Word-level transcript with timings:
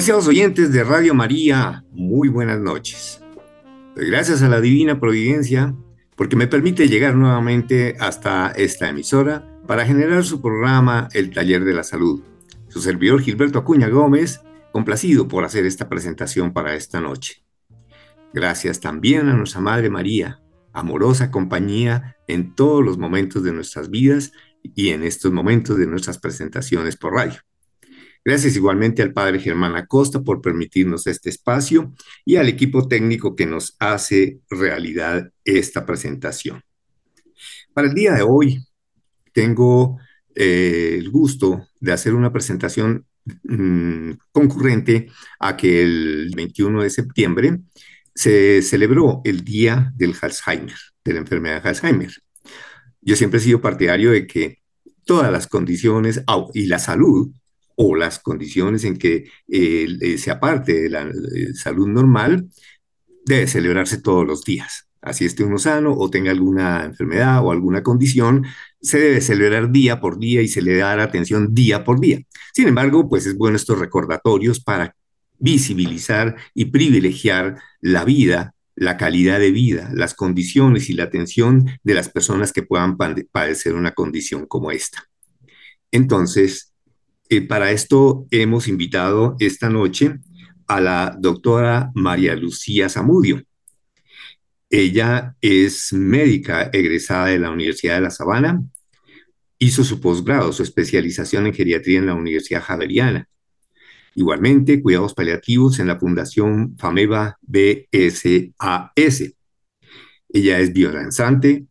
Apreciados 0.00 0.28
oyentes 0.28 0.72
de 0.72 0.82
Radio 0.82 1.12
María, 1.12 1.84
muy 1.92 2.30
buenas 2.30 2.58
noches. 2.58 3.20
gracias 3.94 4.40
a 4.40 4.48
la 4.48 4.62
Divina 4.62 4.98
Providencia 4.98 5.76
porque 6.16 6.36
me 6.36 6.46
permite 6.46 6.88
llegar 6.88 7.16
nuevamente 7.16 7.96
hasta 8.00 8.50
esta 8.52 8.88
emisora 8.88 9.46
para 9.66 9.84
generar 9.84 10.24
su 10.24 10.40
programa 10.40 11.10
El 11.12 11.28
Taller 11.34 11.64
de 11.64 11.74
la 11.74 11.84
Salud. 11.84 12.22
Su 12.68 12.80
servidor 12.80 13.20
Gilberto 13.20 13.58
Acuña 13.58 13.88
Gómez, 13.88 14.40
complacido 14.72 15.28
por 15.28 15.44
hacer 15.44 15.66
esta 15.66 15.90
presentación 15.90 16.54
para 16.54 16.74
esta 16.74 17.02
noche. 17.02 17.44
Gracias 18.32 18.80
también 18.80 19.28
a 19.28 19.34
nuestra 19.34 19.60
Madre 19.60 19.90
María, 19.90 20.40
amorosa 20.72 21.30
compañía 21.30 22.16
en 22.26 22.54
todos 22.54 22.82
los 22.82 22.96
momentos 22.96 23.44
de 23.44 23.52
nuestras 23.52 23.90
vidas 23.90 24.32
y 24.62 24.92
en 24.92 25.02
estos 25.02 25.30
momentos 25.30 25.76
de 25.76 25.86
nuestras 25.86 26.18
presentaciones 26.18 26.96
por 26.96 27.12
radio. 27.12 27.38
Gracias 28.22 28.54
igualmente 28.54 29.02
al 29.02 29.14
padre 29.14 29.38
Germán 29.38 29.76
Acosta 29.76 30.20
por 30.20 30.42
permitirnos 30.42 31.06
este 31.06 31.30
espacio 31.30 31.94
y 32.24 32.36
al 32.36 32.48
equipo 32.48 32.86
técnico 32.86 33.34
que 33.34 33.46
nos 33.46 33.76
hace 33.78 34.40
realidad 34.50 35.32
esta 35.44 35.86
presentación. 35.86 36.62
Para 37.72 37.88
el 37.88 37.94
día 37.94 38.12
de 38.12 38.22
hoy 38.22 38.58
tengo 39.32 39.98
eh, 40.34 40.96
el 40.98 41.10
gusto 41.10 41.66
de 41.80 41.92
hacer 41.92 42.14
una 42.14 42.30
presentación 42.30 43.06
mm, 43.44 44.12
concurrente 44.32 45.08
a 45.38 45.56
que 45.56 45.82
el 45.82 46.30
21 46.36 46.82
de 46.82 46.90
septiembre 46.90 47.60
se 48.14 48.60
celebró 48.60 49.22
el 49.24 49.44
Día 49.44 49.92
del 49.96 50.14
Alzheimer, 50.20 50.76
de 51.04 51.12
la 51.14 51.20
enfermedad 51.20 51.62
de 51.62 51.68
Alzheimer. 51.70 52.12
Yo 53.00 53.16
siempre 53.16 53.38
he 53.40 53.42
sido 53.42 53.62
partidario 53.62 54.10
de 54.10 54.26
que 54.26 54.58
todas 55.06 55.32
las 55.32 55.46
condiciones 55.46 56.22
y 56.52 56.66
la 56.66 56.78
salud 56.78 57.32
o 57.82 57.96
las 57.96 58.18
condiciones 58.18 58.84
en 58.84 58.98
que 58.98 59.24
eh, 59.48 60.18
se 60.18 60.30
aparte 60.30 60.82
de 60.82 60.90
la 60.90 61.02
eh, 61.04 61.54
salud 61.54 61.88
normal, 61.88 62.50
debe 63.24 63.46
celebrarse 63.46 64.02
todos 64.02 64.26
los 64.26 64.44
días. 64.44 64.86
Así 65.00 65.24
esté 65.24 65.44
uno 65.44 65.56
sano 65.56 65.94
o 65.96 66.10
tenga 66.10 66.30
alguna 66.30 66.84
enfermedad 66.84 67.42
o 67.42 67.50
alguna 67.50 67.82
condición, 67.82 68.44
se 68.82 68.98
debe 68.98 69.22
celebrar 69.22 69.72
día 69.72 69.98
por 69.98 70.18
día 70.18 70.42
y 70.42 70.48
se 70.48 70.60
le 70.60 70.76
da 70.76 71.02
atención 71.02 71.54
día 71.54 71.82
por 71.82 72.00
día. 72.00 72.20
Sin 72.52 72.68
embargo, 72.68 73.08
pues 73.08 73.24
es 73.24 73.34
bueno 73.38 73.56
estos 73.56 73.78
recordatorios 73.78 74.60
para 74.60 74.94
visibilizar 75.38 76.36
y 76.52 76.66
privilegiar 76.66 77.62
la 77.80 78.04
vida, 78.04 78.54
la 78.74 78.98
calidad 78.98 79.38
de 79.38 79.52
vida, 79.52 79.90
las 79.94 80.12
condiciones 80.12 80.90
y 80.90 80.92
la 80.92 81.04
atención 81.04 81.66
de 81.82 81.94
las 81.94 82.10
personas 82.10 82.52
que 82.52 82.62
puedan 82.62 82.98
padecer 82.98 83.72
una 83.72 83.92
condición 83.92 84.44
como 84.44 84.70
esta. 84.70 85.08
Entonces, 85.90 86.69
eh, 87.30 87.42
para 87.42 87.70
esto 87.70 88.26
hemos 88.32 88.66
invitado 88.66 89.36
esta 89.38 89.70
noche 89.70 90.18
a 90.66 90.80
la 90.80 91.16
doctora 91.16 91.92
María 91.94 92.34
Lucía 92.34 92.88
Zamudio. 92.88 93.40
Ella 94.68 95.36
es 95.40 95.92
médica 95.92 96.70
egresada 96.72 97.26
de 97.26 97.38
la 97.38 97.50
Universidad 97.50 97.94
de 97.94 98.00
La 98.00 98.10
Sabana, 98.10 98.60
hizo 99.60 99.84
su 99.84 100.00
posgrado, 100.00 100.52
su 100.52 100.64
especialización 100.64 101.46
en 101.46 101.54
geriatría 101.54 102.00
en 102.00 102.06
la 102.06 102.14
Universidad 102.14 102.62
Javeriana. 102.62 103.28
Igualmente, 104.16 104.82
cuidados 104.82 105.14
paliativos 105.14 105.78
en 105.78 105.86
la 105.86 106.00
Fundación 106.00 106.76
FAMEVA 106.78 107.38
BSAS. 107.42 109.22
Ella 110.32 110.58
es 110.58 110.72
biodanzante, 110.72 111.66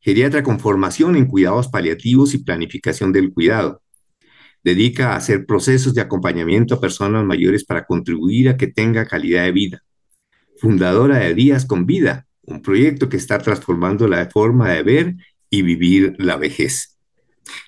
geriatra 0.00 0.42
con 0.42 0.58
formación 0.58 1.16
en 1.16 1.26
cuidados 1.26 1.68
paliativos 1.68 2.32
y 2.32 2.38
planificación 2.38 3.12
del 3.12 3.30
cuidado 3.30 3.81
dedica 4.62 5.12
a 5.12 5.16
hacer 5.16 5.46
procesos 5.46 5.94
de 5.94 6.00
acompañamiento 6.00 6.74
a 6.74 6.80
personas 6.80 7.24
mayores 7.24 7.64
para 7.64 7.84
contribuir 7.84 8.48
a 8.48 8.56
que 8.56 8.68
tenga 8.68 9.06
calidad 9.06 9.44
de 9.44 9.52
vida. 9.52 9.82
Fundadora 10.58 11.18
de 11.18 11.34
Días 11.34 11.66
con 11.66 11.86
Vida, 11.86 12.26
un 12.42 12.62
proyecto 12.62 13.08
que 13.08 13.16
está 13.16 13.38
transformando 13.38 14.06
la 14.06 14.28
forma 14.30 14.70
de 14.70 14.82
ver 14.82 15.14
y 15.50 15.62
vivir 15.62 16.14
la 16.18 16.36
vejez. 16.36 16.96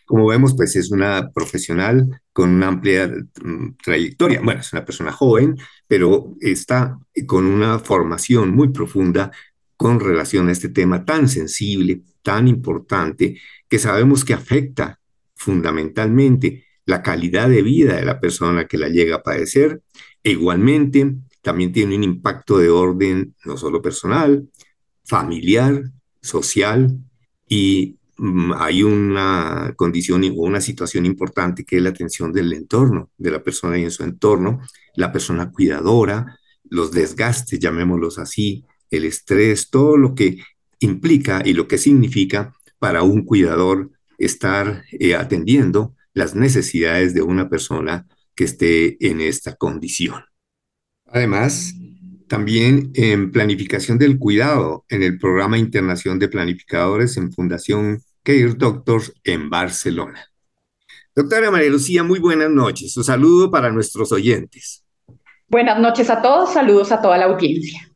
Como 0.05 0.27
vemos, 0.27 0.55
pues 0.57 0.77
es 0.77 0.91
una 0.91 1.31
profesional 1.33 2.21
con 2.33 2.51
una 2.51 2.69
amplia 2.69 3.09
mm, 3.09 3.77
trayectoria. 3.83 4.41
Bueno, 4.43 4.61
es 4.61 4.73
una 4.73 4.85
persona 4.85 5.13
joven, 5.13 5.57
pero 5.87 6.35
está 6.41 6.99
con 7.27 7.47
una 7.47 7.79
formación 7.79 8.55
muy 8.55 8.69
profunda 8.69 9.33
con 9.77 10.01
relación 10.01 10.49
a 10.49 10.53
este 10.53 10.69
tema 10.69 11.05
tan 11.05 11.29
sensible, 11.29 12.03
tan 12.23 12.49
importante, 12.49 13.41
que 13.69 13.79
sabemos 13.79 14.25
que 14.25 14.35
afecta 14.35 15.01
fundamentalmente 15.35 16.64
la 16.87 17.03
calidad 17.03 17.49
de 17.49 17.63
vida 17.63 17.97
de 17.97 18.05
la 18.05 18.21
persona 18.21 18.67
que 18.67 18.79
la 18.79 18.89
llega 18.89 19.17
a 19.17 19.23
padecer. 19.23 19.83
E 20.23 20.33
igualmente, 20.33 21.15
también 21.43 21.73
tiene 21.73 21.97
un 21.97 22.03
impacto 22.03 22.59
de 22.59 22.71
orden 22.71 23.35
no 23.45 23.57
solo 23.57 23.83
personal, 23.83 24.49
familiar, 25.05 25.83
social 26.21 26.99
y 27.49 27.99
mm, 28.17 28.53
hay 28.57 28.83
una 28.83 29.75
condición 29.77 30.25
o 30.25 30.43
una 30.43 30.61
situación 30.61 31.05
importante 31.05 31.65
que 31.65 31.77
es 31.77 31.83
la 31.83 31.91
atención 31.91 32.33
del 32.33 32.53
entorno, 32.53 33.11
de 33.19 33.31
la 33.31 33.43
persona 33.43 33.79
y 33.79 33.85
en 33.85 33.91
su 33.91 34.03
entorno, 34.03 34.61
la 34.97 35.13
persona 35.13 35.51
cuidadora, 35.51 36.39
los 36.65 36.93
desgastes, 36.93 37.61
llamémoslos 37.61 38.19
así, 38.19 38.65
el 38.91 39.05
estrés, 39.05 39.69
todo 39.71 39.97
lo 39.97 40.15
que 40.15 40.39
implica 40.81 41.43
y 41.45 41.53
lo 41.53 41.69
que 41.69 41.79
significa 41.79 42.55
para 42.79 43.03
un 43.03 43.25
cuidador 43.25 43.91
estar 44.19 44.85
eh, 44.93 45.15
atendiendo 45.15 45.94
las 46.15 46.35
necesidades 46.35 47.13
de 47.13 47.23
una 47.23 47.49
persona 47.49 48.07
que 48.35 48.45
esté 48.45 48.97
en 49.07 49.21
esta 49.21 49.55
condición. 49.57 50.25
Además, 51.07 51.75
también 52.29 52.91
en 52.95 53.31
planificación 53.31 53.99
del 53.99 54.19
cuidado 54.19 54.85
en 54.89 55.03
el 55.03 55.19
programa 55.19 55.59
Internación 55.59 56.19
de 56.19 56.29
Planificadores 56.29 57.17
en 57.17 57.33
Fundación 57.33 58.01
Care 58.23 58.55
Doctors 58.55 59.13
en 59.23 59.51
Barcelona. 59.51 60.31
Doctora 61.15 61.51
María 61.51 61.71
Lucía, 61.71 62.03
muy 62.03 62.19
buenas 62.19 62.51
noches. 62.51 62.97
Un 62.97 63.05
saludo 63.05 63.51
para 63.51 63.71
nuestros 63.71 64.11
oyentes. 64.11 64.85
Buenas 65.47 65.79
noches 65.79 66.11
a 66.11 66.21
todos, 66.23 66.53
saludos 66.53 66.91
a 66.91 67.01
toda 67.01 67.19
la 67.19 67.27
audiencia. 67.27 67.89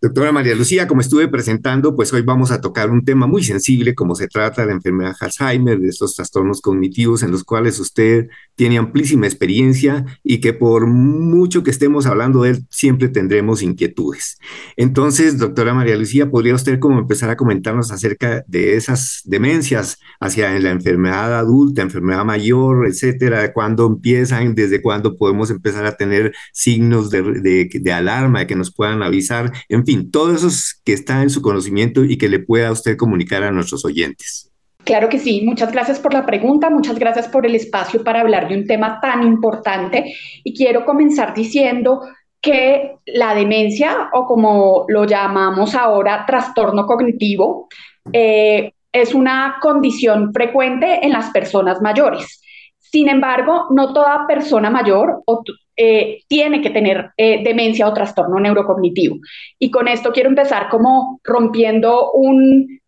Doctora 0.00 0.30
María 0.30 0.54
Lucía, 0.54 0.86
como 0.86 1.00
estuve 1.00 1.26
presentando, 1.26 1.96
pues 1.96 2.12
hoy 2.12 2.22
vamos 2.22 2.52
a 2.52 2.60
tocar 2.60 2.88
un 2.88 3.04
tema 3.04 3.26
muy 3.26 3.42
sensible 3.42 3.96
como 3.96 4.14
se 4.14 4.28
trata 4.28 4.62
de 4.62 4.68
la 4.68 4.74
enfermedad 4.74 5.16
Alzheimer, 5.18 5.80
de 5.80 5.88
estos 5.88 6.14
trastornos 6.14 6.60
cognitivos 6.60 7.24
en 7.24 7.32
los 7.32 7.42
cuales 7.42 7.80
usted 7.80 8.28
tiene 8.54 8.78
amplísima 8.78 9.26
experiencia 9.26 10.06
y 10.22 10.40
que 10.40 10.52
por 10.52 10.86
mucho 10.86 11.64
que 11.64 11.72
estemos 11.72 12.06
hablando 12.06 12.42
de 12.42 12.50
él, 12.50 12.66
siempre 12.70 13.08
tendremos 13.08 13.60
inquietudes. 13.60 14.38
Entonces, 14.76 15.36
doctora 15.36 15.74
María 15.74 15.96
Lucía, 15.96 16.30
¿podría 16.30 16.54
usted 16.54 16.78
como 16.78 17.00
empezar 17.00 17.30
a 17.30 17.36
comentarnos 17.36 17.90
acerca 17.90 18.44
de 18.46 18.76
esas 18.76 19.22
demencias 19.24 19.98
hacia 20.20 20.56
la 20.60 20.70
enfermedad 20.70 21.36
adulta, 21.36 21.82
enfermedad 21.82 22.24
mayor, 22.24 22.86
etcétera, 22.86 23.52
cuándo 23.52 23.86
empiezan, 23.88 24.54
desde 24.54 24.80
cuándo 24.80 25.16
podemos 25.16 25.50
empezar 25.50 25.86
a 25.86 25.96
tener 25.96 26.32
signos 26.52 27.10
de, 27.10 27.68
de 27.72 27.92
alarma, 27.92 28.40
de 28.40 28.46
que 28.46 28.54
nos 28.54 28.72
puedan 28.72 29.02
avisar, 29.02 29.52
en 29.68 29.87
fin, 29.88 30.10
todo 30.10 30.34
eso 30.34 30.48
que 30.84 30.92
está 30.92 31.22
en 31.22 31.30
su 31.30 31.40
conocimiento 31.40 32.04
y 32.04 32.18
que 32.18 32.28
le 32.28 32.40
pueda 32.40 32.70
usted 32.70 32.98
comunicar 32.98 33.42
a 33.42 33.50
nuestros 33.50 33.86
oyentes. 33.86 34.52
Claro 34.84 35.08
que 35.08 35.18
sí, 35.18 35.42
muchas 35.44 35.72
gracias 35.72 35.98
por 35.98 36.12
la 36.12 36.26
pregunta, 36.26 36.68
muchas 36.68 36.98
gracias 36.98 37.26
por 37.28 37.46
el 37.46 37.54
espacio 37.54 38.04
para 38.04 38.20
hablar 38.20 38.48
de 38.48 38.56
un 38.56 38.66
tema 38.66 39.00
tan 39.00 39.22
importante 39.22 40.14
y 40.44 40.54
quiero 40.54 40.84
comenzar 40.84 41.34
diciendo 41.34 42.02
que 42.40 42.96
la 43.06 43.34
demencia 43.34 44.10
o 44.12 44.26
como 44.26 44.84
lo 44.88 45.04
llamamos 45.04 45.74
ahora 45.74 46.24
trastorno 46.26 46.84
cognitivo 46.86 47.68
eh, 48.12 48.72
es 48.92 49.14
una 49.14 49.56
condición 49.60 50.32
frecuente 50.34 51.04
en 51.04 51.12
las 51.12 51.30
personas 51.30 51.80
mayores. 51.80 52.42
Sin 52.78 53.08
embargo, 53.08 53.66
no 53.70 53.92
toda 53.92 54.26
persona 54.26 54.70
mayor 54.70 55.22
o 55.26 55.42
eh, 55.80 56.24
tiene 56.26 56.60
que 56.60 56.70
tener 56.70 57.12
eh, 57.16 57.40
demencia 57.44 57.86
o 57.86 57.94
trastorno 57.94 58.40
neurocognitivo. 58.40 59.18
Y 59.60 59.70
con 59.70 59.86
esto 59.86 60.10
quiero 60.10 60.28
empezar 60.28 60.68
como 60.68 61.20
rompiendo 61.22 62.10
un 62.10 62.80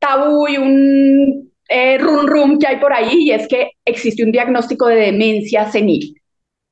tabú 0.00 0.48
y 0.48 0.56
un 0.56 1.52
eh, 1.68 1.98
rum 1.98 2.26
rum 2.26 2.58
que 2.58 2.66
hay 2.66 2.78
por 2.78 2.92
ahí, 2.92 3.28
y 3.28 3.30
es 3.30 3.46
que 3.46 3.70
existe 3.84 4.24
un 4.24 4.32
diagnóstico 4.32 4.88
de 4.88 4.96
demencia 4.96 5.70
senil. 5.70 6.20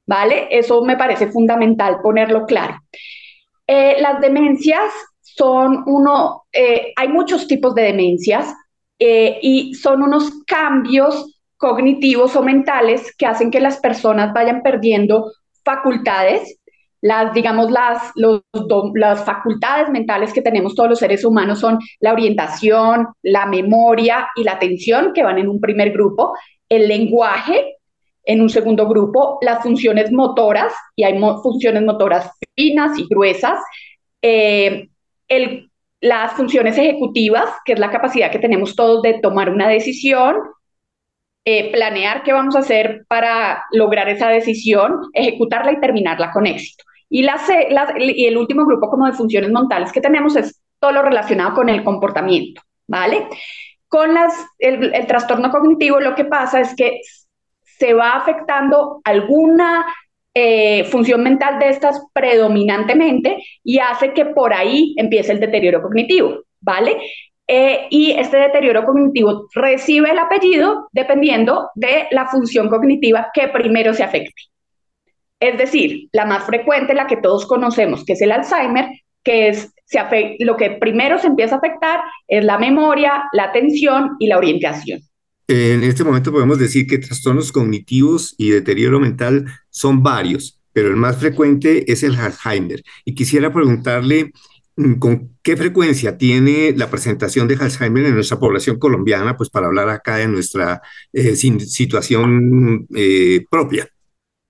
¿Vale? 0.09 0.49
Eso 0.51 0.83
me 0.83 0.97
parece 0.97 1.29
fundamental 1.29 1.99
ponerlo 2.03 2.47
claro. 2.47 2.75
las 3.69 4.21
demencias 4.21 4.91
son 5.23 5.85
uno, 5.87 6.47
hay 6.97 7.09
muchos 7.09 7.47
tipos 7.47 7.77
de 7.77 7.83
demencias 7.83 8.53
y 8.99 9.73
son 9.75 10.03
unos 10.03 10.43
cambios 10.47 11.41
cognitivos 11.57 12.35
o 12.35 12.43
mentales 12.43 13.15
que 13.17 13.27
hacen 13.27 13.53
que 13.53 13.61
las 13.61 13.79
personas 13.79 14.33
vayan 14.33 14.63
perdiendo 14.63 15.31
facultades, 15.65 16.59
las, 17.03 17.33
digamos, 17.33 17.71
las, 17.71 18.13
las 18.15 19.25
facultades 19.25 19.89
mentales 19.89 20.33
que 20.33 20.43
tenemos 20.43 20.75
todos 20.75 20.91
los 20.91 20.99
seres 20.99 21.25
humanos 21.25 21.59
son 21.61 21.79
la 21.99 22.13
orientación, 22.13 23.09
la 23.23 23.47
memoria 23.47 24.29
y 24.37 24.45
la 24.45 24.53
atención, 24.53 25.13
que 25.15 25.23
van 25.23 25.39
en 25.39 25.49
un 25.49 25.61
primer 25.61 25.93
grupo, 25.93 26.35
el 26.69 26.89
lenguaje, 26.89 27.77
en 28.25 28.43
un 28.43 28.51
segundo 28.51 28.87
grupo 28.87 29.39
las 29.41 29.63
funciones 29.63 30.13
motoras, 30.13 30.75
y 30.95 31.05
hay 31.05 31.19
funciones 31.43 31.83
motoras 31.83 32.31
finas 32.55 32.99
y 32.99 33.07
gruesas, 33.09 33.59
eh, 34.21 34.89
el, 35.29 35.71
las 36.01 36.33
funciones 36.33 36.77
ejecutivas, 36.77 37.49
que 37.65 37.73
es 37.73 37.79
la 37.79 37.91
capacidad 37.91 38.31
que 38.31 38.39
tenemos 38.39 38.77
todos 38.77 39.03
de 39.03 39.21
tomar 39.21 39.51
una 39.51 39.69
decisión, 39.69 40.37
eh, 41.45 41.73
planear 41.73 42.23
qué 42.23 42.33
vamos 42.33 42.57
a 42.57 42.61
hacer 42.61 43.05
para 43.09 43.65
lograr 43.73 44.09
esa 44.09 44.29
decisión, 44.29 45.01
ejecutarla 45.13 45.73
y 45.73 45.81
terminarla 45.81 46.31
con 46.33 46.47
éxito. 46.47 46.85
Y, 47.09 47.27
y 47.27 48.27
el 48.27 48.37
último 48.37 48.65
grupo 48.67 48.89
como 48.89 49.07
de 49.07 49.13
funciones 49.13 49.51
mentales 49.51 49.93
que 49.93 50.01
tenemos 50.01 50.37
es 50.37 50.61
todo 50.79 50.93
lo 50.93 51.03
relacionado 51.03 51.55
con 51.55 51.69
el 51.69 51.83
comportamiento, 51.83 52.63
¿vale? 52.87 53.27
Con 53.89 54.15
las, 54.15 54.33
el, 54.59 54.95
el 54.95 55.07
trastorno 55.07 55.51
cognitivo 55.51 56.01
lo 56.01 56.15
que 56.15 56.25
pasa 56.25 56.61
es 56.61 56.75
que 56.77 57.01
se 57.63 57.95
va 57.95 58.13
afectando 58.13 59.01
alguna 59.05 59.87
eh, 60.35 60.85
función 60.85 61.23
mental 61.23 61.59
de 61.59 61.71
estas 61.71 62.01
predominantemente 62.13 63.43
y 63.65 63.79
hace 63.79 64.13
que 64.13 64.27
por 64.27 64.55
ahí 64.55 64.95
empiece 64.97 65.33
el 65.33 65.41
deterioro 65.41 65.83
cognitivo, 65.83 66.45
¿vale? 66.61 66.99
Eh, 67.53 67.89
y 67.91 68.13
este 68.13 68.37
deterioro 68.37 68.85
cognitivo 68.85 69.49
recibe 69.53 70.13
el 70.13 70.21
apellido 70.21 70.89
dependiendo 70.93 71.69
de 71.75 72.07
la 72.13 72.29
función 72.29 72.69
cognitiva 72.69 73.33
que 73.35 73.49
primero 73.49 73.93
se 73.93 74.05
afecte. 74.05 74.43
Es 75.41 75.59
decir, 75.59 76.09
la 76.13 76.27
más 76.27 76.45
frecuente, 76.45 76.95
la 76.95 77.09
que 77.09 77.17
todos 77.17 77.47
conocemos, 77.47 78.05
que 78.05 78.13
es 78.13 78.23
el 78.23 78.31
Alzheimer, 78.31 78.87
que 79.25 79.49
es 79.49 79.73
se 79.85 79.99
lo 80.39 80.57
que 80.57 80.71
primero 80.71 81.19
se 81.19 81.27
empieza 81.27 81.57
a 81.57 81.59
afectar 81.59 81.99
es 82.29 82.45
la 82.45 82.57
memoria, 82.57 83.25
la 83.33 83.47
atención 83.47 84.11
y 84.21 84.29
la 84.29 84.39
orientación. 84.39 85.01
En 85.49 85.83
este 85.83 86.05
momento 86.05 86.31
podemos 86.31 86.61
decir 86.61 86.87
que 86.87 86.99
trastornos 86.99 87.51
cognitivos 87.51 88.37
y 88.39 88.51
deterioro 88.51 89.01
mental 89.01 89.47
son 89.71 90.05
varios, 90.05 90.61
pero 90.73 90.87
el 90.87 90.95
más 90.95 91.17
frecuente 91.17 91.91
es 91.91 92.05
el 92.05 92.15
Alzheimer. 92.15 92.81
Y 93.05 93.17
quisiera 93.17 93.53
preguntarle 93.53 94.31
con 94.99 95.37
qué 95.43 95.57
frecuencia 95.57 96.17
tiene 96.17 96.73
la 96.77 96.89
presentación 96.89 97.49
de 97.49 97.57
Alzheimer 97.61 98.07
en 98.07 98.15
nuestra 98.15 98.39
población 98.39 98.79
colombiana, 98.79 99.37
pues 99.37 99.51
para 99.51 99.67
hablar 99.67 99.89
acá 99.89 100.17
de 100.17 100.29
nuestra 100.29 100.83
eh, 101.13 101.35
situación 101.35 102.87
eh, 102.95 103.45
propia. 103.51 103.89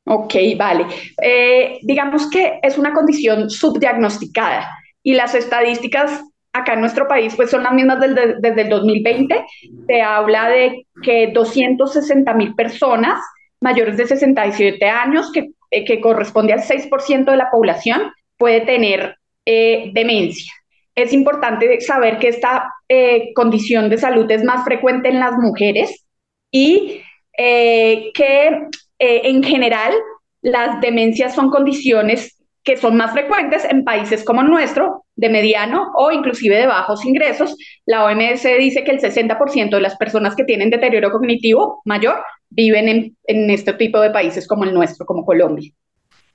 Ok, 0.05 0.35
vale. 0.57 0.87
Eh, 1.23 1.79
digamos 1.83 2.29
que 2.31 2.59
es 2.63 2.79
una 2.79 2.93
condición 2.93 3.49
subdiagnosticada 3.49 4.69
y 5.03 5.15
las 5.15 5.35
estadísticas 5.35 6.25
acá 6.53 6.75
en 6.75 6.81
nuestro 6.81 7.07
país 7.07 7.35
pues 7.37 7.51
son 7.51 7.63
las 7.63 7.73
mismas 7.73 8.01
desde, 8.01 8.63
el 8.63 8.69
2020. 8.69 9.45
Se 9.87 10.03
habla 10.03 10.49
de 10.49 10.87
que 11.03 11.31
260 11.33 12.35
mil 12.35 12.55
personas 12.55 13.21
mayores 13.61 13.97
de 13.97 14.07
67 14.07 14.85
años, 14.87 15.31
que, 15.33 15.51
eh, 15.71 15.85
que 15.85 16.01
corresponde 16.01 16.55
al 16.55 16.63
6% 16.63 17.31
de 17.31 17.37
la 17.37 17.51
población, 17.51 18.13
puede 18.37 18.63
tener 18.63 19.17
eh, 19.53 19.91
demencia. 19.93 20.53
Es 20.95 21.13
importante 21.13 21.81
saber 21.81 22.19
que 22.19 22.29
esta 22.29 22.69
eh, 22.89 23.33
condición 23.35 23.89
de 23.89 23.99
salud 23.99 24.31
es 24.31 24.45
más 24.45 24.65
frecuente 24.65 25.09
en 25.09 25.19
las 25.19 25.33
mujeres 25.33 26.05
y 26.53 27.03
que 27.33 28.67
en 28.99 29.43
general 29.43 29.95
las 30.43 30.79
demencias 30.83 31.35
son 31.35 31.49
condiciones 31.49 32.37
que 32.63 32.77
son 32.77 32.97
más 32.97 33.13
frecuentes 33.13 33.65
en 33.65 33.85
países 33.85 34.25
como 34.25 34.43
el 34.43 34.49
nuestro, 34.49 35.05
de 35.17 35.29
mediano 35.29 35.93
o 35.97 36.11
inclusive 36.11 36.57
de 36.57 36.67
bajos 36.67 37.05
ingresos. 37.05 37.57
La 37.87 38.05
OMS 38.05 38.43
dice 38.59 38.85
que 38.85 38.91
el 38.91 39.01
60% 39.01 39.71
de 39.71 39.81
las 39.81 39.97
personas 39.97 40.35
que 40.37 40.45
tienen 40.45 40.71
deterioro 40.71 41.11
cognitivo 41.11 41.81
mayor 41.85 42.23
viven 42.51 42.89
en, 42.89 43.17
en, 43.25 43.51
este 43.51 43.73
tipo 43.75 44.01
de 44.01 44.11
países 44.11 44.47
como 44.47 44.65
el 44.65 44.75
nuestro, 44.75 45.07
como 45.07 45.25
Colombia. 45.25 45.71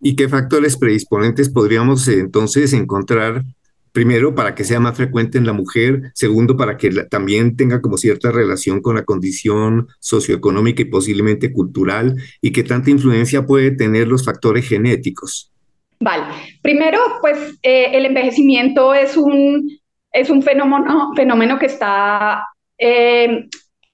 ¿Y 0.01 0.15
qué 0.15 0.30
factores 0.30 0.77
predisponentes 0.77 1.50
podríamos 1.50 2.07
eh, 2.07 2.19
entonces 2.19 2.74
encontrar? 2.74 3.44
Primero, 3.92 4.36
para 4.36 4.56
que 4.56 4.65
sea 4.65 4.81
más 4.81 4.97
frecuente 4.97 5.38
en 5.38 5.45
la 5.45 5.53
mujer. 5.53 6.12
Segundo, 6.13 6.57
para 6.57 6.75
que 6.75 6.89
también 7.09 7.56
tenga 7.56 7.81
como 7.81 7.97
cierta 7.97 8.30
relación 8.30 8.81
con 8.81 8.95
la 8.95 9.06
condición 9.06 9.88
socioeconómica 10.00 10.81
y 10.81 10.86
posiblemente 10.86 11.53
cultural. 11.53 12.18
¿Y 12.42 12.51
qué 12.51 12.63
tanta 12.63 12.89
influencia 12.89 13.45
puede 13.45 13.71
tener 13.71 14.09
los 14.09 14.25
factores 14.25 14.68
genéticos? 14.68 15.53
Vale, 16.01 16.25
primero, 16.62 17.00
pues 17.21 17.57
eh, 17.63 17.91
el 17.94 18.06
envejecimiento 18.06 18.94
es 18.94 19.15
un, 19.15 19.69
es 20.12 20.30
un 20.30 20.41
fenómeno, 20.41 21.13
fenómeno 21.15 21.57
que, 21.57 21.68
está, 21.68 22.45
eh, 22.77 23.48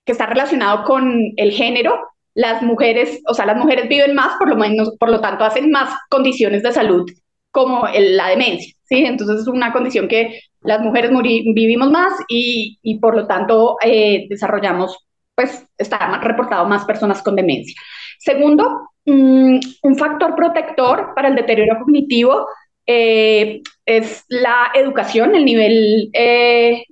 que 0.03 0.11
está 0.11 0.25
relacionado 0.25 0.83
con 0.83 1.13
el 1.37 1.51
género. 1.51 2.10
Las 2.33 2.61
mujeres, 2.61 3.21
o 3.27 3.33
sea, 3.33 3.45
las 3.45 3.57
mujeres 3.57 3.89
viven 3.89 4.15
más, 4.15 4.37
por 4.37 4.49
lo 4.49 4.55
menos, 4.55 4.95
por 4.99 5.09
lo 5.09 5.19
tanto, 5.21 5.43
hacen 5.43 5.69
más 5.71 5.93
condiciones 6.09 6.63
de 6.63 6.71
salud 6.71 7.09
como 7.51 7.85
la 7.93 8.29
demencia, 8.29 8.73
¿sí? 8.83 9.03
Entonces 9.05 9.41
es 9.41 9.47
una 9.47 9.73
condición 9.73 10.07
que 10.07 10.39
las 10.61 10.79
mujeres 10.79 11.11
vivimos 11.53 11.91
más 11.91 12.13
y, 12.29 12.79
y 12.81 12.99
por 12.99 13.15
lo 13.15 13.27
tanto 13.27 13.75
eh, 13.83 14.27
desarrollamos, 14.29 14.97
pues 15.35 15.65
está 15.77 16.19
reportado 16.19 16.65
más 16.67 16.85
personas 16.85 17.21
con 17.21 17.35
demencia. 17.35 17.75
Segundo, 18.19 18.91
Mm, 19.05 19.59
un 19.81 19.95
factor 19.97 20.35
protector 20.35 21.13
para 21.15 21.29
el 21.29 21.35
deterioro 21.35 21.79
cognitivo 21.79 22.45
eh, 22.85 23.61
es 23.85 24.25
la 24.29 24.71
educación, 24.75 25.33
el 25.35 25.43
nivel 25.45 26.09
eh, 26.13 26.83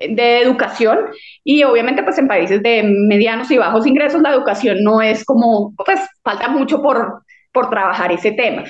de 0.00 0.42
educación 0.42 0.98
y 1.44 1.62
obviamente 1.64 2.02
pues 2.02 2.18
en 2.18 2.28
países 2.28 2.62
de 2.62 2.82
medianos 2.82 3.50
y 3.50 3.58
bajos 3.58 3.86
ingresos 3.86 4.22
la 4.22 4.32
educación 4.32 4.82
no 4.82 5.00
es 5.00 5.24
como, 5.24 5.74
pues 5.76 6.00
falta 6.22 6.48
mucho 6.48 6.82
por, 6.82 7.22
por 7.52 7.70
trabajar 7.70 8.12
ese 8.12 8.32
tema. 8.32 8.64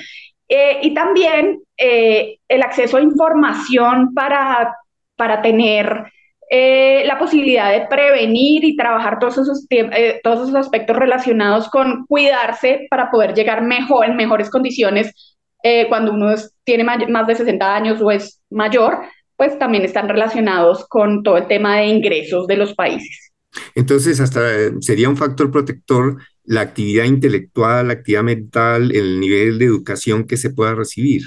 Eh, 0.49 0.79
y 0.81 0.93
también 0.93 1.59
el 1.77 2.61
acceso 2.63 2.97
a 2.97 3.01
información 3.01 4.13
para, 4.13 4.73
para 5.15 5.41
tener 5.41 6.11
eh, 6.49 7.03
la 7.05 7.19
posibilidad 7.19 7.71
de 7.73 7.87
prevenir 7.87 8.63
y 8.63 8.77
trabajar 8.77 9.19
todos 9.19 9.37
esos, 9.37 9.65
eh, 9.69 10.21
todos 10.23 10.47
esos 10.47 10.55
aspectos 10.55 10.95
relacionados 10.95 11.69
con 11.69 12.05
cuidarse 12.05 12.87
para 12.89 13.11
poder 13.11 13.33
llegar 13.33 13.63
mejor, 13.63 14.05
en 14.05 14.15
mejores 14.15 14.49
condiciones 14.49 15.37
eh, 15.61 15.87
cuando 15.89 16.13
uno 16.13 16.33
tiene 16.63 16.85
más 16.85 17.27
de 17.27 17.35
60 17.35 17.75
años 17.75 18.01
o 18.01 18.11
es 18.11 18.41
mayor, 18.49 19.01
pues 19.37 19.57
también 19.57 19.85
están 19.85 20.09
relacionados 20.09 20.85
con 20.87 21.23
todo 21.23 21.37
el 21.37 21.47
tema 21.47 21.77
de 21.77 21.85
ingresos 21.85 22.47
de 22.47 22.57
los 22.57 22.73
países. 22.73 23.31
Entonces, 23.75 24.19
hasta 24.19 24.41
sería 24.81 25.09
un 25.09 25.17
factor 25.17 25.51
protector 25.51 26.17
la 26.43 26.61
actividad 26.61 27.05
intelectual, 27.05 27.87
la 27.87 27.93
actividad 27.93 28.23
mental, 28.23 28.91
el 28.95 29.19
nivel 29.19 29.59
de 29.59 29.65
educación 29.65 30.25
que 30.25 30.37
se 30.37 30.49
pueda 30.49 30.73
recibir. 30.73 31.23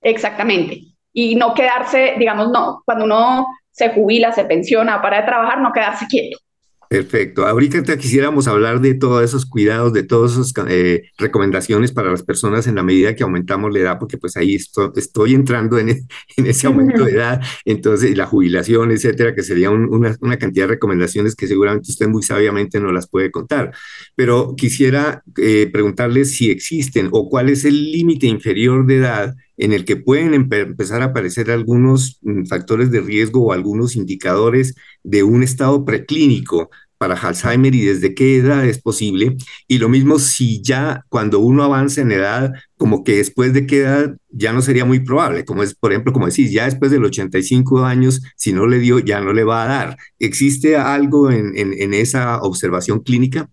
Exactamente. 0.00 0.80
Y 1.12 1.34
no 1.34 1.54
quedarse, 1.54 2.14
digamos, 2.18 2.50
no, 2.50 2.82
cuando 2.84 3.04
uno 3.04 3.46
se 3.70 3.90
jubila, 3.90 4.32
se 4.32 4.44
pensiona, 4.44 5.02
para 5.02 5.20
de 5.20 5.26
trabajar, 5.26 5.60
no 5.60 5.72
quedarse 5.72 6.06
quieto. 6.06 6.38
Perfecto. 6.90 7.46
Ahorita 7.46 7.84
quisiéramos 7.96 8.48
hablar 8.48 8.80
de 8.80 8.94
todos 8.94 9.22
esos 9.22 9.46
cuidados, 9.46 9.92
de 9.92 10.02
todas 10.02 10.32
esas 10.32 10.52
eh, 10.68 11.04
recomendaciones 11.18 11.92
para 11.92 12.10
las 12.10 12.24
personas 12.24 12.66
en 12.66 12.74
la 12.74 12.82
medida 12.82 13.14
que 13.14 13.22
aumentamos 13.22 13.72
la 13.72 13.78
edad, 13.78 13.98
porque 14.00 14.18
pues 14.18 14.36
ahí 14.36 14.56
estoy 14.56 15.34
entrando 15.34 15.78
en, 15.78 15.90
en, 16.36 16.46
ese 16.46 16.66
aumento 16.66 17.04
de 17.04 17.12
edad, 17.12 17.40
entonces 17.64 18.16
la 18.16 18.26
jubilación, 18.26 18.90
etcétera, 18.90 19.36
que 19.36 19.44
sería 19.44 19.70
una, 19.70 20.16
una, 20.20 20.36
cantidad 20.36 20.64
de 20.64 20.72
recomendaciones 20.74 21.36
que 21.36 21.46
seguramente 21.46 21.92
usted 21.92 22.08
muy 22.08 22.24
sabiamente 22.24 22.80
no 22.80 22.90
las 22.90 23.08
puede 23.08 23.30
contar. 23.30 23.70
Pero 24.16 24.56
quisiera 24.56 25.22
eh, 25.36 25.70
preguntarle 25.72 26.24
si 26.24 26.50
existen 26.50 27.08
o 27.12 27.28
cuál 27.30 27.50
es 27.50 27.64
el 27.64 27.92
límite 27.92 28.26
inferior 28.26 28.84
de 28.84 28.96
edad 28.96 29.36
en 29.60 29.74
el 29.74 29.84
que 29.84 29.96
pueden 29.96 30.32
empezar 30.32 31.02
a 31.02 31.06
aparecer 31.06 31.50
algunos 31.50 32.18
mm, 32.22 32.46
factores 32.46 32.90
de 32.90 33.02
riesgo 33.02 33.44
o 33.44 33.52
algunos 33.52 33.94
indicadores 33.94 34.74
de 35.04 35.22
un 35.22 35.42
estado 35.42 35.84
preclínico 35.84 36.70
para 36.96 37.14
Alzheimer 37.14 37.74
y 37.74 37.84
desde 37.84 38.14
qué 38.14 38.38
edad 38.38 38.64
es 38.64 38.80
posible. 38.80 39.36
Y 39.68 39.78
lo 39.78 39.90
mismo 39.90 40.18
si 40.18 40.62
ya 40.62 41.04
cuando 41.10 41.40
uno 41.40 41.62
avanza 41.62 42.00
en 42.00 42.10
edad, 42.10 42.52
como 42.78 43.04
que 43.04 43.16
después 43.16 43.52
de 43.52 43.66
qué 43.66 43.80
edad 43.80 44.16
ya 44.30 44.54
no 44.54 44.62
sería 44.62 44.86
muy 44.86 45.00
probable, 45.00 45.44
como 45.44 45.62
es, 45.62 45.74
por 45.74 45.92
ejemplo, 45.92 46.14
como 46.14 46.26
decís, 46.26 46.50
ya 46.52 46.64
después 46.64 46.90
de 46.90 46.98
los 46.98 47.08
85 47.08 47.84
años, 47.84 48.22
si 48.36 48.54
no 48.54 48.66
le 48.66 48.78
dio, 48.78 48.98
ya 48.98 49.20
no 49.20 49.34
le 49.34 49.44
va 49.44 49.64
a 49.64 49.66
dar. 49.66 49.96
¿Existe 50.18 50.76
algo 50.78 51.30
en, 51.30 51.52
en 51.54 51.94
esa 51.94 52.40
observación 52.40 53.00
clínica? 53.00 53.48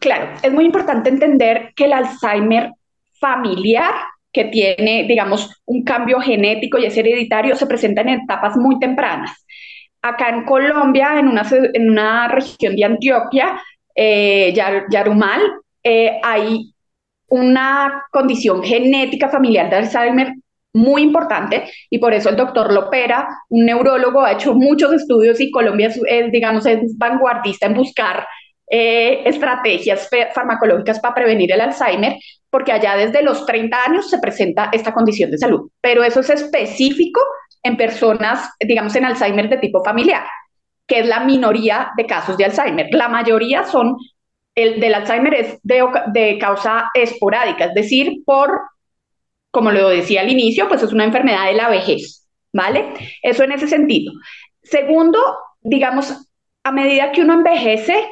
Claro, 0.00 0.36
es 0.42 0.52
muy 0.52 0.66
importante 0.66 1.08
entender 1.08 1.72
que 1.76 1.86
el 1.86 1.94
Alzheimer 1.94 2.72
familiar 3.20 3.94
que 4.32 4.44
tiene, 4.44 5.04
digamos, 5.08 5.62
un 5.66 5.82
cambio 5.82 6.20
genético 6.20 6.78
y 6.78 6.86
es 6.86 6.96
hereditario, 6.96 7.56
se 7.56 7.66
presenta 7.66 8.02
en 8.02 8.10
etapas 8.10 8.56
muy 8.56 8.78
tempranas. 8.78 9.44
Acá 10.02 10.30
en 10.30 10.44
Colombia, 10.44 11.18
en 11.18 11.28
una, 11.28 11.46
en 11.50 11.90
una 11.90 12.28
región 12.28 12.76
de 12.76 12.84
Antioquia, 12.84 13.60
eh, 13.94 14.54
Yarumal, 14.54 15.40
eh, 15.82 16.20
hay 16.22 16.72
una 17.28 18.04
condición 18.10 18.62
genética 18.62 19.28
familiar 19.28 19.68
de 19.70 19.76
Alzheimer 19.76 20.32
muy 20.72 21.02
importante 21.02 21.68
y 21.88 21.98
por 21.98 22.14
eso 22.14 22.28
el 22.28 22.36
doctor 22.36 22.72
Lopera, 22.72 23.28
un 23.48 23.66
neurólogo, 23.66 24.22
ha 24.22 24.32
hecho 24.32 24.54
muchos 24.54 24.92
estudios 24.92 25.40
y 25.40 25.50
Colombia 25.50 25.88
es, 25.88 26.32
digamos, 26.32 26.66
es 26.66 26.96
vanguardista 26.96 27.66
en 27.66 27.74
buscar 27.74 28.26
eh, 28.72 29.22
estrategias 29.24 30.08
farmacológicas 30.32 31.00
para 31.00 31.16
prevenir 31.16 31.50
el 31.50 31.60
Alzheimer, 31.60 32.16
porque 32.48 32.70
allá 32.70 32.94
desde 32.94 33.20
los 33.20 33.44
30 33.44 33.84
años 33.84 34.08
se 34.08 34.18
presenta 34.18 34.70
esta 34.72 34.94
condición 34.94 35.32
de 35.32 35.38
salud, 35.38 35.68
pero 35.80 36.04
eso 36.04 36.20
es 36.20 36.30
específico 36.30 37.20
en 37.64 37.76
personas, 37.76 38.48
digamos, 38.60 38.94
en 38.94 39.06
Alzheimer 39.06 39.48
de 39.48 39.58
tipo 39.58 39.82
familiar, 39.82 40.24
que 40.86 41.00
es 41.00 41.06
la 41.06 41.18
minoría 41.18 41.90
de 41.96 42.06
casos 42.06 42.36
de 42.36 42.44
Alzheimer. 42.44 42.86
La 42.92 43.08
mayoría 43.08 43.64
son, 43.64 43.96
el 44.54 44.78
del 44.78 44.94
Alzheimer 44.94 45.34
es 45.34 45.58
de, 45.64 45.84
de 46.12 46.38
causa 46.38 46.90
esporádica, 46.94 47.64
es 47.64 47.74
decir, 47.74 48.22
por, 48.24 48.60
como 49.50 49.72
lo 49.72 49.88
decía 49.88 50.20
al 50.20 50.30
inicio, 50.30 50.68
pues 50.68 50.82
es 50.84 50.92
una 50.92 51.04
enfermedad 51.04 51.46
de 51.46 51.54
la 51.54 51.68
vejez, 51.68 52.24
¿vale? 52.52 52.94
Eso 53.20 53.42
en 53.42 53.50
ese 53.50 53.66
sentido. 53.66 54.12
Segundo, 54.62 55.18
digamos, 55.60 56.14
a 56.62 56.70
medida 56.70 57.10
que 57.10 57.22
uno 57.22 57.34
envejece, 57.34 58.06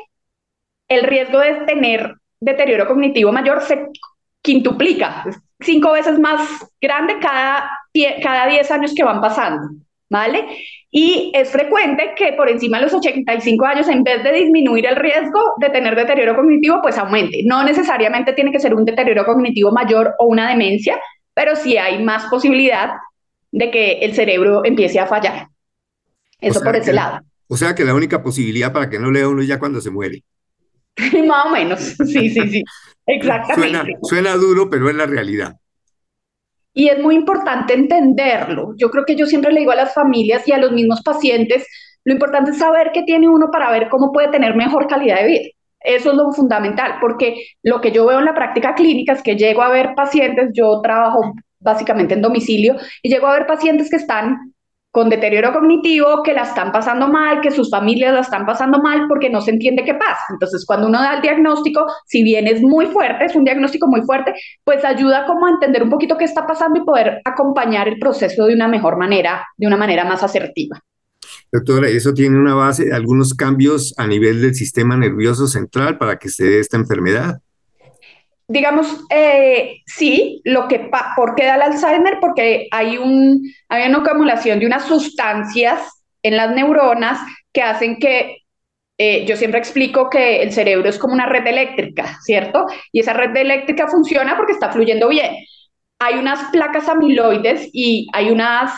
el 0.89 1.03
riesgo 1.05 1.39
de 1.39 1.55
tener 1.67 2.15
deterioro 2.41 2.87
cognitivo 2.87 3.33
mayor 3.33 3.63
se 3.63 3.89
quintuplica, 4.43 5.25
cinco 5.61 5.93
veces 5.93 6.19
más 6.19 6.41
grande 6.81 7.19
cada, 7.21 7.71
cada 8.23 8.47
10 8.47 8.71
años 8.71 8.95
que 8.95 9.05
van 9.05 9.21
pasando, 9.21 9.69
¿vale? 10.09 10.47
Y 10.91 11.31
es 11.35 11.51
frecuente 11.51 12.15
que 12.17 12.33
por 12.33 12.49
encima 12.49 12.79
de 12.79 12.85
los 12.85 12.95
85 12.95 13.67
años, 13.67 13.89
en 13.89 14.03
vez 14.03 14.23
de 14.23 14.33
disminuir 14.33 14.87
el 14.87 14.97
riesgo 14.97 15.55
de 15.59 15.69
tener 15.71 15.95
deterioro 15.95 16.35
cognitivo, 16.35 16.81
pues 16.81 16.97
aumente. 16.97 17.43
No 17.45 17.63
necesariamente 17.63 18.33
tiene 18.33 18.53
que 18.53 18.61
ser 18.61 18.75
un 18.75 18.85
deterioro 18.85 19.27
cognitivo 19.27 19.71
mayor 19.71 20.15
o 20.19 20.27
una 20.27 20.49
demencia, 20.49 20.99
pero 21.35 21.57
sí 21.57 21.77
hay 21.77 22.03
más 22.03 22.27
posibilidad 22.27 22.93
de 23.53 23.71
que 23.71 23.93
el 24.01 24.15
cerebro 24.15 24.65
empiece 24.65 24.99
a 24.99 25.07
fallar. 25.07 25.49
Eso 26.41 26.63
por 26.63 26.77
ese 26.77 26.93
lado. 26.93 27.21
O 27.49 27.57
sea 27.57 27.75
que 27.75 27.85
la 27.85 27.95
única 27.95 28.23
posibilidad 28.23 28.73
para 28.73 28.89
que 28.89 28.99
no 28.99 29.11
lea 29.11 29.29
uno 29.29 29.43
ya 29.43 29.59
cuando 29.59 29.81
se 29.81 29.91
muere. 29.91 30.23
Más 31.27 31.47
o 31.47 31.51
menos, 31.51 31.81
sí, 32.07 32.31
sí, 32.31 32.49
sí, 32.49 32.65
exactamente. 33.07 33.97
Suena, 34.03 34.35
duro, 34.35 34.69
pero 34.69 34.89
es 34.91 34.97
la 34.97 35.07
realidad. 35.07 35.57
Y 36.75 36.89
es 36.89 36.99
muy 37.01 37.17
importante 37.17 37.75
entenderlo. 37.75 38.75
Yo 38.77 38.91
creo 38.91 39.05
que 39.05 39.17
yo 39.17 39.27
siempre 39.27 39.53
le 39.53 39.61
digo 39.61 39.73
a 39.73 39.77
las 39.77 39.95
familias 39.95 40.47
y 40.47 40.53
a 40.53 40.59
los 40.59 40.73
mismos 40.73 41.03
pacientes, 41.03 41.67
lo 42.05 42.13
importante 42.13 42.53
es 42.53 42.59
saber 42.59 42.91
qué 42.93 43.03
tiene 43.03 43.29
uno 43.29 43.49
para 43.51 43.71
ver 43.71 43.89
cómo 43.89 44.13
puede 44.13 44.29
tener 44.29 44.55
mejor 44.55 44.87
calidad 44.87 45.21
de 45.21 45.27
vida. 45.27 45.49
Eso 45.81 46.11
es 46.11 46.17
lo 46.17 46.33
fundamental, 46.33 46.95
porque 47.01 47.47
lo 47.63 47.81
que 47.81 47.93
yo 47.93 48.07
veo 48.07 48.19
en 48.19 48.25
la 48.25 48.35
práctica 48.35 48.75
clínica 48.75 49.13
es 49.13 49.23
que 49.23 49.37
llego 49.37 49.63
a 49.63 49.71
ver 49.71 49.95
pacientes, 49.95 50.51
yo 50.53 50.81
trabajo 50.83 51.33
básicamente 51.61 52.15
en 52.15 52.23
domicilio, 52.23 52.77
y 53.03 53.09
llego 53.09 53.27
a 53.27 53.33
ver 53.33 53.47
pacientes 53.47 53.91
que 53.91 53.97
están 53.97 54.53
con 54.91 55.09
deterioro 55.09 55.53
cognitivo, 55.53 56.23
que 56.23 56.33
la 56.33 56.43
están 56.43 56.73
pasando 56.73 57.09
mal, 57.09 57.41
que 57.41 57.51
sus 57.51 57.71
familias 57.71 58.15
la 58.15 58.21
están 58.21 58.47
pasando 58.47 58.81
mal 58.81 59.07
porque 59.09 59.31
no 59.31 59.41
se 59.41 59.51
entiende 59.51 59.85
qué 59.85 59.95
pasa. 59.95 60.23
Entonces, 60.31 60.65
cuando 60.67 60.89
uno 60.89 61.01
da 61.01 61.17
el 61.17 61.23
diagnóstico, 61.23 61.87
si 62.07 62.23
bien 62.23 62.47
es 62.47 62.63
muy 62.63 62.87
fuerte, 62.87 63.27
es 63.27 63.37
un 63.37 63.45
diagnóstico 63.45 63.87
muy 63.87 64.03
fuerte, 64.03 64.35
pues 64.65 64.85
ayuda 64.85 65.27
como 65.27 65.47
a 65.47 65.51
entender 65.51 65.83
un 65.83 65.91
poquito 65.91 66.17
qué 66.17 66.25
está 66.25 66.47
pasando 66.47 66.81
y 66.81 66.85
poder 66.85 67.21
acompañar 67.25 67.89
el 67.89 67.99
proceso 67.99 68.47
de 68.47 68.55
una 68.55 68.69
mejor 68.69 68.97
manera, 68.97 69.47
de 69.57 69.67
una 69.67 69.77
manera 69.77 70.05
más 70.05 70.23
asertiva. 70.23 70.81
Doctora, 71.53 71.89
¿eso 71.89 72.13
tiene 72.13 72.39
una 72.39 72.55
base, 72.55 72.93
algunos 72.93 73.35
cambios 73.35 73.95
a 73.97 74.07
nivel 74.07 74.41
del 74.43 74.55
sistema 74.55 74.97
nervioso 74.97 75.47
central 75.47 75.97
para 75.99 76.19
que 76.19 76.29
se 76.29 76.45
dé 76.45 76.61
esta 76.61 76.77
enfermedad? 76.77 77.41
Digamos, 78.49 79.05
eh, 79.11 79.83
sí, 79.87 80.41
lo 80.45 80.67
que 80.69 80.91
¿por 81.15 81.35
qué 81.35 81.45
da 81.45 81.57
el 81.57 81.63
Alzheimer? 81.63 82.19
Porque 82.19 82.67
hay, 82.71 82.97
un, 82.97 83.43
hay 83.69 83.89
una 83.89 83.99
acumulación 83.99 84.59
de 84.59 84.67
unas 84.67 84.87
sustancias 84.87 86.03
en 86.23 86.37
las 86.37 86.51
neuronas 86.55 87.21
que 87.53 87.63
hacen 87.63 87.99
que, 87.99 88.39
eh, 88.97 89.25
yo 89.27 89.37
siempre 89.37 89.61
explico 89.61 90.11
que 90.11 90.43
el 90.43 90.53
cerebro 90.53 90.89
es 90.89 90.99
como 90.99 91.15
una 91.15 91.27
red 91.27 91.47
eléctrica, 91.47 92.19
¿cierto? 92.23 92.67
Y 92.91 93.01
esa 93.01 93.13
red 93.13 93.37
eléctrica 93.37 93.87
funciona 93.87 94.37
porque 94.37 94.53
está 94.53 94.73
fluyendo 94.73 95.09
bien. 95.09 95.37
Hay 96.01 96.15
unas 96.15 96.51
placas 96.51 96.89
amiloides 96.89 97.69
y 97.73 98.09
hay 98.13 98.31
unas 98.31 98.73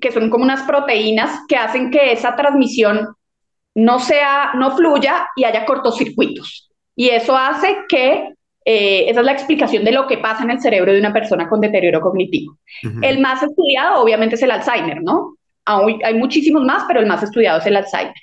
que 0.00 0.12
son 0.12 0.30
como 0.30 0.44
unas 0.44 0.62
proteínas 0.62 1.40
que 1.48 1.56
hacen 1.56 1.90
que 1.90 2.12
esa 2.12 2.36
transmisión 2.36 3.14
no 3.74 3.98
sea, 3.98 4.52
no 4.54 4.76
fluya 4.76 5.28
y 5.36 5.44
haya 5.44 5.64
cortocircuitos. 5.66 6.70
Y 6.94 7.08
eso 7.10 7.36
hace 7.36 7.78
que 7.88 8.35
eh, 8.68 9.08
esa 9.08 9.20
es 9.20 9.26
la 9.26 9.32
explicación 9.32 9.84
de 9.84 9.92
lo 9.92 10.08
que 10.08 10.18
pasa 10.18 10.42
en 10.42 10.50
el 10.50 10.60
cerebro 10.60 10.92
de 10.92 10.98
una 10.98 11.12
persona 11.12 11.48
con 11.48 11.60
deterioro 11.60 12.00
cognitivo. 12.00 12.58
El 13.00 13.20
más 13.20 13.40
estudiado, 13.40 14.02
obviamente, 14.02 14.34
es 14.34 14.42
el 14.42 14.50
Alzheimer, 14.50 15.02
¿no? 15.02 15.36
hay 15.68 16.14
muchísimos 16.14 16.64
más, 16.64 16.84
pero 16.86 17.00
el 17.00 17.06
más 17.06 17.22
estudiado 17.22 17.58
es 17.58 17.66
el 17.66 17.76
Alzheimer. 17.76 18.14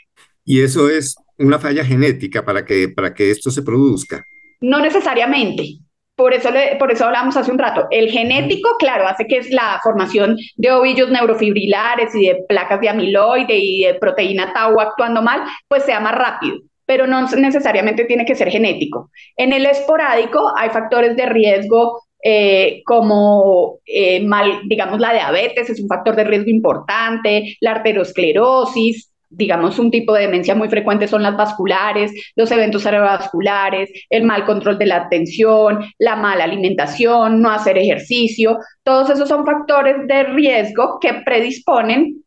¿Y 0.46 0.62
eso 0.62 0.90
es 0.90 1.16
una 1.38 1.60
falla 1.60 1.84
genética 1.84 2.44
para 2.44 2.66
que, 2.66 2.90
para 2.90 3.14
que 3.14 3.32
esto 3.32 3.52
se 3.52 3.64
produzca? 3.64 4.24
No 4.60 4.82
necesariamente. 4.82 5.78
Por 6.16 6.34
eso, 6.34 6.50
por 6.78 6.92
eso 6.92 7.06
hablamos 7.06 7.36
hace 7.38 7.52
un 7.52 7.58
rato. 7.58 7.88
El 7.90 8.10
genético, 8.12 8.76
claro, 8.78 9.08
hace 9.08 9.26
que 9.26 9.38
es 9.38 9.50
la 9.50 9.80
formación 9.82 10.38
de 10.58 10.72
ovillos 10.72 11.10
neurofibrilares 11.10 12.14
y 12.16 12.28
de 12.28 12.44
placas 12.48 12.80
de 12.82 12.90
amiloide 12.90 13.58
y 13.58 13.84
de 13.86 13.96
proteína 13.96 14.54
tau 14.54 14.80
actuando 14.80 15.22
mal, 15.22 15.42
pues 15.68 15.84
sea 15.84 16.00
más 16.00 16.16
rápido 16.16 16.60
pero 16.86 17.08
no 17.08 17.22
necesariamente 17.22 18.06
tiene 18.06 18.26
que 18.26 18.36
ser 18.36 18.50
genético. 18.50 19.10
En 19.36 19.54
el 19.54 19.66
esporádico 19.66 20.52
hay 20.56 20.70
factores 20.70 21.16
de 21.16 21.26
riesgo 21.26 22.02
eh, 22.26 22.82
como 22.86 23.80
eh, 23.86 24.24
mal, 24.24 24.62
digamos, 24.70 25.00
la 25.00 25.14
diabetes 25.14 25.70
es 25.70 25.82
un 25.82 25.90
factor 25.90 26.16
de 26.16 26.24
riesgo 26.24 26.50
importante, 26.50 27.58
la 27.60 27.72
arteriosclerosis, 27.72 29.12
digamos, 29.30 29.80
un 29.80 29.92
tipo 29.92 30.14
de 30.14 30.22
demencia 30.22 30.56
muy 30.56 30.70
frecuente 30.70 31.08
son 31.08 31.24
las 31.24 31.36
vasculares, 31.36 32.12
los 32.36 32.50
eventos 32.52 32.84
cerebrovasculares, 32.84 33.90
el 34.10 34.24
mal 34.24 34.46
control 34.46 34.78
de 34.78 34.86
la 34.86 34.98
atención, 34.98 35.84
la 35.98 36.16
mala 36.16 36.46
alimentación, 36.46 37.42
no 37.42 37.50
hacer 37.50 37.78
ejercicio, 37.78 38.60
todos 38.84 39.10
esos 39.10 39.28
son 39.28 39.46
factores 39.46 40.08
de 40.08 40.24
riesgo 40.24 41.00
que 41.02 41.14
predisponen 41.26 42.23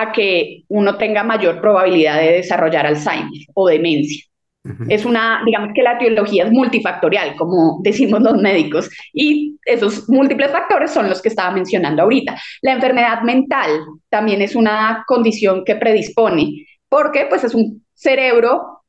a 0.00 0.12
que 0.12 0.64
uno 0.68 0.96
tenga 0.96 1.22
mayor 1.22 1.60
probabilidad 1.60 2.20
de 2.20 2.32
desarrollar 2.32 2.86
Alzheimer 2.86 3.46
o 3.54 3.68
demencia. 3.68 4.24
Es 4.88 5.06
una, 5.06 5.40
digamos 5.46 5.70
que 5.74 5.82
la 5.82 5.94
etiología 5.94 6.44
es 6.44 6.52
multifactorial, 6.52 7.34
como 7.36 7.80
decimos 7.82 8.20
los 8.20 8.36
médicos, 8.42 8.90
y 9.14 9.56
esos 9.64 10.06
múltiples 10.08 10.50
factores 10.50 10.90
son 10.90 11.08
los 11.08 11.22
que 11.22 11.30
estaba 11.30 11.50
mencionando 11.50 12.02
ahorita. 12.02 12.38
La 12.60 12.72
enfermedad 12.72 13.22
mental 13.22 13.70
también 14.10 14.42
es 14.42 14.54
una 14.54 15.02
condición 15.06 15.64
que 15.64 15.76
predispone, 15.76 16.66
porque 16.90 17.24
pues 17.24 17.42
es 17.44 17.54
un 17.54 17.86
cerebro 17.94 18.82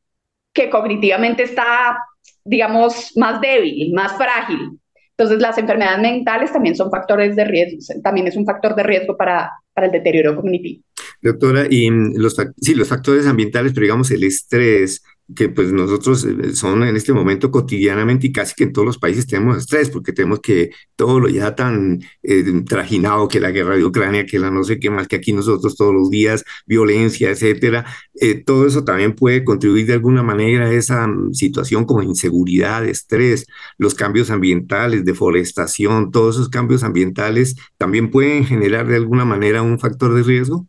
que 0.53 0.69
cognitivamente 0.69 1.43
está, 1.43 1.97
digamos, 2.43 3.13
más 3.15 3.39
débil, 3.39 3.93
más 3.93 4.11
frágil. 4.17 4.77
Entonces 5.21 5.39
las 5.39 5.55
enfermedades 5.59 6.01
mentales 6.01 6.51
también 6.51 6.75
son 6.75 6.89
factores 6.89 7.35
de 7.35 7.43
riesgo, 7.43 7.77
también 8.01 8.25
es 8.25 8.35
un 8.35 8.43
factor 8.43 8.73
de 8.73 8.81
riesgo 8.81 9.15
para, 9.15 9.51
para 9.71 9.85
el 9.85 9.93
deterioro 9.93 10.35
cognitivo. 10.35 10.81
Doctora, 11.21 11.67
y 11.69 11.91
los, 12.17 12.35
sí, 12.59 12.73
los 12.73 12.87
factores 12.87 13.27
ambientales, 13.27 13.71
pero 13.71 13.83
digamos 13.83 14.09
el 14.09 14.23
estrés, 14.23 15.03
que 15.35 15.49
pues 15.49 15.71
nosotros 15.71 16.25
eh, 16.25 16.55
son 16.55 16.83
en 16.83 16.95
este 16.95 17.13
momento 17.13 17.51
cotidianamente 17.51 18.27
y 18.27 18.31
casi 18.31 18.53
que 18.55 18.63
en 18.65 18.73
todos 18.73 18.85
los 18.85 18.97
países 18.97 19.27
tenemos 19.27 19.57
estrés, 19.57 19.89
porque 19.89 20.13
tenemos 20.13 20.39
que 20.39 20.71
todo 20.95 21.19
lo 21.19 21.29
ya 21.29 21.55
tan 21.55 21.99
eh, 22.23 22.43
trajinado 22.67 23.27
que 23.27 23.39
la 23.39 23.51
guerra 23.51 23.75
de 23.75 23.85
Ucrania, 23.85 24.25
que 24.25 24.39
la 24.39 24.51
no 24.51 24.63
sé 24.63 24.79
qué 24.79 24.89
más, 24.89 25.07
que 25.07 25.17
aquí 25.17 25.33
nosotros 25.33 25.75
todos 25.75 25.93
los 25.93 26.09
días, 26.09 26.43
violencia, 26.65 27.29
etcétera, 27.31 27.85
eh, 28.15 28.35
todo 28.43 28.67
eso 28.67 28.83
también 28.83 29.13
puede 29.15 29.43
contribuir 29.43 29.85
de 29.87 29.93
alguna 29.93 30.23
manera 30.23 30.65
a 30.65 30.71
esa 30.73 31.07
mm, 31.07 31.33
situación 31.33 31.85
como 31.85 32.03
inseguridad, 32.03 32.85
estrés, 32.85 33.45
los 33.77 33.95
cambios 33.95 34.29
ambientales, 34.31 35.05
deforestación, 35.05 36.11
todos 36.11 36.35
esos 36.35 36.49
cambios 36.49 36.83
ambientales 36.83 37.55
también 37.77 38.11
pueden 38.11 38.45
generar 38.45 38.87
de 38.87 38.95
alguna 38.97 39.25
manera 39.25 39.61
un 39.61 39.79
factor 39.79 40.13
de 40.13 40.23
riesgo. 40.23 40.67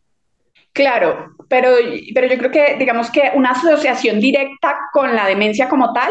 Claro, 0.73 1.35
pero, 1.49 1.69
pero 2.15 2.27
yo 2.29 2.39
creo 2.39 2.51
que, 2.51 2.77
digamos 2.79 3.11
que 3.11 3.31
una 3.35 3.51
asociación 3.51 4.21
directa 4.21 4.79
con 4.93 5.15
la 5.15 5.27
demencia 5.27 5.69
como 5.69 5.93
tal, 5.93 6.11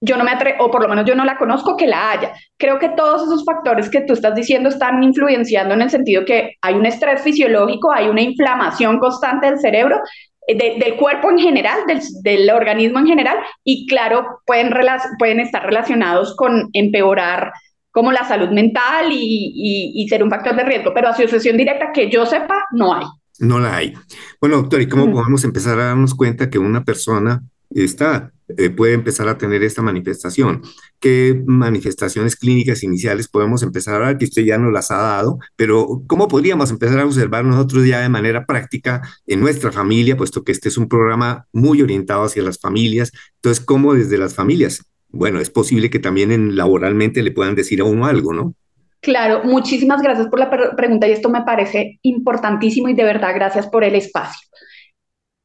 yo 0.00 0.16
no 0.16 0.24
me 0.24 0.30
atrevo, 0.32 0.64
o 0.64 0.70
por 0.70 0.82
lo 0.82 0.88
menos 0.88 1.04
yo 1.04 1.14
no 1.14 1.24
la 1.24 1.36
conozco 1.36 1.76
que 1.76 1.86
la 1.86 2.10
haya. 2.10 2.32
Creo 2.56 2.78
que 2.78 2.88
todos 2.88 3.22
esos 3.22 3.44
factores 3.44 3.90
que 3.90 4.00
tú 4.00 4.14
estás 4.14 4.34
diciendo 4.34 4.70
están 4.70 5.02
influenciando 5.02 5.74
en 5.74 5.82
el 5.82 5.90
sentido 5.90 6.24
que 6.24 6.56
hay 6.62 6.74
un 6.74 6.86
estrés 6.86 7.22
fisiológico, 7.22 7.92
hay 7.92 8.08
una 8.08 8.22
inflamación 8.22 8.98
constante 8.98 9.46
del 9.46 9.60
cerebro, 9.60 10.00
eh, 10.48 10.78
del 10.78 10.96
cuerpo 10.96 11.30
en 11.30 11.38
general, 11.38 11.80
del, 11.86 12.00
del, 12.22 12.50
organismo 12.50 12.98
en 12.98 13.06
general, 13.06 13.36
y 13.62 13.86
claro, 13.86 14.40
pueden, 14.46 14.72
pueden 15.18 15.38
estar 15.38 15.64
relacionados 15.64 16.34
con 16.34 16.70
empeorar 16.72 17.52
como 17.92 18.10
la 18.10 18.24
salud 18.24 18.48
mental 18.48 19.12
y, 19.12 19.92
y 19.94 20.08
ser 20.08 20.24
un 20.24 20.30
factor 20.30 20.56
de 20.56 20.64
riesgo, 20.64 20.92
pero 20.94 21.08
asociación 21.10 21.58
directa 21.58 21.92
que 21.92 22.10
yo 22.10 22.24
sepa, 22.24 22.64
no 22.72 22.94
hay. 22.94 23.04
No 23.42 23.58
la 23.58 23.74
hay. 23.74 23.94
Bueno, 24.40 24.58
doctor, 24.58 24.80
¿y 24.82 24.88
cómo 24.88 25.10
podemos 25.10 25.42
empezar 25.42 25.76
a 25.80 25.86
darnos 25.86 26.14
cuenta 26.14 26.48
que 26.48 26.60
una 26.60 26.84
persona 26.84 27.42
está, 27.74 28.32
eh, 28.56 28.70
puede 28.70 28.92
empezar 28.92 29.28
a 29.28 29.36
tener 29.36 29.64
esta 29.64 29.82
manifestación. 29.82 30.62
¿Qué 31.00 31.42
manifestaciones 31.44 32.36
clínicas 32.36 32.84
iniciales 32.84 33.26
podemos 33.26 33.64
empezar 33.64 34.00
a 34.00 34.06
ver? 34.06 34.18
Que 34.18 34.26
usted 34.26 34.44
ya 34.44 34.58
nos 34.58 34.72
las 34.72 34.92
ha 34.92 34.96
dado, 34.96 35.40
pero 35.56 36.04
¿cómo 36.06 36.28
podríamos 36.28 36.70
empezar 36.70 37.00
a 37.00 37.04
observar 37.04 37.44
nosotros 37.44 37.84
ya 37.84 38.00
de 38.00 38.08
manera 38.08 38.46
práctica 38.46 39.02
en 39.26 39.40
nuestra 39.40 39.72
familia, 39.72 40.16
puesto 40.16 40.44
que 40.44 40.52
este 40.52 40.68
es 40.68 40.76
un 40.76 40.88
programa 40.88 41.48
muy 41.52 41.82
orientado 41.82 42.22
hacia 42.22 42.44
las 42.44 42.60
familias? 42.60 43.10
Entonces, 43.36 43.64
¿cómo 43.64 43.94
desde 43.94 44.18
las 44.18 44.34
familias? 44.34 44.84
Bueno, 45.08 45.40
es 45.40 45.50
posible 45.50 45.90
que 45.90 45.98
también 45.98 46.30
en, 46.30 46.54
laboralmente 46.54 47.24
le 47.24 47.32
puedan 47.32 47.56
decir 47.56 47.80
a 47.80 47.84
uno 47.84 48.06
algo, 48.06 48.32
¿no? 48.32 48.54
Claro, 49.02 49.42
muchísimas 49.42 50.00
gracias 50.00 50.28
por 50.28 50.38
la 50.38 50.48
pregunta 50.48 51.08
y 51.08 51.10
esto 51.10 51.28
me 51.28 51.42
parece 51.42 51.98
importantísimo 52.02 52.88
y 52.88 52.94
de 52.94 53.02
verdad 53.02 53.34
gracias 53.34 53.66
por 53.66 53.82
el 53.82 53.96
espacio. 53.96 54.48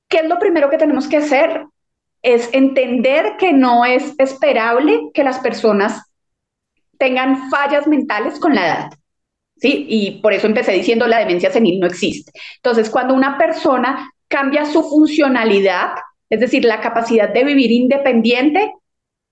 ¿Qué 0.08 0.18
es 0.18 0.26
lo 0.30 0.38
primero 0.38 0.70
que 0.70 0.78
tenemos 0.78 1.08
que 1.08 1.18
hacer? 1.18 1.66
Es 2.22 2.50
entender 2.54 3.36
que 3.40 3.54
no 3.54 3.84
es 3.84 4.14
esperable 4.20 5.10
que 5.12 5.24
las 5.24 5.40
personas 5.40 6.04
tengan 7.00 7.50
fallas 7.50 7.88
mentales 7.88 8.40
con 8.40 8.54
la 8.54 8.68
edad. 8.68 8.90
¿Sí? 9.56 9.88
Y 9.90 10.22
por 10.22 10.34
eso 10.34 10.46
empecé 10.46 10.74
diciendo 10.74 11.08
la 11.08 11.18
demencia 11.18 11.52
senil 11.52 11.80
no 11.80 11.88
existe. 11.88 12.32
Entonces, 12.58 12.92
cuando 12.92 13.16
una 13.16 13.40
persona 13.40 14.12
cambia 14.28 14.66
su 14.66 14.84
funcionalidad, 14.84 15.96
es 16.30 16.40
decir, 16.40 16.64
la 16.64 16.80
capacidad 16.80 17.34
de 17.34 17.44
vivir 17.44 17.72
independiente, 17.72 18.72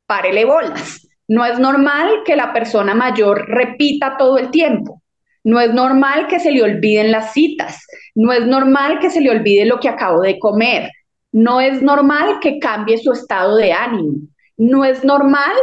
párele 0.08 0.46
bolas. 0.46 1.04
No 1.27 1.46
es 1.46 1.60
normal 1.60 2.24
que 2.25 2.36
la 2.36 2.53
persona 2.53 2.94
mayor 2.94 3.48
repita 3.48 4.17
todo 4.17 4.38
el 4.38 4.51
tiempo. 4.51 5.01
No 5.44 5.60
es 5.60 5.74
normal 5.74 6.27
que 6.27 6.39
se 6.39 6.51
le 6.51 6.63
olviden 6.63 7.12
las 7.12 7.34
citas. 7.34 7.86
No 8.15 8.32
es 8.32 8.46
normal 8.46 9.00
que 9.00 9.10
se 9.10 9.22
le 9.22 9.29
olvide 9.29 9.65
lo 9.65 9.79
que 9.79 9.89
acabo 9.89 10.22
de 10.22 10.39
comer. 10.39 10.91
No 11.32 11.62
es 11.62 11.82
normal 11.82 12.39
que 12.41 12.60
cambie 12.60 12.98
su 12.98 13.12
estado 13.12 13.58
de 13.58 13.74
ánimo. 13.74 14.13
No 14.58 14.86
es 14.86 15.03
normal, 15.03 15.53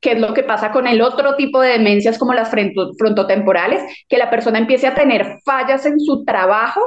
que 0.00 0.12
es 0.12 0.18
lo 0.18 0.34
que 0.34 0.42
pasa 0.42 0.72
con 0.72 0.86
el 0.86 1.02
otro 1.02 1.36
tipo 1.36 1.60
de 1.60 1.70
demencias 1.70 2.18
como 2.18 2.32
las 2.32 2.50
frontotemporales, 2.50 3.82
que 4.08 4.18
la 4.18 4.30
persona 4.30 4.58
empiece 4.58 4.86
a 4.86 4.94
tener 4.94 5.38
fallas 5.44 5.86
en 5.86 6.00
su 6.00 6.24
trabajo 6.24 6.80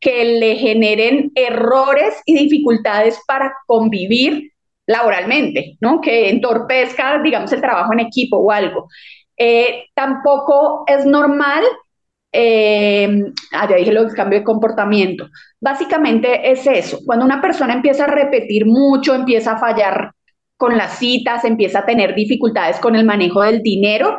que 0.00 0.24
le 0.24 0.56
generen 0.56 1.30
errores 1.34 2.20
y 2.24 2.34
dificultades 2.34 3.20
para 3.26 3.54
convivir 3.66 4.52
laboralmente, 4.90 5.76
¿no? 5.80 6.00
Que 6.00 6.30
entorpezca, 6.30 7.20
digamos, 7.22 7.52
el 7.52 7.60
trabajo 7.60 7.92
en 7.92 8.00
equipo 8.00 8.38
o 8.38 8.50
algo. 8.50 8.88
Eh, 9.36 9.84
tampoco 9.94 10.84
es 10.86 11.06
normal, 11.06 11.62
eh, 12.32 13.24
ah, 13.52 13.68
ya 13.68 13.76
dije 13.76 13.92
lo 13.92 14.04
del 14.04 14.14
cambio 14.14 14.40
de 14.40 14.44
comportamiento. 14.44 15.28
Básicamente 15.60 16.50
es 16.50 16.66
eso, 16.66 16.98
cuando 17.06 17.24
una 17.24 17.40
persona 17.40 17.72
empieza 17.72 18.04
a 18.04 18.08
repetir 18.08 18.66
mucho, 18.66 19.14
empieza 19.14 19.52
a 19.52 19.58
fallar 19.58 20.12
con 20.56 20.76
las 20.76 20.98
citas, 20.98 21.44
empieza 21.44 21.80
a 21.80 21.86
tener 21.86 22.14
dificultades 22.14 22.78
con 22.80 22.96
el 22.96 23.04
manejo 23.04 23.42
del 23.42 23.62
dinero, 23.62 24.18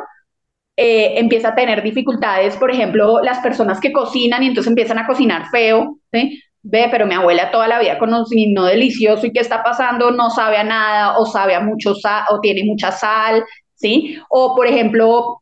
eh, 0.76 1.18
empieza 1.18 1.50
a 1.50 1.54
tener 1.54 1.82
dificultades, 1.82 2.56
por 2.56 2.70
ejemplo, 2.70 3.20
las 3.22 3.40
personas 3.40 3.78
que 3.78 3.92
cocinan 3.92 4.42
y 4.42 4.46
entonces 4.46 4.70
empiezan 4.70 4.98
a 4.98 5.06
cocinar 5.06 5.50
feo, 5.50 5.98
¿sí? 6.10 6.42
Ve, 6.62 6.88
pero 6.90 7.06
mi 7.06 7.14
abuela 7.14 7.50
toda 7.50 7.68
la 7.68 7.80
vida 7.80 7.98
cocinó 7.98 8.64
delicioso 8.64 9.26
y 9.26 9.32
qué 9.32 9.40
está 9.40 9.62
pasando, 9.62 10.10
no 10.10 10.30
sabe 10.30 10.56
a 10.56 10.64
nada 10.64 11.18
o 11.18 11.26
sabe 11.26 11.54
a 11.54 11.60
mucho 11.60 11.94
sal 11.94 12.24
o 12.30 12.40
tiene 12.40 12.64
mucha 12.64 12.92
sal, 12.92 13.44
¿sí? 13.74 14.18
O 14.28 14.54
por 14.54 14.66
ejemplo, 14.66 15.38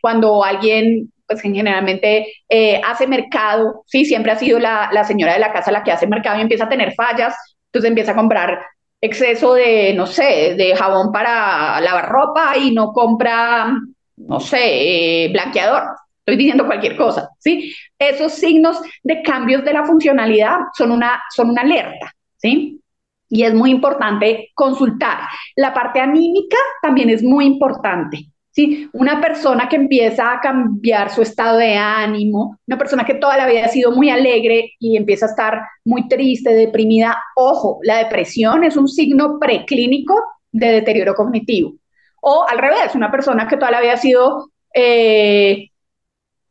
cuando 0.00 0.42
alguien, 0.42 1.12
pues 1.26 1.40
generalmente 1.42 2.32
eh, 2.48 2.80
hace 2.84 3.06
mercado, 3.06 3.84
¿sí? 3.86 4.04
Siempre 4.04 4.32
ha 4.32 4.36
sido 4.36 4.58
la, 4.58 4.88
la 4.92 5.04
señora 5.04 5.34
de 5.34 5.40
la 5.40 5.52
casa 5.52 5.70
la 5.72 5.84
que 5.84 5.92
hace 5.92 6.06
mercado 6.06 6.38
y 6.38 6.42
empieza 6.42 6.64
a 6.64 6.68
tener 6.68 6.94
fallas, 6.94 7.34
entonces 7.66 7.88
empieza 7.90 8.12
a 8.12 8.16
comprar 8.16 8.60
exceso 9.00 9.54
de, 9.54 9.92
no 9.94 10.06
sé, 10.06 10.54
de 10.56 10.74
jabón 10.76 11.12
para 11.12 11.80
lavar 11.80 12.08
ropa 12.08 12.56
y 12.56 12.72
no 12.72 12.92
compra, 12.92 13.72
no 14.16 14.40
sé, 14.40 15.24
eh, 15.24 15.28
blanqueador, 15.32 15.82
estoy 16.26 16.36
diciendo 16.36 16.66
cualquier 16.66 16.96
cosa, 16.96 17.30
¿sí? 17.38 17.72
Esos 17.96 18.32
signos 18.32 18.80
de 19.04 19.22
cambios 19.22 19.64
de 19.64 19.72
la 19.72 19.84
funcionalidad 19.84 20.58
son 20.76 20.90
una, 20.90 21.22
son 21.34 21.50
una 21.50 21.62
alerta, 21.62 22.12
¿sí? 22.36 22.80
Y 23.28 23.44
es 23.44 23.54
muy 23.54 23.70
importante 23.70 24.50
consultar. 24.54 25.20
La 25.54 25.72
parte 25.72 26.00
anímica 26.00 26.56
también 26.82 27.10
es 27.10 27.22
muy 27.22 27.44
importante. 27.44 28.26
¿sí? 28.50 28.88
Una 28.92 29.20
persona 29.20 29.68
que 29.68 29.76
empieza 29.76 30.32
a 30.32 30.40
cambiar 30.40 31.10
su 31.10 31.22
estado 31.22 31.58
de 31.58 31.74
ánimo, 31.74 32.58
una 32.66 32.78
persona 32.78 33.04
que 33.04 33.14
toda 33.14 33.36
la 33.36 33.46
vida 33.46 33.64
ha 33.64 33.68
sido 33.68 33.92
muy 33.92 34.10
alegre 34.10 34.72
y 34.78 34.96
empieza 34.96 35.26
a 35.26 35.30
estar 35.30 35.60
muy 35.84 36.08
triste, 36.08 36.54
deprimida, 36.54 37.18
ojo, 37.36 37.78
la 37.82 37.98
depresión 37.98 38.64
es 38.64 38.76
un 38.76 38.88
signo 38.88 39.38
preclínico 39.38 40.14
de 40.52 40.68
deterioro 40.68 41.14
cognitivo. 41.14 41.74
O 42.20 42.46
al 42.48 42.58
revés, 42.58 42.94
una 42.94 43.10
persona 43.10 43.46
que 43.46 43.56
toda 43.56 43.70
la 43.70 43.80
vida 43.80 43.92
ha 43.92 43.98
sido 43.98 44.50
eh, 44.72 45.70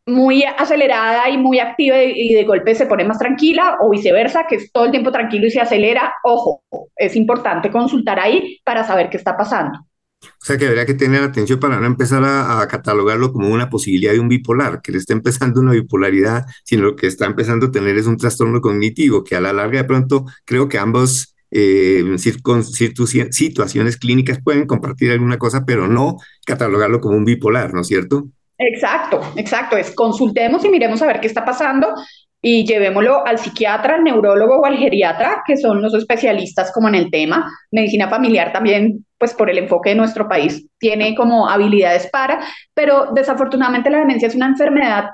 muy 0.05 0.43
acelerada 0.43 1.29
y 1.29 1.37
muy 1.37 1.59
activa 1.59 1.97
y 2.01 2.33
de 2.33 2.43
golpe 2.43 2.75
se 2.75 2.85
pone 2.85 3.03
más 3.03 3.17
tranquila 3.17 3.77
o 3.81 3.89
viceversa, 3.89 4.45
que 4.47 4.55
es 4.55 4.71
todo 4.71 4.85
el 4.85 4.91
tiempo 4.91 5.11
tranquilo 5.11 5.47
y 5.47 5.51
se 5.51 5.59
acelera, 5.59 6.13
ojo, 6.23 6.63
es 6.95 7.15
importante 7.15 7.71
consultar 7.71 8.19
ahí 8.19 8.59
para 8.63 8.83
saber 8.83 9.09
qué 9.09 9.17
está 9.17 9.35
pasando. 9.35 9.79
O 10.21 10.45
sea 10.45 10.57
que 10.57 10.67
habría 10.67 10.85
que 10.85 10.93
tener 10.93 11.23
atención 11.23 11.59
para 11.59 11.79
no 11.79 11.85
empezar 11.85 12.23
a, 12.23 12.65
catalogarlo 12.67 13.31
como 13.31 13.49
una 13.49 13.69
posibilidad 13.69 14.11
de 14.13 14.19
un 14.19 14.29
bipolar, 14.29 14.81
que 14.81 14.91
le 14.91 14.97
está 14.97 15.13
empezando 15.13 15.61
una 15.61 15.71
bipolaridad, 15.73 16.45
sino 16.63 16.83
lo 16.83 16.95
que 16.95 17.07
está 17.07 17.25
empezando 17.25 17.67
a 17.67 17.71
tener 17.71 17.97
es 17.97 18.07
un 18.07 18.17
trastorno 18.17 18.61
cognitivo, 18.61 19.23
que 19.23 19.35
a 19.35 19.41
la 19.41 19.53
larga 19.53 19.79
de 19.79 19.85
pronto 19.85 20.25
creo 20.45 20.67
que 20.67 20.77
ambos 20.77 21.35
eh, 21.51 22.03
situaciones 22.17 23.97
clínicas 23.97 24.39
pueden 24.43 24.65
compartir 24.65 25.11
alguna 25.11 25.37
cosa, 25.37 25.65
pero 25.65 25.87
no 25.87 26.17
catalogarlo 26.45 27.01
como 27.01 27.17
un 27.17 27.25
bipolar, 27.25 27.73
¿no 27.73 27.81
es 27.81 27.87
cierto? 27.87 28.27
Exacto, 28.57 29.21
exacto. 29.35 29.77
Es 29.77 29.93
consultemos 29.93 30.63
y 30.63 30.69
miremos 30.69 31.01
a 31.01 31.07
ver 31.07 31.19
qué 31.19 31.27
está 31.27 31.43
pasando 31.43 31.93
y 32.41 32.63
llevémoslo 32.63 33.25
al 33.25 33.39
psiquiatra, 33.39 33.95
al 33.95 34.03
neurólogo 34.03 34.59
o 34.59 34.65
al 34.65 34.77
geriatra, 34.77 35.41
que 35.47 35.57
son 35.57 35.81
los 35.81 35.95
especialistas 35.95 36.71
como 36.71 36.87
en 36.87 36.95
el 36.95 37.09
tema. 37.09 37.51
Medicina 37.71 38.07
familiar 38.07 38.53
también, 38.53 39.03
pues 39.17 39.33
por 39.33 39.49
el 39.49 39.57
enfoque 39.57 39.89
de 39.89 39.95
nuestro 39.95 40.27
país, 40.27 40.67
tiene 40.77 41.15
como 41.15 41.49
habilidades 41.49 42.07
para, 42.11 42.39
pero 42.73 43.07
desafortunadamente 43.15 43.89
la 43.89 43.97
demencia 43.97 44.27
es 44.27 44.35
una 44.35 44.45
enfermedad 44.45 45.05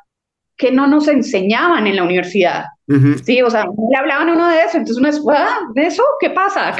que 0.58 0.72
no 0.72 0.88
nos 0.88 1.08
enseñaban 1.08 1.88
en 1.88 1.96
la 1.96 2.04
universidad. 2.04 2.66
Sí, 3.24 3.42
o 3.42 3.50
sea, 3.50 3.64
le 3.64 3.98
hablaban 3.98 4.30
uno 4.30 4.50
de 4.50 4.64
eso, 4.64 4.76
entonces 4.76 4.98
uno 4.98 5.08
es, 5.08 5.22
ah, 5.34 5.60
¿de 5.74 5.84
eso 5.84 6.04
qué 6.20 6.32
pasa? 6.32 6.76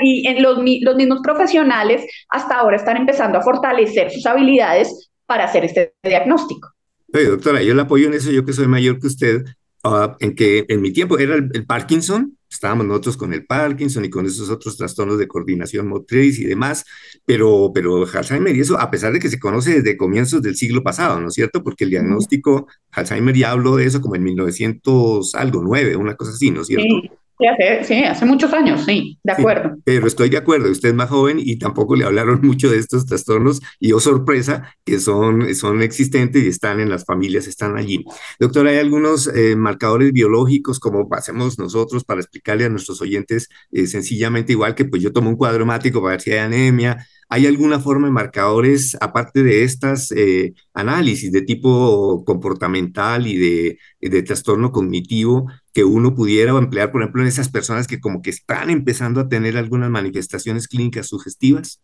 Y 0.00 0.28
en 0.28 0.40
los, 0.40 0.58
los 0.82 0.94
mismos 0.94 1.18
profesionales 1.24 2.06
hasta 2.28 2.60
ahora 2.60 2.76
están 2.76 2.96
empezando 2.96 3.38
a 3.38 3.42
fortalecer 3.42 4.12
sus 4.12 4.24
habilidades 4.26 5.09
para 5.30 5.44
hacer 5.44 5.64
este 5.64 5.94
diagnóstico. 6.02 6.72
Oye, 7.14 7.26
doctora, 7.26 7.62
yo 7.62 7.72
le 7.72 7.82
apoyo 7.82 8.08
en 8.08 8.14
eso, 8.14 8.32
yo 8.32 8.44
que 8.44 8.52
soy 8.52 8.66
mayor 8.66 8.98
que 8.98 9.06
usted, 9.06 9.44
ah, 9.84 10.16
en 10.18 10.34
que 10.34 10.66
en 10.68 10.82
mi 10.82 10.92
tiempo 10.92 11.20
era 11.20 11.36
el, 11.36 11.66
Parkinson, 11.66 12.36
estábamos 12.50 12.84
nosotros 12.84 13.16
con 13.16 13.32
el 13.32 13.46
Parkinson 13.46 14.04
y 14.04 14.10
con 14.10 14.26
esos 14.26 14.50
otros 14.50 14.76
trastornos 14.76 15.18
de 15.20 15.28
coordinación 15.28 15.86
motriz 15.86 16.40
y 16.40 16.46
demás, 16.46 16.84
pero, 17.24 17.70
pero 17.72 18.04
Alzheimer 18.12 18.56
y 18.56 18.60
eso, 18.62 18.76
a 18.76 18.90
pesar 18.90 19.12
de 19.12 19.20
que 19.20 19.28
se 19.28 19.38
conoce 19.38 19.74
desde 19.74 19.96
comienzos 19.96 20.42
del 20.42 20.56
siglo 20.56 20.82
pasado, 20.82 21.20
¿no 21.20 21.28
es 21.28 21.34
cierto? 21.34 21.62
Porque 21.62 21.84
el 21.84 21.90
diagnóstico, 21.90 22.66
Alzheimer 22.90 23.36
ya 23.36 23.52
habló 23.52 23.76
de 23.76 23.84
eso 23.84 24.00
como 24.00 24.16
en 24.16 24.24
1900 24.24 25.36
algo, 25.36 25.62
9, 25.62 25.94
una 25.94 26.16
cosa 26.16 26.32
así, 26.32 26.50
¿no 26.50 26.62
es 26.62 26.66
cierto? 26.66 26.92
Sí, 27.02 27.10
hace, 27.48 28.26
muchos 28.26 28.52
años, 28.52 28.84
sí, 28.84 29.18
de 29.22 29.32
acuerdo. 29.32 29.76
pero 29.84 30.06
estoy 30.06 30.28
de 30.28 30.36
acuerdo, 30.36 30.70
usted 30.70 30.90
es 30.90 30.94
más 30.94 31.08
joven 31.08 31.38
y 31.40 31.58
tampoco 31.58 31.96
le 31.96 32.04
hablaron 32.04 32.40
mucho 32.42 32.70
de 32.70 32.78
estos 32.78 33.06
trastornos 33.06 33.60
y 33.78 33.92
oh 33.92 34.00
sorpresa 34.00 34.74
que 34.84 34.98
son, 34.98 35.54
son 35.54 35.82
existentes 35.82 36.42
y 36.42 36.48
están 36.48 36.80
en 36.80 36.90
las 36.90 37.04
familias, 37.04 37.46
están 37.46 37.76
allí. 37.76 38.04
Doctor, 38.38 38.66
¿hay 38.66 38.78
algunos 38.78 39.26
eh, 39.28 39.56
marcadores 39.56 40.12
biológicos 40.12 40.78
como 40.78 41.08
hacemos 41.12 41.58
nosotros 41.58 42.04
para 42.04 42.20
explicarle 42.20 42.64
a 42.64 42.68
nuestros 42.68 43.00
oyentes 43.00 43.48
eh, 43.72 43.86
sencillamente 43.86 44.52
igual 44.52 44.74
que 44.74 44.84
pues 44.84 45.02
yo 45.02 45.12
tomo 45.12 45.30
un 45.30 45.36
cuadro 45.36 45.62
hemático 45.62 46.00
para 46.00 46.12
ver 46.12 46.20
si 46.20 46.32
hay 46.32 46.38
anemia, 46.38 47.06
¿Hay 47.32 47.46
alguna 47.46 47.78
forma 47.78 48.08
de 48.08 48.12
marcadores, 48.12 48.96
aparte 49.00 49.44
de 49.44 49.62
estas 49.62 50.10
eh, 50.10 50.52
análisis 50.74 51.30
de 51.30 51.42
tipo 51.42 52.24
comportamental 52.24 53.28
y 53.28 53.36
de, 53.36 53.78
de, 54.00 54.22
trastorno 54.24 54.72
cognitivo, 54.72 55.46
que 55.72 55.84
uno 55.84 56.12
pudiera 56.16 56.50
emplear, 56.58 56.90
por 56.90 57.02
ejemplo, 57.02 57.22
en 57.22 57.28
esas 57.28 57.48
personas 57.48 57.86
que 57.86 58.00
como 58.00 58.20
que 58.20 58.30
están 58.30 58.68
empezando 58.68 59.20
a 59.20 59.28
tener 59.28 59.56
algunas 59.56 59.90
manifestaciones 59.90 60.66
clínicas 60.66 61.06
sugestivas? 61.06 61.80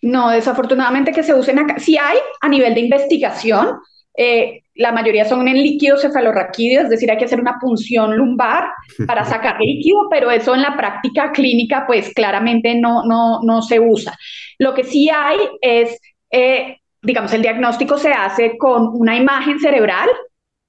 No, 0.00 0.30
desafortunadamente 0.30 1.12
que 1.12 1.22
se 1.22 1.34
usen 1.34 1.58
acá. 1.58 1.78
Sí 1.78 1.98
hay 1.98 2.16
a 2.40 2.48
nivel 2.48 2.74
de 2.74 2.80
investigación, 2.80 3.76
eh, 4.16 4.62
la 4.80 4.92
mayoría 4.92 5.26
son 5.26 5.46
en 5.46 5.62
líquido 5.62 5.98
cefalorraquídeo, 5.98 6.82
es 6.82 6.88
decir, 6.88 7.10
hay 7.10 7.18
que 7.18 7.26
hacer 7.26 7.38
una 7.38 7.58
punción 7.60 8.16
lumbar 8.16 8.70
para 9.06 9.24
sacar 9.26 9.60
líquido, 9.60 10.08
pero 10.10 10.30
eso 10.30 10.54
en 10.54 10.62
la 10.62 10.74
práctica 10.74 11.32
clínica 11.32 11.84
pues 11.86 12.14
claramente 12.14 12.74
no, 12.74 13.04
no, 13.04 13.42
no 13.42 13.60
se 13.60 13.78
usa. 13.78 14.16
Lo 14.58 14.72
que 14.72 14.84
sí 14.84 15.10
hay 15.10 15.36
es, 15.60 16.00
eh, 16.30 16.78
digamos, 17.02 17.32
el 17.34 17.42
diagnóstico 17.42 17.98
se 17.98 18.12
hace 18.12 18.56
con 18.56 18.88
una 18.94 19.16
imagen 19.16 19.60
cerebral, 19.60 20.08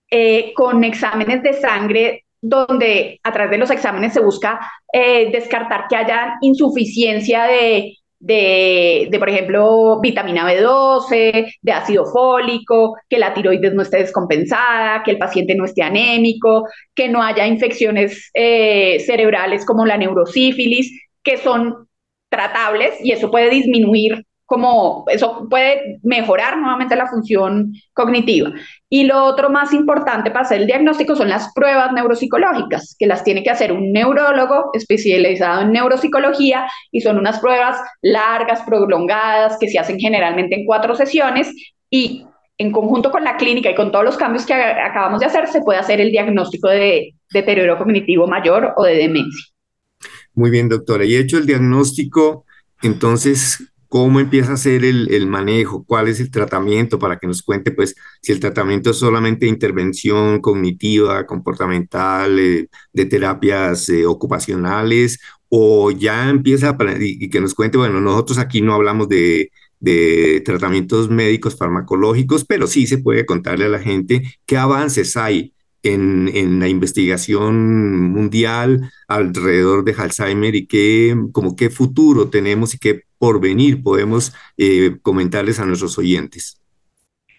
eh, 0.10 0.52
con 0.56 0.84
exámenes 0.84 1.42
de 1.42 1.54
sangre 1.54 2.26
donde 2.42 3.20
a 3.24 3.32
través 3.32 3.52
de 3.52 3.58
los 3.60 3.72
exámenes 3.72 4.14
se 4.14 4.20
busca 4.20 4.60
eh, 4.92 5.32
descartar 5.32 5.86
que 5.88 5.96
haya 5.96 6.38
insuficiencia 6.42 7.44
de, 7.44 7.96
de, 8.22 9.08
de, 9.10 9.20
por 9.20 9.30
ejemplo, 9.30 10.00
vitamina 10.00 10.46
B12, 10.46 11.56
de 11.62 11.72
ácido 11.72 12.06
fólico, 12.06 12.96
que 13.10 13.18
la 13.18 13.34
tiroides 13.34 13.74
no 13.74 13.82
esté 13.82 13.98
descompensada, 13.98 15.02
que 15.04 15.12
el 15.12 15.18
paciente 15.18 15.56
no 15.56 15.66
esté 15.66 15.82
anémico, 15.82 16.68
que 16.94 17.10
no 17.10 17.24
haya 17.24 17.48
infecciones 17.48 18.30
eh, 18.34 19.00
cerebrales 19.00 19.66
como 19.66 19.86
la 19.86 19.98
neurosífilis, 19.98 20.92
que 21.24 21.38
son 21.38 21.88
tratables 22.30 22.94
y 23.04 23.12
eso 23.12 23.32
puede 23.32 23.50
disminuir 23.50 24.24
como 24.52 25.06
eso 25.08 25.48
puede 25.50 25.98
mejorar 26.04 26.58
nuevamente 26.58 26.98
la 26.98 27.08
función 27.08 27.72
cognitiva. 27.94 28.52
Y 28.90 29.06
lo 29.06 29.24
otro 29.24 29.50
más 29.50 29.72
importante 29.72 30.30
para 30.30 30.44
hacer 30.44 30.60
el 30.60 30.68
diagnóstico 30.68 31.16
son 31.16 31.30
las 31.30 31.54
pruebas 31.54 31.94
neuropsicológicas, 31.94 32.98
que 33.00 33.08
las 33.08 33.24
tiene 33.24 33.44
que 33.44 33.50
hacer 33.50 33.72
un 33.72 33.94
neurólogo 33.94 34.72
especializado 34.74 35.62
en 35.62 35.72
neuropsicología 35.72 36.68
y 36.92 37.00
son 37.00 37.18
unas 37.18 37.40
pruebas 37.40 37.78
largas, 38.02 38.62
prolongadas, 38.64 39.56
que 39.58 39.70
se 39.70 39.80
hacen 39.80 39.98
generalmente 39.98 40.56
en 40.56 40.66
cuatro 40.66 40.96
sesiones 40.96 41.50
y 41.90 42.26
en 42.58 42.74
conjunto 42.74 43.10
con 43.10 43.24
la 43.24 43.38
clínica 43.38 43.70
y 43.70 43.76
con 43.76 43.94
todos 43.94 44.04
los 44.04 44.18
cambios 44.18 44.46
que 44.46 44.54
acabamos 44.54 45.22
de 45.22 45.28
hacer, 45.28 45.48
se 45.48 45.62
puede 45.62 45.80
hacer 45.80 46.02
el 46.02 46.12
diagnóstico 46.12 46.68
de 46.68 47.14
deterioro 47.32 47.78
cognitivo 47.78 48.28
mayor 48.28 48.74
o 48.76 48.84
de 48.84 48.98
demencia. 48.98 49.46
Muy 50.34 50.50
bien, 50.50 50.68
doctora. 50.68 51.06
Y 51.06 51.16
hecho 51.16 51.38
el 51.38 51.46
diagnóstico, 51.46 52.44
entonces, 52.82 53.72
cómo 53.92 54.22
empieza 54.22 54.54
a 54.54 54.58
ser 54.58 54.86
el, 54.86 55.28
manejo, 55.28 55.84
cuál 55.86 56.08
es 56.08 56.22
el 56.22 56.32
tratamiento, 56.32 56.98
para 56.98 57.20
que 57.20 57.28
nos 57.28 57.44
cuente, 57.44 57.72
pues, 57.72 57.94
si 58.22 58.32
el 58.32 58.40
tratamiento 58.40 58.92
es 58.92 58.98
solamente 58.98 59.48
intervención 59.48 60.40
cognitiva, 60.40 61.26
comportamental, 61.28 62.40
eh, 62.40 62.70
de 62.94 63.06
terapias 63.06 63.90
eh, 63.90 64.06
ocupacionales, 64.06 65.20
o 65.50 65.92
ya 65.92 66.30
empieza 66.30 66.70
a, 66.70 66.78
y, 67.02 67.26
y, 67.26 67.30
que 67.30 67.42
nos 67.42 67.54
cuente, 67.54 67.78
bueno, 67.78 68.00
nosotros 68.00 68.38
aquí 68.38 68.62
no 68.62 68.76
hablamos 68.76 69.10
de, 69.10 69.52
de 69.82 70.42
tratamientos 70.46 71.10
médicos 71.10 71.58
farmacológicos, 71.58 72.46
pero 72.46 72.68
sí 72.68 72.88
se 72.88 73.00
puede 73.00 73.26
contarle 73.26 73.66
a 73.66 73.70
la 73.70 73.80
gente 73.80 74.24
qué 74.46 74.58
avances 74.58 75.18
hay 75.18 75.54
en, 75.84 76.60
la 76.60 76.68
investigación 76.70 78.12
mundial 78.12 78.92
alrededor 79.08 79.84
de 79.84 79.96
Alzheimer 79.98 80.56
y 80.56 80.68
qué, 80.68 81.16
como 81.34 81.56
qué 81.58 81.70
futuro 81.70 82.30
tenemos 82.30 82.74
y 82.74 82.78
qué 82.80 83.02
porvenir 83.22 83.84
podemos 83.84 84.34
eh, 84.58 84.98
comentarles 85.04 85.60
a 85.60 85.66
nuestros 85.66 85.96
oyentes. 86.00 86.60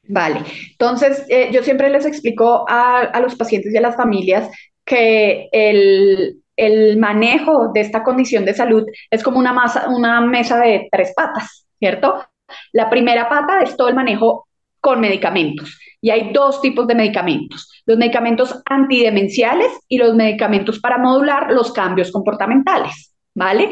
Vale, 0.07 0.45
entonces 0.71 1.25
eh, 1.29 1.51
yo 1.53 1.65
siempre 1.65 1.91
les 1.91 2.07
explico 2.07 2.65
a, 2.69 3.19
los 3.21 3.35
pacientes 3.35 3.75
y 3.75 3.77
a 3.77 3.81
las 3.81 3.97
familias 3.97 4.49
que 4.85 5.49
el, 5.51 6.37
el, 6.55 6.99
manejo 6.99 7.73
de 7.75 7.81
esta 7.81 8.05
condición 8.05 8.45
de 8.45 8.55
salud 8.55 8.85
es 9.11 9.25
como 9.25 9.41
una, 9.41 9.53
masa, 9.53 9.89
una 9.89 10.21
mesa 10.21 10.61
de 10.61 10.89
tres 10.93 11.13
patas, 11.17 11.67
¿cierto? 11.81 12.25
La 12.73 12.89
primera 12.89 13.29
pata 13.29 13.63
es 13.63 13.77
todo 13.77 13.89
el 13.89 13.97
manejo 13.97 14.47
con 14.81 15.01
medicamentos. 15.01 15.81
Y 16.01 16.11
hay 16.11 16.33
dos 16.33 16.61
tipos 16.61 16.87
de 16.87 16.95
medicamentos, 16.95 17.83
los 17.87 17.99
medicamentos 17.99 18.63
antidemenciales 18.67 19.73
y 19.89 19.99
los 19.99 20.15
medicamentos 20.15 20.79
para 20.79 20.99
modular 20.99 21.51
los 21.53 21.73
cambios 21.73 22.13
comportamentales, 22.13 23.13
¿vale? 23.35 23.71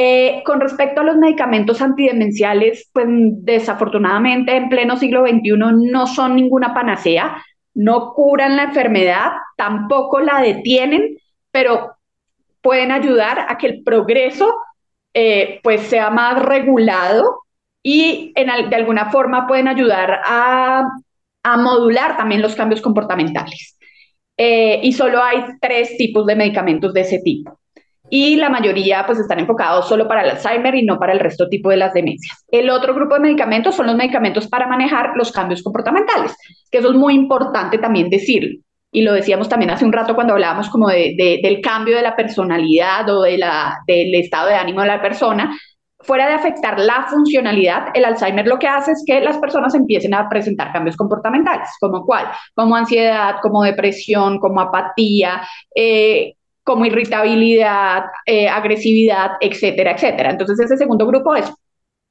Eh, 0.00 0.42
con 0.44 0.60
respecto 0.60 1.00
a 1.00 1.04
los 1.04 1.16
medicamentos 1.16 1.82
antidemenciales, 1.82 2.88
pues 2.92 3.08
desafortunadamente 3.08 4.54
en 4.54 4.68
pleno 4.68 4.96
siglo 4.96 5.26
XXI 5.26 5.56
no 5.56 6.06
son 6.06 6.36
ninguna 6.36 6.72
panacea, 6.72 7.42
no 7.74 8.12
curan 8.12 8.54
la 8.54 8.64
enfermedad, 8.64 9.32
tampoco 9.56 10.20
la 10.20 10.40
detienen, 10.40 11.16
pero 11.50 11.96
pueden 12.60 12.92
ayudar 12.92 13.46
a 13.48 13.58
que 13.58 13.66
el 13.66 13.82
progreso 13.82 14.54
eh, 15.14 15.58
pues 15.64 15.82
sea 15.82 16.10
más 16.10 16.44
regulado 16.44 17.40
y 17.82 18.32
de 18.34 18.76
alguna 18.76 19.10
forma 19.10 19.48
pueden 19.48 19.66
ayudar 19.66 20.20
a 20.24 20.84
a 21.42 21.56
modular 21.56 22.16
también 22.16 22.42
los 22.42 22.54
cambios 22.54 22.80
comportamentales. 22.80 23.76
Eh, 24.36 24.80
y 24.82 24.92
solo 24.92 25.22
hay 25.22 25.44
tres 25.60 25.96
tipos 25.96 26.26
de 26.26 26.36
medicamentos 26.36 26.92
de 26.92 27.00
ese 27.00 27.20
tipo. 27.20 27.58
Y 28.10 28.36
la 28.36 28.48
mayoría 28.48 29.04
pues 29.06 29.18
están 29.18 29.40
enfocados 29.40 29.88
solo 29.88 30.08
para 30.08 30.22
el 30.22 30.30
Alzheimer 30.30 30.74
y 30.74 30.84
no 30.84 30.98
para 30.98 31.12
el 31.12 31.20
resto 31.20 31.48
tipo 31.48 31.70
de 31.70 31.76
las 31.76 31.92
demencias. 31.92 32.44
El 32.50 32.70
otro 32.70 32.94
grupo 32.94 33.14
de 33.14 33.20
medicamentos 33.20 33.74
son 33.74 33.86
los 33.86 33.96
medicamentos 33.96 34.48
para 34.48 34.66
manejar 34.66 35.12
los 35.16 35.30
cambios 35.30 35.62
comportamentales, 35.62 36.34
que 36.70 36.78
eso 36.78 36.90
es 36.90 36.96
muy 36.96 37.14
importante 37.14 37.78
también 37.78 38.08
decirlo. 38.08 38.58
Y 38.90 39.02
lo 39.02 39.12
decíamos 39.12 39.48
también 39.48 39.70
hace 39.70 39.84
un 39.84 39.92
rato 39.92 40.14
cuando 40.14 40.32
hablábamos 40.32 40.70
como 40.70 40.88
de, 40.88 41.40
del 41.42 41.60
cambio 41.60 41.96
de 41.96 42.02
la 42.02 42.16
personalidad 42.16 43.08
o 43.10 43.22
de 43.22 43.36
la, 43.36 43.76
del 43.86 44.14
estado 44.14 44.48
de 44.48 44.54
ánimo 44.54 44.80
de 44.80 44.88
la 44.88 45.02
persona, 45.02 45.54
fuera 46.00 46.26
de 46.26 46.34
afectar 46.34 46.78
la 46.78 47.06
funcionalidad, 47.08 47.88
el 47.92 48.04
Alzheimer 48.04 48.46
lo 48.46 48.58
que 48.58 48.68
hace 48.68 48.92
es 48.92 49.02
que 49.06 49.20
las 49.20 49.36
personas 49.38 49.74
empiecen 49.74 50.14
a 50.14 50.28
presentar 50.28 50.72
cambios 50.72 50.96
comportamentales, 50.96 51.68
como 51.80 52.04
cuál, 52.06 52.28
como 52.54 52.76
ansiedad, 52.76 53.36
como 53.42 53.62
depresión, 53.62 54.38
como 54.38 54.60
apatía, 54.60 55.42
eh, 55.74 56.34
como 56.68 56.84
irritabilidad, 56.84 58.02
eh, 58.26 58.46
agresividad, 58.46 59.30
etcétera, 59.40 59.92
etcétera. 59.92 60.32
Entonces 60.32 60.60
ese 60.60 60.76
segundo 60.76 61.06
grupo 61.06 61.34
es 61.34 61.50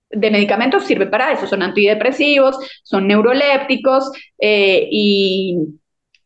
de 0.10 0.32
medicamentos 0.32 0.84
sirve 0.84 1.06
para 1.06 1.32
eso, 1.32 1.46
son 1.46 1.62
antidepresivos, 1.62 2.58
son 2.82 3.06
neurolépticos 3.08 4.12
eh, 4.40 4.88
y 4.92 5.60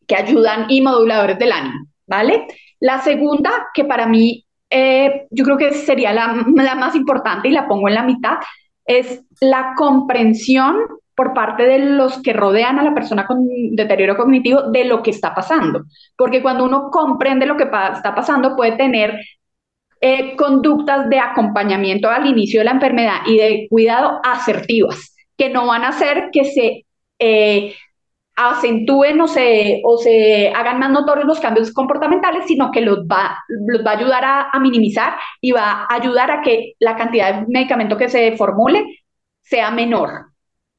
que 0.06 0.16
ayudan 0.16 0.64
y 0.70 0.80
moduladores 0.80 1.38
del 1.38 1.52
ánimo, 1.52 1.86
¿vale? 2.06 2.46
La 2.80 3.02
segunda, 3.02 3.50
que 3.74 3.84
para 3.84 4.06
mí 4.06 4.46
eh, 4.70 5.26
yo 5.30 5.44
creo 5.44 5.58
que 5.58 5.74
sería 5.74 6.14
la, 6.14 6.32
más 6.74 6.94
importante 6.94 7.48
y 7.48 7.52
la 7.52 7.68
pongo 7.68 7.88
en 7.88 7.96
la 7.96 8.02
mitad, 8.02 8.38
es 8.86 9.24
la 9.42 9.74
comprensión 9.76 10.76
por 11.14 11.34
parte 11.34 11.64
de 11.64 11.78
los 11.78 12.20
que 12.22 12.32
rodean 12.32 12.78
a 12.78 12.82
la 12.82 12.94
persona 12.94 13.26
con 13.26 13.46
deterioro 13.72 14.16
cognitivo 14.16 14.70
de 14.70 14.84
lo 14.84 15.02
que 15.02 15.10
está 15.10 15.34
pasando. 15.34 15.84
Porque 16.16 16.42
cuando 16.42 16.64
uno 16.64 16.90
comprende 16.90 17.46
lo 17.46 17.56
que 17.56 17.64
está 17.64 18.14
pasando, 18.14 18.56
puede 18.56 18.72
tener 18.72 19.18
eh, 20.00 20.34
conductas 20.36 21.08
de 21.08 21.20
acompañamiento 21.20 22.10
al 22.10 22.26
inicio 22.26 22.60
de 22.60 22.64
la 22.64 22.72
enfermedad 22.72 23.20
y 23.26 23.36
de 23.36 23.66
cuidado 23.70 24.20
asertivas, 24.24 25.14
que 25.36 25.48
no 25.48 25.66
van 25.66 25.84
a 25.84 25.88
hacer 25.88 26.30
que 26.32 26.44
se 26.44 26.86
eh, 27.18 27.74
acentúen 28.34 29.20
o 29.20 29.28
se, 29.28 29.80
o 29.84 29.98
se 29.98 30.48
hagan 30.48 30.78
más 30.78 30.90
notorios 30.90 31.26
los 31.26 31.40
cambios 31.40 31.72
comportamentales, 31.72 32.46
sino 32.46 32.70
que 32.70 32.80
los 32.80 33.00
va, 33.00 33.38
los 33.48 33.84
va 33.84 33.92
a 33.92 33.96
ayudar 33.96 34.24
a, 34.52 34.58
minimizar 34.58 35.14
y 35.40 35.52
va 35.52 35.86
a 35.88 35.94
ayudar 35.94 36.30
a 36.30 36.42
que 36.42 36.74
la 36.78 36.96
cantidad 36.96 37.34
de 37.40 37.46
medicamento 37.48 37.96
que 37.96 38.08
se 38.08 38.36
formule 38.36 38.84
sea 39.42 39.70
menor. 39.70 40.31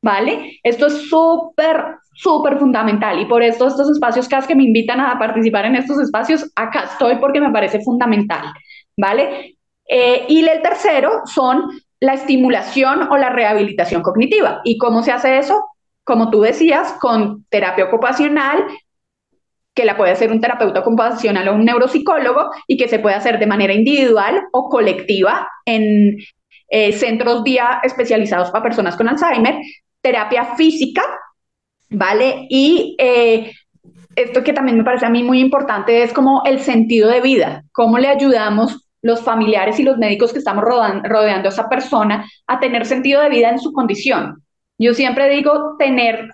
¿Vale? 0.03 0.59
Esto 0.61 0.87
es 0.87 1.09
súper, 1.09 1.95
súper 2.13 2.59
fundamental 2.59 3.19
y 3.19 3.25
por 3.25 3.41
eso 3.41 3.67
estos 3.67 3.89
espacios 3.89 4.27
CAS 4.27 4.45
que 4.45 4.55
me 4.55 4.65
invitan 4.65 4.99
a 4.99 5.17
participar 5.17 5.65
en 5.65 5.77
estos 5.77 5.99
espacios, 5.99 6.51
acá 6.55 6.83
estoy 6.91 7.15
porque 7.15 7.39
me 7.39 7.51
parece 7.51 7.79
fundamental. 7.79 8.53
¿Vale? 8.97 9.57
Eh, 9.87 10.25
y 10.27 10.45
el 10.45 10.61
tercero 10.61 11.21
son 11.25 11.63
la 11.99 12.13
estimulación 12.13 13.07
o 13.09 13.17
la 13.17 13.29
rehabilitación 13.29 14.01
cognitiva. 14.03 14.61
¿Y 14.63 14.77
cómo 14.77 15.01
se 15.01 15.11
hace 15.11 15.37
eso? 15.37 15.63
como 16.03 16.29
tú 16.29 16.41
decías, 16.41 16.93
con 16.99 17.45
terapia 17.49 17.85
ocupacional, 17.85 18.65
que 19.73 19.85
la 19.85 19.97
puede 19.97 20.11
hacer 20.11 20.31
un 20.31 20.41
terapeuta 20.41 20.81
ocupacional 20.81 21.47
o 21.47 21.55
un 21.55 21.65
neuropsicólogo 21.65 22.51
y 22.67 22.77
que 22.77 22.87
se 22.87 22.99
puede 22.99 23.15
hacer 23.15 23.39
de 23.39 23.47
manera 23.47 23.73
individual 23.73 24.43
o 24.51 24.69
colectiva 24.69 25.47
en 25.65 26.17
eh, 26.69 26.91
centros 26.91 27.43
día 27.43 27.79
especializados 27.83 28.51
para 28.51 28.63
personas 28.63 28.95
con 28.95 29.07
Alzheimer, 29.07 29.55
terapia 30.03 30.53
física, 30.55 31.01
¿vale? 31.89 32.45
Y 32.49 32.95
eh, 32.99 33.51
esto 34.15 34.43
que 34.43 34.53
también 34.53 34.77
me 34.77 34.83
parece 34.83 35.05
a 35.05 35.09
mí 35.09 35.23
muy 35.23 35.39
importante 35.39 36.03
es 36.03 36.13
como 36.13 36.43
el 36.45 36.59
sentido 36.59 37.09
de 37.09 37.21
vida, 37.21 37.63
cómo 37.71 37.97
le 37.97 38.09
ayudamos 38.09 38.87
los 39.01 39.21
familiares 39.21 39.79
y 39.79 39.83
los 39.83 39.97
médicos 39.97 40.31
que 40.31 40.39
estamos 40.39 40.63
rodeando 40.63 41.49
a 41.49 41.51
esa 41.51 41.67
persona 41.67 42.25
a 42.47 42.59
tener 42.59 42.85
sentido 42.85 43.21
de 43.21 43.29
vida 43.29 43.49
en 43.49 43.59
su 43.59 43.73
condición. 43.73 44.43
Yo 44.77 44.93
siempre 44.93 45.29
digo, 45.29 45.75
tener 45.77 46.29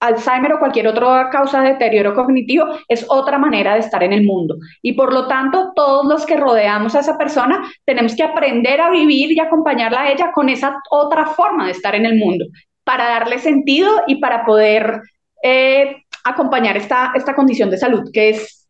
Alzheimer 0.00 0.52
o 0.52 0.58
cualquier 0.58 0.88
otra 0.88 1.30
causa 1.30 1.62
de 1.62 1.72
deterioro 1.72 2.14
cognitivo 2.14 2.66
es 2.88 3.06
otra 3.08 3.38
manera 3.38 3.74
de 3.74 3.80
estar 3.80 4.02
en 4.02 4.12
el 4.12 4.24
mundo. 4.24 4.56
Y 4.82 4.92
por 4.92 5.12
lo 5.12 5.26
tanto, 5.26 5.72
todos 5.74 6.06
los 6.06 6.26
que 6.26 6.36
rodeamos 6.36 6.94
a 6.94 7.00
esa 7.00 7.16
persona 7.16 7.64
tenemos 7.84 8.14
que 8.14 8.22
aprender 8.22 8.80
a 8.80 8.90
vivir 8.90 9.32
y 9.32 9.40
acompañarla 9.40 10.02
a 10.02 10.12
ella 10.12 10.30
con 10.32 10.48
esa 10.48 10.76
otra 10.90 11.26
forma 11.26 11.66
de 11.66 11.72
estar 11.72 11.94
en 11.94 12.06
el 12.06 12.16
mundo, 12.16 12.44
para 12.84 13.08
darle 13.08 13.38
sentido 13.38 14.02
y 14.06 14.16
para 14.16 14.44
poder 14.44 15.02
eh, 15.42 15.96
acompañar 16.24 16.76
esta, 16.76 17.12
esta 17.14 17.34
condición 17.34 17.70
de 17.70 17.78
salud, 17.78 18.10
que 18.12 18.30
es, 18.30 18.68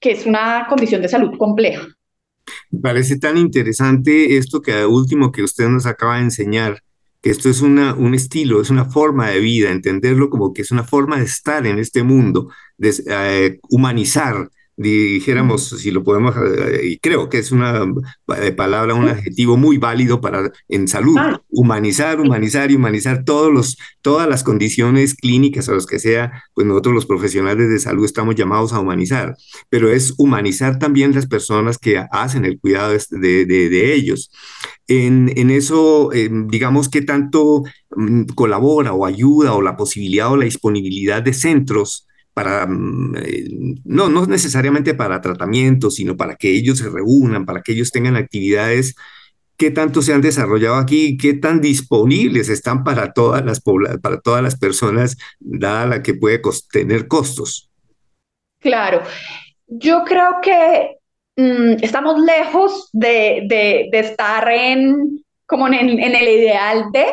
que 0.00 0.12
es 0.12 0.26
una 0.26 0.66
condición 0.68 1.02
de 1.02 1.08
salud 1.08 1.36
compleja. 1.38 1.86
Me 2.70 2.80
parece 2.80 3.18
tan 3.18 3.36
interesante 3.36 4.36
esto 4.36 4.62
que 4.62 4.86
último 4.86 5.32
que 5.32 5.42
usted 5.42 5.68
nos 5.68 5.86
acaba 5.86 6.16
de 6.16 6.22
enseñar, 6.22 6.80
esto 7.22 7.48
es 7.48 7.60
una, 7.60 7.94
un 7.94 8.14
estilo, 8.14 8.60
es 8.60 8.70
una 8.70 8.84
forma 8.84 9.30
de 9.30 9.40
vida, 9.40 9.70
entenderlo 9.70 10.30
como 10.30 10.52
que 10.52 10.62
es 10.62 10.70
una 10.70 10.84
forma 10.84 11.18
de 11.18 11.24
estar 11.24 11.66
en 11.66 11.78
este 11.78 12.04
mundo, 12.04 12.50
de 12.78 12.94
eh, 13.08 13.58
humanizar 13.68 14.48
dijéramos, 14.76 15.70
si 15.70 15.90
lo 15.90 16.04
podemos, 16.04 16.34
eh, 16.36 16.80
y 16.84 16.98
creo 16.98 17.30
que 17.30 17.38
es 17.38 17.50
una 17.50 17.86
eh, 18.36 18.52
palabra, 18.52 18.94
un 18.94 19.08
adjetivo 19.08 19.56
muy 19.56 19.78
válido 19.78 20.20
para 20.20 20.52
en 20.68 20.86
salud, 20.86 21.16
humanizar, 21.48 22.20
humanizar 22.20 22.70
y 22.70 22.76
humanizar 22.76 23.24
todos 23.24 23.52
los, 23.52 23.78
todas 24.02 24.28
las 24.28 24.44
condiciones 24.44 25.14
clínicas 25.14 25.68
a 25.68 25.72
los 25.72 25.86
que 25.86 25.98
sea, 25.98 26.44
pues 26.54 26.66
nosotros 26.66 26.94
los 26.94 27.06
profesionales 27.06 27.70
de 27.70 27.78
salud 27.78 28.04
estamos 28.04 28.34
llamados 28.34 28.74
a 28.74 28.80
humanizar, 28.80 29.34
pero 29.70 29.90
es 29.90 30.12
humanizar 30.18 30.78
también 30.78 31.14
las 31.14 31.26
personas 31.26 31.78
que 31.78 32.04
hacen 32.10 32.44
el 32.44 32.60
cuidado 32.60 32.92
de, 32.92 33.46
de, 33.46 33.94
ellos. 33.94 34.30
En, 34.88 35.32
en 35.36 35.50
eso, 35.50 36.10
digamos 36.48 36.88
que 36.88 37.02
tanto 37.02 37.62
mm, 37.96 38.24
colabora 38.34 38.92
o 38.92 39.06
ayuda 39.06 39.54
o 39.54 39.62
la 39.62 39.76
posibilidad 39.76 40.30
o 40.30 40.36
la 40.36 40.44
disponibilidad 40.44 41.22
de 41.22 41.32
centros 41.32 42.06
para, 42.36 42.66
mm, 42.66 43.14
eh, 43.16 43.44
no, 43.86 44.10
no 44.10 44.26
necesariamente 44.26 44.92
para 44.92 45.22
tratamiento, 45.22 45.90
sino 45.90 46.18
para 46.18 46.36
que 46.36 46.50
ellos 46.50 46.76
se 46.80 46.90
reúnan, 46.90 47.46
para 47.46 47.62
que 47.62 47.72
ellos 47.72 47.90
tengan 47.90 48.14
actividades. 48.14 48.94
Qué 49.56 49.70
tanto 49.70 50.02
se 50.02 50.12
han 50.12 50.20
desarrollado 50.20 50.74
aquí, 50.74 51.16
qué 51.16 51.32
tan 51.32 51.62
disponibles 51.62 52.50
están 52.50 52.84
para 52.84 53.14
todas 53.14 53.42
las, 53.42 53.62
para 54.02 54.20
todas 54.20 54.42
las 54.42 54.58
personas, 54.58 55.16
dada 55.40 55.86
la 55.86 56.02
que 56.02 56.12
puede 56.12 56.42
tener 56.70 57.08
costos. 57.08 57.70
Claro, 58.60 59.00
yo 59.66 60.04
creo 60.04 60.36
que 60.42 60.98
mm, 61.36 61.82
estamos 61.82 62.20
lejos 62.20 62.90
de, 62.92 63.88
estar 63.94 64.46
en, 64.50 65.24
como 65.46 65.68
en, 65.68 65.74
en, 65.74 66.14
el 66.14 66.28
ideal 66.28 66.84
de, 66.92 67.06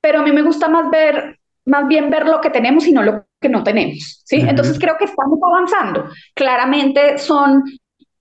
pero 0.00 0.18
a 0.18 0.22
mí 0.24 0.32
me 0.32 0.42
gusta 0.42 0.68
más 0.68 0.90
ver, 0.90 1.35
más 1.66 1.86
bien 1.88 2.10
ver 2.10 2.26
lo 2.26 2.40
que 2.40 2.50
tenemos 2.50 2.86
y 2.86 2.92
no 2.92 3.02
lo 3.02 3.26
que 3.40 3.48
no 3.48 3.62
tenemos, 3.62 4.22
¿sí? 4.24 4.36
Entonces 4.36 4.78
creo 4.78 4.96
que 4.98 5.04
estamos 5.04 5.38
avanzando. 5.42 6.08
Claramente 6.34 7.18
son 7.18 7.64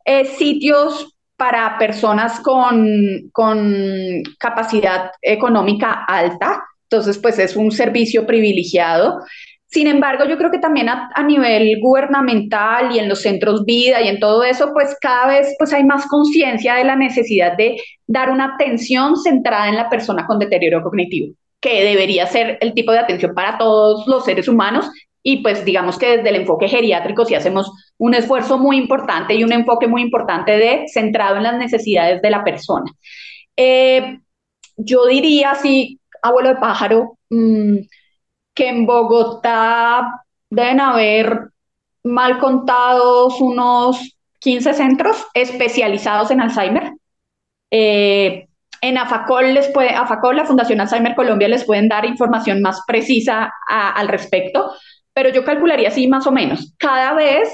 eh, 0.03 0.25
sitios 0.25 1.15
para 1.37 1.77
personas 1.77 2.39
con, 2.39 3.29
con 3.31 4.23
capacidad 4.39 5.11
económica 5.21 6.05
alta, 6.07 6.63
entonces 6.83 7.17
pues 7.17 7.39
es 7.39 7.55
un 7.55 7.71
servicio 7.71 8.25
privilegiado. 8.25 9.19
Sin 9.67 9.87
embargo, 9.87 10.23
yo 10.25 10.37
creo 10.37 10.51
que 10.51 10.59
también 10.59 10.87
a, 10.87 11.11
nivel 11.23 11.79
gubernamental 11.81 12.95
y 12.95 12.99
en 12.99 13.09
los 13.09 13.21
centros 13.21 13.65
vida 13.65 14.01
y 14.01 14.07
en 14.07 14.19
todo 14.19 14.43
eso, 14.43 14.71
pues 14.71 14.95
cada 15.01 15.27
vez 15.27 15.53
pues 15.57 15.73
hay 15.73 15.83
más 15.83 16.05
conciencia 16.07 16.75
de 16.75 16.85
la 16.85 16.95
necesidad 16.95 17.57
de 17.57 17.75
dar 18.07 18.29
una 18.29 18.53
atención 18.55 19.17
centrada 19.17 19.67
en 19.67 19.75
la 19.75 19.89
persona 19.89 20.25
con 20.25 20.39
deterioro 20.39 20.81
cognitivo, 20.81 21.33
que 21.65 21.83
debería 21.83 22.27
ser 22.27 22.59
el 22.61 22.75
tipo 22.75 22.91
de 22.91 22.99
atención 22.99 23.33
para 23.33 23.57
todos 23.57 24.05
los 24.05 24.23
seres 24.23 24.47
humanos 24.47 24.87
y 25.23 25.37
pues 25.37 25.65
digamos 25.65 25.97
que 25.97 26.17
desde 26.17 26.29
el 26.29 26.35
enfoque 26.35 26.67
geriátrico 26.67 27.25
sí 27.25 27.33
hacemos 27.33 27.71
un 27.97 28.13
esfuerzo 28.13 28.59
muy 28.59 28.77
importante 28.77 29.33
y 29.33 29.43
un 29.43 29.51
enfoque 29.51 29.87
muy 29.87 30.03
importante 30.03 30.51
de 30.59 30.85
centrado 30.87 31.37
en 31.37 31.43
las 31.43 31.57
necesidades 31.57 32.21
de 32.21 32.29
la 32.29 32.43
persona. 32.43 32.85
Eh, 33.57 34.19
yo 34.77 35.07
diría, 35.07 35.55
sí, 35.55 35.99
abuelo 36.21 36.49
de 36.49 36.55
pájaro, 36.57 37.17
mm, 37.31 37.77
que 38.53 38.69
en 38.69 38.85
Bogotá 38.85 40.23
deben 40.51 40.79
haber 40.79 41.49
mal 42.03 42.37
contados 42.37 43.41
unos 43.41 44.15
15 44.37 44.75
centros 44.75 45.25
especializados 45.33 46.29
en 46.29 46.41
Alzheimer. 46.41 46.91
Eh, 47.71 48.47
en 48.87 48.97
AFACOL, 48.97 49.53
les 49.53 49.67
puede, 49.69 49.89
AFACOL, 49.89 50.35
la 50.35 50.45
Fundación 50.45 50.79
Alzheimer 50.79 51.15
Colombia, 51.15 51.47
les 51.47 51.65
pueden 51.65 51.87
dar 51.87 52.05
información 52.05 52.61
más 52.61 52.81
precisa 52.85 53.51
al 53.67 54.07
respecto, 54.07 54.71
pero 55.13 55.29
yo 55.29 55.43
calcularía 55.43 55.87
así 55.87 56.07
más 56.07 56.27
o 56.27 56.31
menos. 56.31 56.75
Cada 56.77 57.13
vez 57.13 57.49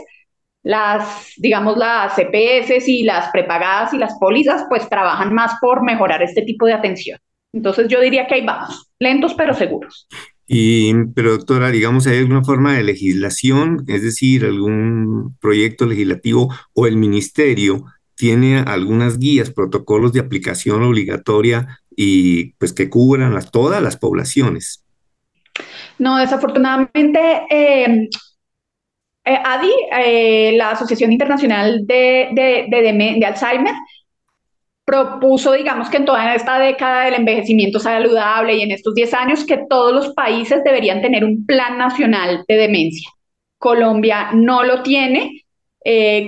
las, 0.63 1.33
digamos, 1.37 1.77
las 1.77 2.15
CPS 2.15 2.87
y 2.87 3.03
las 3.03 3.31
prepagadas 3.31 3.93
y 3.93 3.97
las 3.97 4.17
pólizas, 4.19 4.65
pues 4.69 4.89
trabajan 4.89 5.33
más 5.33 5.53
por 5.61 5.83
mejorar 5.83 6.21
este 6.21 6.41
tipo 6.41 6.65
de 6.65 6.73
atención. 6.73 7.17
Entonces 7.53 7.87
yo 7.87 8.01
diría 8.01 8.27
que 8.27 8.35
ahí 8.35 8.45
vamos, 8.45 8.91
lentos 8.99 9.33
pero 9.33 9.53
seguros. 9.53 10.07
Y, 10.47 10.93
pero 11.15 11.31
doctora, 11.31 11.71
digamos, 11.71 12.07
¿hay 12.07 12.17
alguna 12.17 12.43
forma 12.43 12.75
de 12.75 12.83
legislación, 12.83 13.85
es 13.87 14.03
decir, 14.03 14.43
algún 14.43 15.37
proyecto 15.39 15.85
legislativo 15.85 16.53
o 16.73 16.87
el 16.87 16.97
ministerio 16.97 17.85
tiene 18.21 18.59
algunas 18.59 19.17
guías, 19.17 19.49
protocolos 19.49 20.13
de 20.13 20.19
aplicación 20.19 20.83
obligatoria 20.83 21.79
y 21.89 22.53
pues 22.59 22.71
que 22.71 22.87
cubran 22.87 23.33
todas 23.51 23.81
las 23.81 23.97
poblaciones? 23.97 24.85
No, 25.97 26.17
desafortunadamente, 26.17 27.19
eh, 27.49 28.07
eh, 29.25 29.39
ADI, 29.43 29.71
eh, 30.05 30.51
la 30.55 30.69
Asociación 30.69 31.11
Internacional 31.11 31.87
de, 31.87 32.29
de, 32.31 33.25
Alzheimer, 33.25 33.73
propuso, 34.85 35.53
digamos 35.53 35.89
que 35.89 35.97
en 35.97 36.05
toda 36.05 36.35
esta 36.35 36.59
década 36.59 37.05
del 37.05 37.15
envejecimiento 37.15 37.79
saludable 37.79 38.55
y 38.55 38.61
en 38.61 38.69
estos 38.69 38.93
10 38.93 39.13
años, 39.15 39.45
que 39.45 39.65
todos 39.67 39.93
los 39.93 40.13
países 40.13 40.63
deberían 40.63 41.01
tener 41.01 41.25
un 41.25 41.43
plan 41.47 41.79
nacional 41.79 42.43
de 42.47 42.55
demencia. 42.55 43.09
Colombia 43.57 44.29
no 44.31 44.63
lo 44.63 44.83
tiene. 44.83 45.40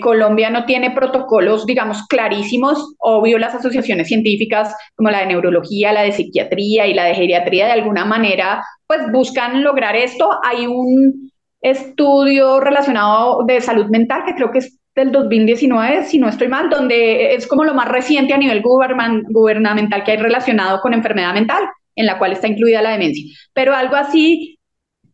Colombia 0.02 0.50
no 0.50 0.66
tiene 0.66 0.92
protocolos, 0.92 1.66
digamos, 1.66 2.08
clarísimos. 2.08 2.96
Obvio, 2.98 3.38
las 3.38 3.54
asociaciones 3.54 4.08
científicas 4.08 4.76
como 4.96 5.12
la 5.12 5.20
de 5.20 5.28
neurología, 5.28 5.94
la 5.94 6.02
de 6.02 6.12
psiquiatría 6.12 6.88
y 6.88 6.94
la 6.94 7.06
de 7.06 7.16
geriatría, 7.16 7.68
de 7.68 7.74
alguna 7.74 8.06
manera 8.06 8.64
pues 8.88 9.12
buscan 9.12 9.64
lograr 9.64 9.96
esto. 9.96 10.30
Hay 10.44 10.68
un 10.68 11.32
estudio 11.62 12.60
relacionado 12.60 13.44
de 13.46 13.62
salud 13.62 13.86
mental 13.88 14.24
que 14.26 14.36
creo 14.36 14.52
que 14.52 14.60
es 14.60 14.80
del 14.96 15.12
2019, 15.12 16.04
si 16.04 16.20
no 16.20 16.28
estoy 16.30 16.48
mal, 16.48 16.70
donde 16.70 17.34
es 17.34 17.48
como 17.48 17.64
lo 17.64 17.74
más 17.74 17.88
reciente 17.88 18.34
a 18.34 18.38
nivel 18.38 18.62
gubernamental 18.62 20.04
que 20.04 20.12
hay 20.12 20.18
relacionado 20.18 20.82
con 20.82 20.94
enfermedad 20.94 21.34
mental, 21.34 21.64
en 21.96 22.06
la 22.06 22.20
cual 22.20 22.34
está 22.34 22.48
incluida 22.48 22.82
la 22.82 22.92
demencia. 22.92 23.24
Pero 23.54 23.74
algo 23.76 23.96
así, 23.96 24.53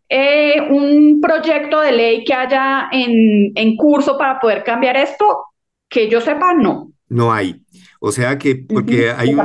eh, 0.10 0.60
un 0.70 1.22
proyecto 1.22 1.80
de 1.82 1.92
ley 1.92 2.24
que 2.24 2.34
haya 2.34 2.90
en, 2.92 3.52
en 3.56 3.78
curso 3.78 4.18
para 4.18 4.40
poder 4.40 4.64
cambiar 4.64 4.98
esto, 4.98 5.46
que 5.88 6.10
yo 6.10 6.20
sepa, 6.20 6.54
no. 6.54 6.92
No 7.08 7.32
hay. 7.32 7.62
O 8.00 8.12
sea 8.12 8.38
que, 8.38 8.56
porque 8.56 9.12
hay, 9.12 9.34
un, 9.34 9.42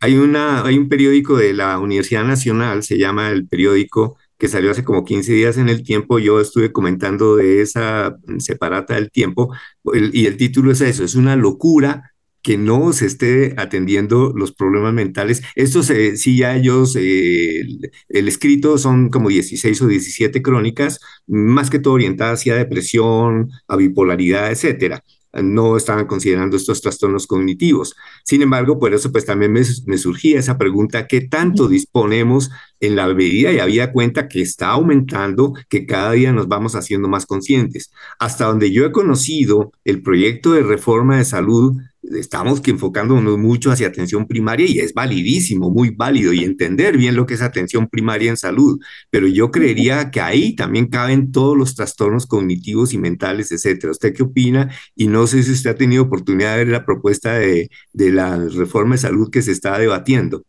hay, 0.00 0.16
una, 0.16 0.64
hay 0.64 0.78
un 0.78 0.88
periódico 0.88 1.36
de 1.36 1.54
la 1.54 1.78
Universidad 1.78 2.24
Nacional, 2.24 2.82
se 2.82 2.98
llama 2.98 3.30
el 3.30 3.48
periódico, 3.48 4.16
que 4.38 4.48
salió 4.48 4.70
hace 4.70 4.84
como 4.84 5.04
15 5.04 5.32
días 5.32 5.56
en 5.58 5.68
el 5.68 5.82
tiempo. 5.82 6.18
Yo 6.18 6.40
estuve 6.40 6.72
comentando 6.72 7.36
de 7.36 7.60
esa 7.60 8.16
separata 8.38 8.94
del 8.94 9.10
tiempo, 9.10 9.54
y 9.92 10.26
el 10.26 10.36
título 10.36 10.72
es 10.72 10.80
eso: 10.80 11.04
es 11.04 11.14
una 11.14 11.36
locura 11.36 12.12
que 12.42 12.56
no 12.58 12.92
se 12.92 13.06
esté 13.06 13.54
atendiendo 13.56 14.32
los 14.34 14.52
problemas 14.52 14.94
mentales. 14.94 15.42
Estos 15.54 15.86
sí 16.16 16.36
ya 16.36 16.56
ellos, 16.56 16.96
eh, 16.96 17.60
el, 18.08 18.28
escrito 18.28 18.78
son 18.78 19.10
como 19.10 19.28
16 19.28 19.82
o 19.82 19.86
17 19.86 20.42
crónicas, 20.42 21.00
más 21.26 21.70
que 21.70 21.78
todo 21.78 21.94
orientadas 21.94 22.40
hacia 22.40 22.54
depresión, 22.56 23.50
a 23.68 23.76
bipolaridad, 23.76 24.50
etcétera 24.50 25.02
no 25.32 25.76
estaban 25.76 26.06
considerando 26.06 26.56
estos 26.56 26.80
trastornos 26.80 27.26
cognitivos. 27.26 27.94
Sin 28.24 28.42
embargo, 28.42 28.78
por 28.78 28.92
eso 28.94 29.12
pues 29.12 29.24
también 29.24 29.52
me, 29.52 29.64
surgía 29.98 30.38
esa 30.38 30.58
pregunta, 30.58 31.06
¿qué 31.06 31.20
tanto 31.20 31.68
disponemos 31.68 32.50
en 32.80 32.96
la 32.96 33.06
medida 33.12 33.52
y 33.52 33.58
había 33.58 33.92
cuenta 33.92 34.28
que 34.28 34.42
está 34.42 34.70
aumentando, 34.70 35.54
que 35.68 35.86
cada 35.86 36.12
día 36.12 36.32
nos 36.32 36.48
vamos 36.48 36.74
haciendo 36.74 37.08
más 37.08 37.26
conscientes? 37.26 37.92
Hasta 38.18 38.46
donde 38.46 38.72
yo 38.72 38.84
he 38.84 38.92
conocido 38.92 39.72
el 39.84 40.02
proyecto 40.02 40.52
de 40.52 40.62
reforma 40.62 41.18
de 41.18 41.24
salud 41.24 41.76
estamos 42.02 42.62
enfocándonos 42.66 43.38
mucho 43.38 43.70
hacia 43.70 43.88
atención 43.88 44.26
primaria 44.26 44.66
y 44.66 44.78
es 44.78 44.94
validísimo, 44.94 45.70
muy 45.70 45.90
válido 45.90 46.32
y 46.32 46.44
entender 46.44 46.96
bien 46.96 47.16
lo 47.16 47.26
que 47.26 47.34
es 47.34 47.42
atención 47.42 47.88
primaria 47.88 48.30
en 48.30 48.36
salud, 48.36 48.80
pero 49.10 49.26
yo 49.26 49.50
creería 49.50 50.10
que 50.10 50.20
ahí 50.20 50.54
también 50.54 50.88
caben 50.88 51.32
todos 51.32 51.56
los 51.56 51.74
trastornos 51.74 52.26
cognitivos 52.26 52.92
y 52.92 52.98
mentales, 52.98 53.52
etcétera. 53.52 53.92
¿Usted 53.92 54.14
qué 54.14 54.22
opina? 54.22 54.70
Y 54.94 55.08
no 55.08 55.26
sé 55.26 55.42
si 55.42 55.52
usted 55.52 55.70
ha 55.70 55.74
tenido 55.74 56.02
oportunidad 56.02 56.52
de 56.52 56.64
ver 56.64 56.68
la 56.68 56.84
propuesta 56.84 57.34
de, 57.34 57.70
la 57.92 58.36
reforma 58.36 58.94
de 58.94 59.00
salud 59.00 59.30
que 59.30 59.42
se 59.42 59.52
está 59.52 59.78
debatiendo. 59.78 60.42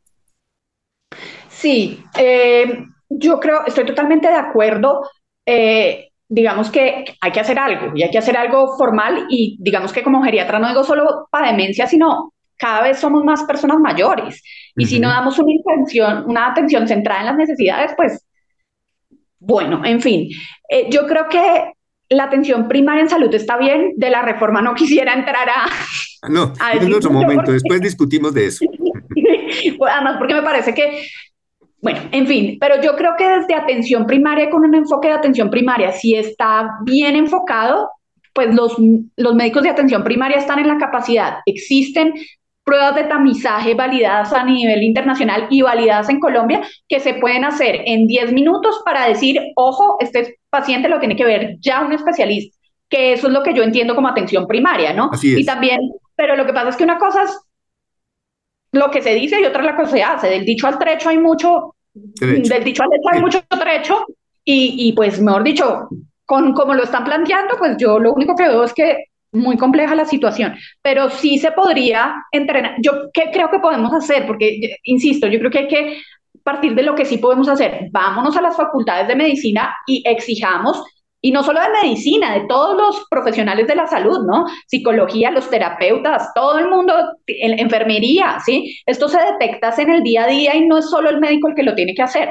Sí, 1.49 2.03
eh, 2.17 2.85
yo 3.09 3.39
creo, 3.39 3.65
estoy 3.65 3.85
totalmente 3.85 4.27
de 4.27 4.35
acuerdo. 4.35 5.01
Eh, 5.45 6.10
digamos 6.33 6.71
que 6.71 7.03
hay 7.19 7.31
que 7.33 7.41
hacer 7.41 7.59
algo 7.59 7.91
y 7.93 8.03
hay 8.03 8.09
que 8.09 8.17
hacer 8.17 8.37
algo 8.37 8.77
formal 8.77 9.25
y 9.29 9.57
digamos 9.59 9.91
que 9.91 10.01
como 10.01 10.23
geriatra 10.23 10.59
no 10.59 10.69
digo 10.69 10.85
solo 10.85 11.27
para 11.29 11.51
demencia, 11.51 11.87
sino 11.87 12.33
cada 12.57 12.83
vez 12.83 12.99
somos 12.99 13.25
más 13.25 13.43
personas 13.43 13.79
mayores. 13.79 14.41
Y 14.77 14.85
si 14.85 14.99
no 15.01 15.09
damos 15.09 15.37
una 15.39 15.51
atención, 15.59 16.23
una 16.27 16.47
atención 16.47 16.87
centrada 16.87 17.19
en 17.19 17.25
las 17.25 17.35
necesidades, 17.35 17.91
pues 17.97 18.25
bueno, 19.39 19.83
en 19.83 19.99
fin, 19.99 20.29
eh, 20.69 20.87
yo 20.89 21.05
creo 21.05 21.27
que 21.27 21.73
la 22.07 22.23
atención 22.25 22.69
primaria 22.69 23.01
en 23.01 23.09
salud 23.09 23.33
está 23.33 23.57
bien, 23.57 23.93
de 23.97 24.09
la 24.09 24.21
reforma 24.21 24.61
no 24.61 24.73
quisiera 24.73 25.13
entrar 25.13 25.49
a... 25.49 25.65
Ah, 26.21 26.29
no, 26.29 26.53
en 26.79 26.93
otro 26.93 27.11
momento, 27.11 27.51
después 27.51 27.81
discutimos 27.81 28.33
de 28.33 28.45
eso. 28.45 28.63
Además, 29.91 30.15
porque 30.17 30.35
me 30.35 30.43
parece 30.43 30.73
que 30.73 31.07
bueno, 31.81 31.99
en 32.11 32.27
fin, 32.27 32.57
pero 32.59 32.81
yo 32.81 32.95
creo 32.95 33.13
que 33.17 33.27
desde 33.27 33.55
atención 33.55 34.05
primaria, 34.05 34.49
con 34.49 34.63
un 34.63 34.75
enfoque 34.75 35.07
de 35.07 35.15
atención 35.15 35.49
primaria, 35.49 35.91
si 35.91 36.15
está 36.15 36.77
bien 36.83 37.15
enfocado, 37.15 37.89
pues 38.33 38.53
los, 38.53 38.75
los 39.17 39.35
médicos 39.35 39.63
de 39.63 39.69
atención 39.69 40.03
primaria 40.03 40.37
están 40.37 40.59
en 40.59 40.67
la 40.67 40.77
capacidad. 40.77 41.37
Existen 41.45 42.13
pruebas 42.63 42.95
de 42.95 43.05
tamizaje 43.05 43.73
validadas 43.73 44.31
a 44.33 44.43
nivel 44.43 44.83
internacional 44.83 45.47
y 45.49 45.61
validadas 45.61 46.09
en 46.09 46.19
Colombia 46.19 46.61
que 46.87 46.99
se 46.99 47.15
pueden 47.15 47.43
hacer 47.43 47.81
en 47.85 48.05
10 48.07 48.33
minutos 48.33 48.81
para 48.85 49.07
decir, 49.07 49.41
ojo, 49.55 49.97
este 49.99 50.37
paciente 50.49 50.87
lo 50.87 50.99
tiene 50.99 51.15
que 51.15 51.25
ver 51.25 51.57
ya 51.59 51.83
un 51.83 51.91
especialista, 51.91 52.55
que 52.87 53.13
eso 53.13 53.27
es 53.27 53.33
lo 53.33 53.41
que 53.41 53.53
yo 53.53 53.63
entiendo 53.63 53.95
como 53.95 54.07
atención 54.07 54.47
primaria, 54.47 54.93
¿no? 54.93 55.09
Y 55.21 55.45
también, 55.45 55.79
pero 56.15 56.35
lo 56.35 56.45
que 56.45 56.53
pasa 56.53 56.69
es 56.69 56.75
que 56.75 56.83
una 56.83 56.99
cosa 56.99 57.23
es 57.23 57.39
lo 58.71 58.89
que 58.89 59.01
se 59.01 59.13
dice 59.13 59.39
y 59.39 59.45
otra 59.45 59.63
la 59.63 59.77
que 59.77 59.85
se 59.87 60.03
hace. 60.03 60.29
Del 60.29 60.45
dicho 60.45 60.67
al 60.67 60.77
trecho 60.77 61.09
hay 61.09 61.17
mucho, 61.17 61.75
del 61.93 62.41
dicho 62.41 62.83
al 62.83 62.89
trecho 62.89 63.09
hay 63.11 63.21
mucho 63.21 63.41
trecho 63.47 64.05
y, 64.43 64.87
y 64.87 64.93
pues, 64.93 65.21
mejor 65.21 65.43
dicho, 65.43 65.87
con 66.25 66.53
como 66.53 66.73
lo 66.73 66.83
están 66.83 67.03
planteando, 67.03 67.57
pues 67.57 67.75
yo 67.77 67.99
lo 67.99 68.13
único 68.13 68.35
que 68.35 68.47
veo 68.47 68.63
es 68.63 68.73
que 68.73 69.05
muy 69.33 69.57
compleja 69.57 69.95
la 69.95 70.05
situación, 70.05 70.55
pero 70.81 71.09
sí 71.09 71.37
se 71.37 71.51
podría 71.51 72.15
entrenar. 72.31 72.75
Yo, 72.81 73.09
¿qué 73.13 73.29
creo 73.31 73.49
que 73.49 73.59
podemos 73.59 73.93
hacer? 73.93 74.25
Porque, 74.27 74.77
insisto, 74.83 75.27
yo 75.27 75.39
creo 75.39 75.51
que 75.51 75.59
hay 75.59 75.67
que 75.67 76.01
partir 76.43 76.75
de 76.75 76.83
lo 76.83 76.95
que 76.95 77.05
sí 77.05 77.17
podemos 77.17 77.47
hacer. 77.47 77.87
Vámonos 77.91 78.35
a 78.35 78.41
las 78.41 78.57
facultades 78.57 79.07
de 79.07 79.15
medicina 79.15 79.73
y 79.85 80.03
exijamos, 80.05 80.83
y 81.21 81.31
no 81.31 81.43
solo 81.43 81.61
de 81.61 81.69
medicina, 81.83 82.33
de 82.33 82.47
todos 82.47 82.75
los 82.75 83.05
profesionales 83.09 83.67
de 83.67 83.75
la 83.75 83.85
salud, 83.85 84.25
¿no? 84.25 84.45
Psicología, 84.65 85.29
los 85.29 85.49
terapeutas, 85.49 86.31
todo 86.33 86.57
el 86.57 86.67
mundo, 86.67 86.93
en 87.27 87.59
enfermería, 87.59 88.37
¿sí? 88.43 88.75
Esto 88.85 89.07
se 89.07 89.19
detecta 89.19 89.73
en 89.77 89.91
el 89.91 90.03
día 90.03 90.23
a 90.23 90.27
día 90.27 90.55
y 90.55 90.67
no 90.67 90.79
es 90.79 90.89
solo 90.89 91.09
el 91.09 91.19
médico 91.19 91.47
el 91.47 91.55
que 91.55 91.63
lo 91.63 91.75
tiene 91.75 91.93
que 91.93 92.01
hacer. 92.01 92.29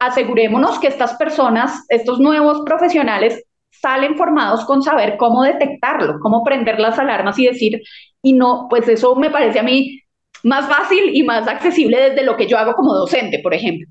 Asegurémonos 0.00 0.78
que 0.80 0.88
estas 0.88 1.14
personas, 1.14 1.84
estos 1.88 2.18
nuevos 2.18 2.62
profesionales, 2.66 3.44
salen 3.70 4.16
formados 4.16 4.64
con 4.64 4.82
saber 4.82 5.16
cómo 5.16 5.44
detectarlo, 5.44 6.18
cómo 6.20 6.42
prender 6.42 6.80
las 6.80 6.98
alarmas 6.98 7.38
y 7.38 7.46
decir, 7.46 7.80
y 8.22 8.32
no, 8.32 8.66
pues 8.68 8.88
eso 8.88 9.14
me 9.14 9.30
parece 9.30 9.60
a 9.60 9.62
mí 9.62 10.00
más 10.42 10.66
fácil 10.68 11.10
y 11.14 11.22
más 11.22 11.46
accesible 11.46 12.10
desde 12.10 12.24
lo 12.24 12.36
que 12.36 12.46
yo 12.46 12.58
hago 12.58 12.74
como 12.74 12.94
docente, 12.94 13.38
por 13.38 13.54
ejemplo. 13.54 13.86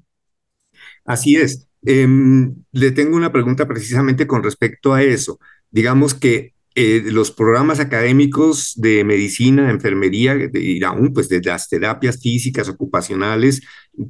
Así 1.05 1.35
es. 1.35 1.67
Em, 1.85 2.55
le 2.71 2.91
tengo 2.91 3.15
una 3.15 3.31
pregunta 3.31 3.67
precisamente 3.67 4.27
con 4.27 4.43
respecto 4.43 4.93
a 4.93 5.03
eso. 5.03 5.39
Digamos 5.71 6.13
que 6.13 6.55
eh, 6.77 7.03
los 7.05 7.31
programas 7.31 7.79
académicos 7.79 8.73
de 8.75 9.05
medicina, 9.05 9.67
de 9.67 9.71
enfermería 9.71 10.35
y 10.53 10.83
aún 10.83 11.13
pues 11.13 11.29
de 11.29 11.41
las 11.41 11.69
terapias 11.69 12.19
físicas, 12.21 12.67
ocupacionales, 12.67 13.61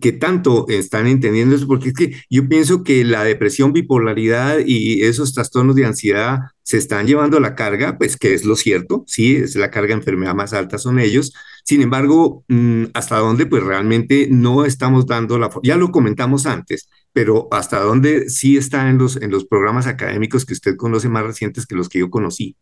que 0.02 0.12
tanto 0.14 0.66
están 0.68 1.06
entendiendo 1.06 1.56
eso, 1.56 1.68
porque 1.68 1.90
es 1.90 1.94
que 1.94 2.16
yo 2.28 2.48
pienso 2.50 2.84
que 2.84 3.04
la 3.04 3.24
depresión, 3.24 3.72
bipolaridad 3.72 4.58
y 4.66 5.04
esos 5.04 5.36
trastornos 5.36 5.76
de 5.76 5.86
ansiedad 5.86 6.40
se 6.64 6.78
están 6.78 7.06
llevando 7.06 7.40
la 7.40 7.54
carga, 7.54 8.00
pues 8.00 8.18
que 8.18 8.34
es 8.34 8.46
lo 8.46 8.56
cierto, 8.56 9.04
sí, 9.06 9.36
es 9.36 9.56
la 9.56 9.70
carga 9.70 9.90
de 9.90 10.00
enfermedad 10.00 10.34
más 10.34 10.54
alta 10.54 10.80
son 10.80 10.98
ellos. 11.00 11.34
Sin 11.64 11.84
embargo, 11.84 12.44
mm, 12.48 12.86
hasta 12.96 13.20
dónde 13.20 13.46
pues 13.46 13.62
realmente 13.62 14.28
no 14.32 14.66
estamos 14.66 15.06
dando 15.06 15.38
la, 15.38 15.52
ya 15.62 15.78
lo 15.78 15.92
comentamos 15.92 16.48
antes, 16.48 16.90
pero 17.15 17.47
hasta 17.49 17.80
dónde 17.80 18.30
sí 18.30 18.58
está 18.58 18.88
en 18.89 18.99
los, 18.99 19.15
en 19.15 19.32
los 19.32 19.45
programas 19.45 19.88
académicos 19.88 20.45
que 20.45 20.54
usted 20.54 20.75
conoce 20.75 21.10
más 21.10 21.23
recientes 21.23 21.65
que 21.65 21.75
los 21.75 21.89
que 21.89 21.99
yo 21.99 22.12
conocí. 22.12 22.56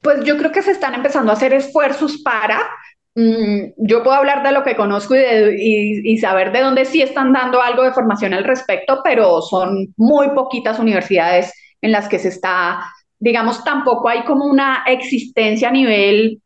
Pues 0.00 0.24
yo 0.24 0.36
creo 0.36 0.52
que 0.52 0.62
se 0.62 0.70
están 0.70 0.94
empezando 0.94 1.32
a 1.32 1.34
hacer 1.34 1.52
esfuerzos 1.54 2.18
para 2.22 2.68
Mm, 3.14 3.72
yo 3.76 4.02
puedo 4.02 4.16
hablar 4.16 4.42
de 4.42 4.52
lo 4.52 4.62
que 4.62 4.74
conozco 4.74 5.14
y, 5.14 6.16
saber 6.18 6.50
de 6.52 6.60
dónde 6.60 6.84
sí 6.86 7.02
están 7.02 7.32
dando 7.32 7.60
algo 7.60 7.82
de 7.82 7.92
formación 7.92 8.32
al 8.32 8.44
respecto, 8.44 9.00
pero 9.04 9.42
son 9.42 9.92
muy 9.96 10.30
poquitas 10.30 10.78
universidades 10.78 11.52
en 11.82 11.92
las 11.92 12.08
que 12.08 12.18
se 12.18 12.28
está, 12.28 12.80
digamos, 13.18 13.64
tampoco 13.64 14.08
hay 14.08 14.24
como 14.24 14.46
una 14.46 14.84
existencia 14.86 15.68
a 15.68 15.72
nivel 15.72 16.40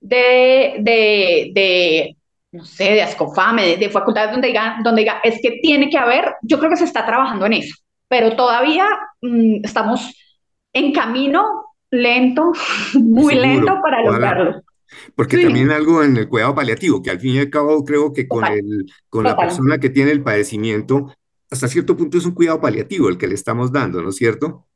de, 0.00 0.76
de, 0.80 2.16
no 2.56 2.64
sé, 2.64 2.84
de 2.84 3.02
Ascofame, 3.02 3.76
de, 3.76 3.90
facultades 3.90 4.32
donde 4.32 4.48
diga, 4.48 4.78
donde 4.82 5.02
diga, 5.02 5.20
es 5.22 5.40
que 5.42 5.58
tiene 5.62 5.90
que 5.90 5.98
haber, 5.98 6.34
yo 6.42 6.58
creo 6.58 6.70
que 6.70 6.76
se 6.76 6.84
está 6.84 7.04
trabajando 7.04 7.46
en 7.46 7.54
eso, 7.54 7.76
pero 8.08 8.34
todavía 8.36 8.86
mm, 9.22 9.64
estamos 9.64 10.14
en 10.72 10.92
camino 10.92 11.44
lento, 11.90 12.52
muy 12.94 13.34
lento 13.34 13.78
para 13.82 14.02
lograrlo. 14.02 14.62
Porque 15.14 15.38
también 15.38 15.70
algo 15.70 16.02
en 16.02 16.16
el 16.16 16.28
cuidado 16.28 16.54
paliativo, 16.54 17.02
que 17.02 17.10
al 17.10 17.20
fin 17.20 17.34
y 17.34 17.38
al 17.38 17.50
cabo 17.50 17.84
creo 17.84 18.12
que 18.12 18.28
con, 18.28 18.44
el, 18.46 18.86
con 19.08 19.24
la 19.24 19.36
persona 19.36 19.78
que 19.78 19.90
tiene 19.90 20.10
el 20.10 20.22
padecimiento, 20.22 21.12
hasta 21.50 21.68
cierto 21.68 21.96
punto 21.96 22.18
es 22.18 22.24
un 22.24 22.34
cuidado 22.34 22.60
paliativo 22.60 23.08
el 23.08 23.18
que 23.18 23.26
le 23.26 23.34
estamos 23.34 23.72
dando, 23.72 24.00
¿no 24.02 24.10
es 24.10 24.16
cierto? 24.16 24.66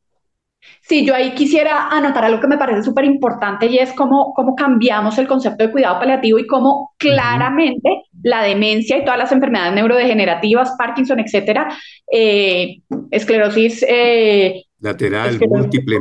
Sí, 0.83 1.05
yo 1.07 1.15
ahí 1.15 1.33
quisiera 1.33 1.89
anotar 1.89 2.25
algo 2.25 2.41
que 2.41 2.49
me 2.49 2.59
parece 2.59 2.83
súper 2.83 3.05
importante 3.05 3.67
y 3.67 3.79
es 3.79 3.93
cómo, 3.93 4.33
cómo 4.35 4.55
cambiamos 4.55 5.17
el 5.19 5.27
concepto 5.27 5.65
de 5.65 5.73
cuidado 5.73 5.99
paliativo 5.99 6.39
y 6.39 6.47
cómo 6.47 6.93
claramente 6.99 8.03
la 8.23 8.43
demencia 8.43 8.99
y 8.99 9.05
todas 9.05 9.19
las 9.19 9.33
enfermedades 9.33 9.75
neurodegenerativas, 9.75 10.75
Parkinson, 10.77 11.21
etcétera, 11.21 11.69
eh, 12.13 12.79
esclerosis 13.11 13.85
eh, 13.89 14.65
Lateral, 14.81 15.39
múltiple. 15.47 15.99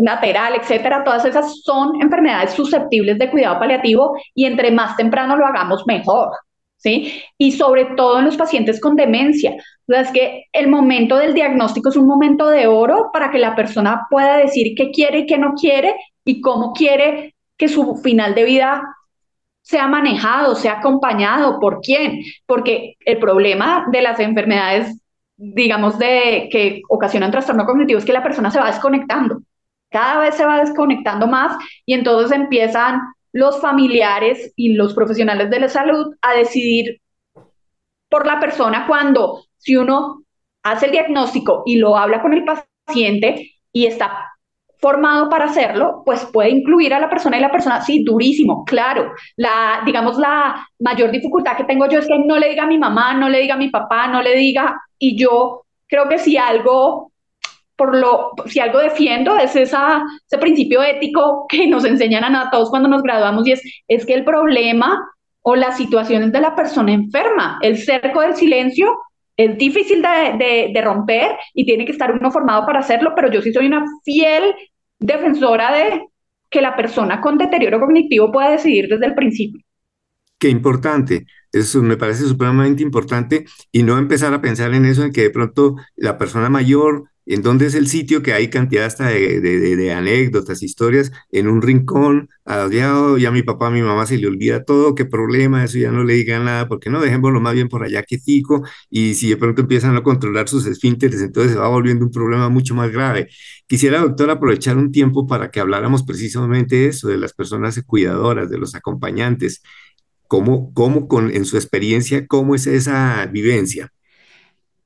Lateral, 0.00 0.54
etcétera. 0.54 1.02
Todas 1.02 1.24
esas 1.24 1.60
son 1.62 2.00
enfermedades 2.00 2.52
susceptibles 2.52 3.18
de 3.18 3.28
cuidado 3.28 3.58
paliativo 3.58 4.16
y 4.34 4.44
entre 4.44 4.70
más 4.70 4.96
temprano 4.96 5.36
lo 5.36 5.44
hagamos, 5.44 5.84
mejor. 5.86 6.28
¿Sí? 6.76 7.22
Y 7.38 7.52
sobre 7.52 7.86
todo 7.96 8.18
en 8.18 8.26
los 8.26 8.36
pacientes 8.36 8.80
con 8.80 8.96
demencia. 8.96 9.54
O 9.88 9.92
es 9.94 10.10
que 10.10 10.44
el 10.52 10.68
momento 10.68 11.16
del 11.16 11.34
diagnóstico 11.34 11.88
es 11.88 11.96
un 11.96 12.06
momento 12.06 12.48
de 12.48 12.66
oro 12.66 13.10
para 13.12 13.30
que 13.30 13.38
la 13.38 13.56
persona 13.56 14.02
pueda 14.10 14.36
decir 14.36 14.74
qué 14.76 14.90
quiere 14.90 15.20
y 15.20 15.26
qué 15.26 15.38
no 15.38 15.54
quiere 15.54 15.94
y 16.24 16.40
cómo 16.40 16.72
quiere 16.72 17.34
que 17.56 17.68
su 17.68 17.96
final 17.96 18.34
de 18.34 18.44
vida 18.44 18.82
sea 19.62 19.86
manejado, 19.86 20.54
sea 20.54 20.74
acompañado, 20.74 21.58
por 21.58 21.80
quién. 21.80 22.22
Porque 22.46 22.96
el 23.00 23.18
problema 23.18 23.86
de 23.90 24.02
las 24.02 24.20
enfermedades 24.20 24.94
digamos, 25.36 25.98
de 25.98 26.48
que 26.50 26.82
ocasionan 26.88 27.30
trastorno 27.30 27.66
cognitivo 27.66 27.98
es 27.98 28.04
que 28.04 28.12
la 28.12 28.22
persona 28.22 28.50
se 28.50 28.60
va 28.60 28.66
desconectando. 28.66 29.40
Cada 29.90 30.20
vez 30.20 30.34
se 30.34 30.44
va 30.44 30.60
desconectando 30.60 31.26
más 31.26 31.56
y 31.86 31.94
entonces 31.94 32.36
empiezan 32.36 33.00
los 33.34 33.60
familiares 33.60 34.52
y 34.54 34.74
los 34.74 34.94
profesionales 34.94 35.50
de 35.50 35.58
la 35.58 35.68
salud 35.68 36.14
a 36.22 36.34
decidir 36.34 37.00
por 38.08 38.26
la 38.26 38.38
persona 38.38 38.86
cuando 38.86 39.44
si 39.58 39.76
uno 39.76 40.22
hace 40.62 40.86
el 40.86 40.92
diagnóstico 40.92 41.64
y 41.66 41.76
lo 41.76 41.96
habla 41.96 42.22
con 42.22 42.32
el 42.32 42.44
paciente 42.44 43.50
y 43.72 43.86
está 43.86 44.30
formado 44.78 45.28
para 45.28 45.46
hacerlo, 45.46 46.02
pues 46.04 46.24
puede 46.26 46.50
incluir 46.50 46.94
a 46.94 47.00
la 47.00 47.10
persona 47.10 47.36
y 47.36 47.40
la 47.40 47.50
persona, 47.50 47.80
sí, 47.80 48.04
durísimo, 48.04 48.64
claro. 48.64 49.12
La, 49.36 49.82
digamos, 49.84 50.16
la 50.16 50.68
mayor 50.78 51.10
dificultad 51.10 51.56
que 51.56 51.64
tengo 51.64 51.88
yo 51.88 51.98
es 51.98 52.06
que 52.06 52.18
no 52.18 52.38
le 52.38 52.50
diga 52.50 52.64
a 52.64 52.68
mi 52.68 52.78
mamá, 52.78 53.14
no 53.14 53.28
le 53.28 53.40
diga 53.40 53.54
a 53.54 53.58
mi 53.58 53.70
papá, 53.70 54.06
no 54.06 54.22
le 54.22 54.36
diga, 54.36 54.80
y 54.96 55.16
yo 55.16 55.64
creo 55.88 56.08
que 56.08 56.18
si 56.18 56.36
algo, 56.36 57.10
por 57.76 57.96
lo, 57.96 58.32
si 58.46 58.60
algo 58.60 58.78
defiendo 58.78 59.36
es 59.36 59.56
esa, 59.56 60.02
ese 60.26 60.38
principio 60.38 60.82
ético 60.82 61.46
que 61.48 61.66
nos 61.66 61.84
enseñan 61.84 62.24
a 62.24 62.50
todos 62.50 62.70
cuando 62.70 62.88
nos 62.88 63.02
graduamos 63.02 63.46
y 63.46 63.52
es, 63.52 63.62
es 63.88 64.06
que 64.06 64.14
el 64.14 64.24
problema 64.24 64.98
o 65.42 65.56
las 65.56 65.76
situaciones 65.76 66.32
de 66.32 66.40
la 66.40 66.54
persona 66.54 66.92
enferma, 66.92 67.58
el 67.62 67.76
cerco 67.76 68.20
del 68.20 68.34
silencio 68.34 68.96
es 69.36 69.58
difícil 69.58 70.00
de, 70.00 70.70
de, 70.72 70.80
romper 70.80 71.36
y 71.52 71.66
tiene 71.66 71.84
que 71.84 71.92
estar 71.92 72.12
uno 72.12 72.30
formado 72.30 72.64
para 72.64 72.78
hacerlo, 72.78 73.12
pero 73.16 73.30
yo 73.30 73.42
sí 73.42 73.52
soy 73.52 73.66
una 73.66 73.84
fiel 74.04 74.54
defensora 74.98 75.74
de 75.74 76.06
que 76.48 76.62
la 76.62 76.76
persona 76.76 77.20
con 77.20 77.36
deterioro 77.36 77.80
cognitivo 77.80 78.30
pueda 78.30 78.50
decidir 78.50 78.88
desde 78.88 79.06
el 79.06 79.14
principio. 79.14 79.60
Qué 80.38 80.48
importante, 80.48 81.26
eso 81.52 81.82
me 81.82 81.96
parece 81.96 82.24
supremamente 82.24 82.82
importante 82.82 83.44
y 83.72 83.82
no 83.82 83.98
empezar 83.98 84.32
a 84.34 84.40
pensar 84.40 84.72
en 84.72 84.84
eso, 84.84 85.04
en 85.04 85.12
que 85.12 85.22
de 85.22 85.30
pronto 85.30 85.76
la 85.96 86.16
persona 86.16 86.48
mayor 86.48 87.10
en 87.26 87.42
dónde 87.42 87.66
es 87.66 87.74
el 87.74 87.86
sitio 87.86 88.22
que 88.22 88.32
hay 88.32 88.48
cantidad 88.48 88.84
hasta 88.84 89.08
de, 89.08 89.40
de, 89.40 89.92
anécdotas, 89.92 90.62
historias, 90.62 91.10
en 91.32 91.48
un 91.48 91.62
rincón, 91.62 92.28
a, 92.44 92.68
ya, 92.68 93.30
mi 93.30 93.42
papá, 93.42 93.70
mi 93.70 93.80
mamá 93.82 94.06
se 94.06 94.18
le 94.18 94.26
olvida 94.26 94.64
todo, 94.64 94.94
qué 94.94 95.04
problema, 95.04 95.64
eso 95.64 95.78
ya 95.78 95.90
no 95.90 96.04
le 96.04 96.14
digan 96.14 96.44
nada, 96.44 96.68
porque 96.68 96.90
no, 96.90 97.00
dejémoslo 97.00 97.40
más 97.40 97.54
bien 97.54 97.68
por 97.68 97.82
allá 97.82 98.02
que 98.02 98.18
fico, 98.18 98.62
y 98.90 99.14
si 99.14 99.30
de 99.30 99.36
pronto 99.36 99.62
empiezan 99.62 99.96
a 99.96 100.02
controlar 100.02 100.48
sus 100.48 100.66
esfínteres, 100.66 101.22
entonces 101.22 101.52
se 101.52 101.58
va 101.58 101.68
volviendo 101.68 102.04
un 102.04 102.10
problema 102.10 102.48
mucho 102.48 102.74
más 102.74 102.90
grave. 102.90 103.28
Quisiera, 103.66 104.00
doctor, 104.00 104.30
aprovechar 104.30 104.76
un 104.76 104.92
tiempo 104.92 105.26
para 105.26 105.50
que 105.50 105.60
habláramos 105.60 106.02
precisamente 106.02 106.86
eso, 106.86 107.08
de 107.08 107.16
las 107.16 107.32
personas 107.32 107.80
cuidadoras, 107.86 108.50
de 108.50 108.58
los 108.58 108.74
acompañantes, 108.74 109.62
cómo, 110.28 110.72
cómo 110.74 111.08
con, 111.08 111.30
en 111.30 111.46
su 111.46 111.56
experiencia, 111.56 112.26
cómo 112.26 112.54
es 112.54 112.66
esa 112.66 113.26
vivencia. 113.26 113.90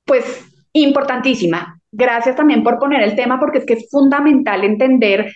Pues 0.04 0.24
importantísima 0.72 1.77
gracias 1.92 2.36
también 2.36 2.62
por 2.62 2.78
poner 2.78 3.02
el 3.02 3.16
tema 3.16 3.38
porque 3.38 3.58
es 3.58 3.66
que 3.66 3.74
es 3.74 3.88
fundamental 3.90 4.64
entender 4.64 5.32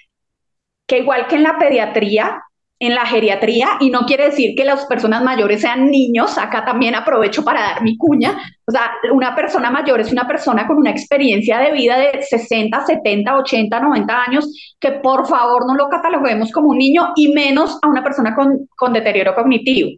que 0.86 0.98
igual 0.98 1.26
que 1.26 1.36
en 1.36 1.42
la 1.42 1.58
pediatría, 1.58 2.42
en 2.78 2.94
la 2.96 3.06
geriatría 3.06 3.68
y 3.78 3.90
no 3.90 4.06
quiere 4.06 4.24
decir 4.24 4.54
que 4.56 4.64
las 4.64 4.86
personas 4.86 5.22
mayores 5.22 5.60
sean 5.60 5.88
niños, 5.88 6.36
acá 6.36 6.64
también 6.64 6.96
aprovecho 6.96 7.44
para 7.44 7.60
dar 7.60 7.82
mi 7.82 7.96
cuña, 7.96 8.36
o 8.66 8.72
sea, 8.72 8.90
una 9.12 9.36
persona 9.36 9.70
mayor 9.70 10.00
es 10.00 10.10
una 10.10 10.26
persona 10.26 10.66
con 10.66 10.78
una 10.78 10.90
experiencia 10.90 11.58
de 11.60 11.72
vida 11.72 11.96
de 11.96 12.22
60, 12.22 12.84
70, 12.84 13.36
80, 13.36 13.80
90 13.80 14.22
años, 14.22 14.74
que 14.80 14.92
por 14.92 15.26
favor 15.28 15.64
no 15.66 15.74
lo 15.76 15.88
cataloguemos 15.88 16.50
como 16.50 16.70
un 16.70 16.78
niño 16.78 17.12
y 17.14 17.32
menos 17.32 17.78
a 17.82 17.88
una 17.88 18.02
persona 18.02 18.34
con, 18.34 18.68
con 18.76 18.92
deterioro 18.92 19.34
cognitivo. 19.34 19.90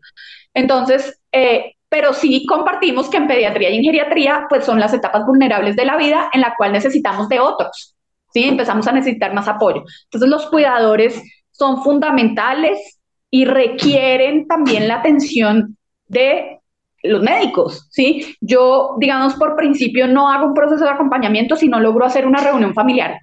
Entonces, 0.52 1.20
eh, 1.32 1.73
pero 1.88 2.12
sí 2.12 2.44
compartimos 2.46 3.08
que 3.08 3.18
en 3.18 3.26
pediatría 3.26 3.70
y 3.70 3.76
en 3.76 3.84
geriatría, 3.84 4.46
pues 4.48 4.64
son 4.64 4.80
las 4.80 4.92
etapas 4.92 5.24
vulnerables 5.26 5.76
de 5.76 5.84
la 5.84 5.96
vida 5.96 6.30
en 6.32 6.40
la 6.40 6.54
cual 6.56 6.72
necesitamos 6.72 7.28
de 7.28 7.40
otros, 7.40 7.94
¿sí? 8.32 8.44
Empezamos 8.44 8.86
a 8.86 8.92
necesitar 8.92 9.32
más 9.32 9.48
apoyo. 9.48 9.84
Entonces, 10.04 10.28
los 10.28 10.46
cuidadores 10.46 11.22
son 11.50 11.82
fundamentales 11.82 12.98
y 13.30 13.44
requieren 13.44 14.46
también 14.46 14.88
la 14.88 14.96
atención 14.96 15.76
de 16.06 16.60
los 17.02 17.22
médicos, 17.22 17.86
¿sí? 17.90 18.36
Yo, 18.40 18.96
digamos, 18.98 19.34
por 19.34 19.56
principio 19.56 20.06
no 20.06 20.30
hago 20.30 20.46
un 20.46 20.54
proceso 20.54 20.84
de 20.84 20.90
acompañamiento 20.90 21.54
si 21.54 21.68
no 21.68 21.78
logro 21.78 22.06
hacer 22.06 22.26
una 22.26 22.40
reunión 22.40 22.74
familiar 22.74 23.18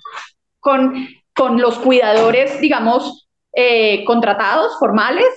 con, 0.59 1.07
con 1.35 1.59
los 1.59 1.79
cuidadores, 1.79 2.61
digamos, 2.61 3.27
eh, 3.53 4.05
contratados, 4.05 4.77
formales, 4.79 5.27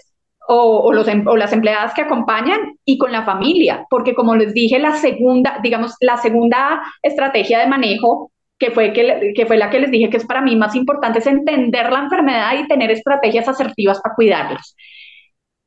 em, 0.49 1.27
o, 1.27 1.37
las 1.37 1.53
empleadas 1.53 1.95
que 1.95 2.03
acompañan 2.03 2.61
y 2.85 2.99
con 2.99 3.13
la 3.13 3.25
familia, 3.25 3.87
porque 3.91 4.15
como 4.15 4.37
les 4.37 4.55
dije, 4.55 4.79
la 4.79 4.93
segunda, 4.93 5.59
digamos, 5.63 5.95
la 6.01 6.17
segunda 6.17 6.83
estrategia 7.03 7.61
de 7.61 7.67
manejo 7.67 8.31
que 8.59 8.71
fue, 8.71 8.93
que, 8.93 9.47
fue 9.47 9.57
la 9.57 9.71
que 9.71 9.81
les 9.81 9.91
dije 9.91 10.11
que 10.11 10.17
es 10.17 10.27
para 10.27 10.41
mí 10.41 10.57
más 10.57 10.75
importante, 10.75 11.19
es 11.19 11.27
entender 11.27 11.93
la 11.93 12.01
enfermedad 12.01 12.53
y 12.59 12.69
tener 12.69 12.91
estrategias 12.91 13.49
asertivas 13.49 14.01
para 14.01 14.15
cuidarlos. 14.15 14.77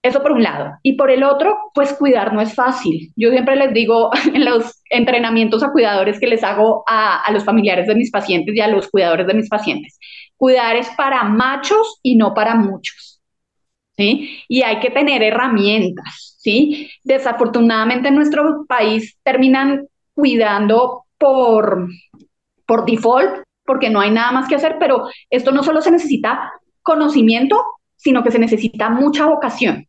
Eso 0.04 0.22
por 0.22 0.32
un 0.32 0.44
lado. 0.44 0.74
Y 0.84 0.94
por 0.94 1.12
el 1.12 1.24
otro, 1.24 1.58
pues 1.74 1.94
cuidar 1.94 2.34
no 2.34 2.40
es 2.40 2.54
fácil. 2.56 3.12
Yo 3.16 3.30
siempre 3.30 3.56
les 3.56 3.74
digo 3.74 4.10
en 4.34 4.46
los 4.46 4.82
entrenamientos 4.90 5.64
a 5.64 5.72
cuidadores 5.72 6.20
que 6.20 6.28
les 6.28 6.44
hago 6.44 6.84
a, 6.88 7.24
a 7.24 7.32
los 7.32 7.44
familiares 7.44 7.88
de 7.88 7.96
mis 7.96 8.12
pacientes 8.12 8.56
y 8.56 8.62
a 8.62 8.68
los 8.68 8.90
cuidadores 8.90 9.28
de 9.28 9.34
mis 9.34 9.50
pacientes. 9.50 10.00
Cuidar 10.38 10.76
es 10.76 10.90
para 10.92 11.24
machos 11.24 12.00
y 12.04 12.16
no 12.16 12.34
para 12.34 12.56
muchos. 12.56 13.07
¿Sí? 13.98 14.44
Y 14.48 14.62
hay 14.62 14.80
que 14.80 14.92
tener 14.92 15.24
herramientas, 15.24 16.38
¿sí? 16.40 16.90
Desafortunadamente 17.04 18.10
en 18.10 18.16
nuestro 18.16 18.66
país 18.68 19.18
terminan 19.24 19.88
cuidando 20.14 21.06
por, 21.18 21.90
por 22.66 22.86
default, 22.86 23.44
porque 23.66 23.90
no 23.90 24.00
hay 24.00 24.12
nada 24.12 24.32
más 24.32 24.48
que 24.48 24.56
hacer, 24.56 24.78
pero 24.80 25.08
esto 25.30 25.52
no 25.52 25.64
solo 25.64 25.82
se 25.82 25.92
necesita 25.92 26.52
conocimiento, 26.84 27.62
sino 27.96 28.24
que 28.24 28.32
se 28.32 28.40
necesita 28.40 28.90
mucha 28.90 29.26
vocación. 29.26 29.86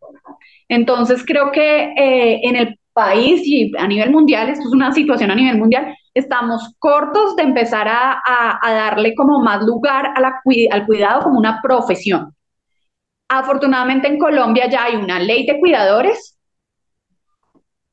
Entonces 0.68 1.24
creo 1.24 1.52
que 1.52 1.92
eh, 1.96 2.40
en 2.42 2.56
el 2.56 2.78
país 2.92 3.42
y 3.44 3.72
a 3.78 3.86
nivel 3.86 4.10
mundial, 4.10 4.48
esto 4.48 4.66
es 4.66 4.74
una 4.74 4.92
situación 4.92 5.30
a 5.30 5.34
nivel 5.34 5.56
mundial, 5.58 5.94
estamos 6.14 6.74
cortos 6.78 7.36
de 7.36 7.44
empezar 7.44 7.86
a, 7.88 8.58
darle 8.62 9.14
como 9.14 9.40
más 9.40 9.62
lugar 9.62 10.06
a 10.06 10.40
al 10.72 10.86
cuidado 10.86 11.22
como 11.22 11.38
una 11.38 11.60
profesión. 11.62 12.34
Afortunadamente 13.28 14.08
en 14.08 14.18
Colombia 14.18 14.68
ya 14.68 14.84
hay 14.84 14.96
una 14.96 15.18
ley 15.18 15.46
de 15.46 15.58
cuidadores 15.58 16.38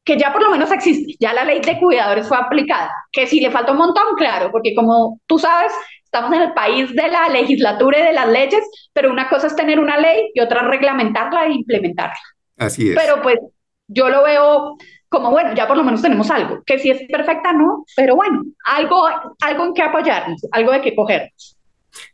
que 0.05 0.17
ya 0.17 0.31
por 0.31 0.43
lo 0.43 0.51
menos 0.51 0.71
existe, 0.71 1.15
ya 1.19 1.33
la 1.33 1.43
ley 1.43 1.59
de 1.61 1.79
cuidadores 1.79 2.27
fue 2.27 2.37
aplicada, 2.37 2.91
que 3.11 3.25
si 3.25 3.39
le 3.39 3.49
falta 3.49 3.71
un 3.71 3.79
montón, 3.79 4.15
claro, 4.15 4.51
porque 4.51 4.75
como 4.75 5.19
tú 5.25 5.39
sabes, 5.39 5.73
estamos 6.03 6.31
en 6.31 6.43
el 6.43 6.53
país 6.53 6.93
de 6.93 7.07
la 7.07 7.27
legislatura 7.27 7.99
y 7.99 8.03
de 8.03 8.13
las 8.13 8.29
leyes, 8.29 8.63
pero 8.93 9.11
una 9.11 9.27
cosa 9.27 9.47
es 9.47 9.55
tener 9.55 9.79
una 9.79 9.97
ley 9.97 10.29
y 10.35 10.39
otra 10.41 10.61
reglamentarla 10.61 11.47
e 11.47 11.53
implementarla. 11.53 12.19
Así 12.57 12.91
es. 12.91 12.95
Pero 12.95 13.21
pues 13.23 13.39
yo 13.87 14.09
lo 14.09 14.23
veo 14.23 14.77
como, 15.09 15.31
bueno, 15.31 15.53
ya 15.55 15.67
por 15.67 15.75
lo 15.75 15.83
menos 15.83 16.03
tenemos 16.03 16.29
algo, 16.29 16.61
que 16.65 16.77
si 16.77 16.91
es 16.91 17.01
perfecta, 17.09 17.51
no, 17.51 17.83
pero 17.95 18.15
bueno, 18.15 18.43
algo, 18.65 19.07
algo 19.41 19.65
en 19.65 19.73
que 19.73 19.81
apoyarnos, 19.81 20.41
algo 20.51 20.71
de 20.71 20.81
que 20.81 20.95
cogernos. 20.95 21.54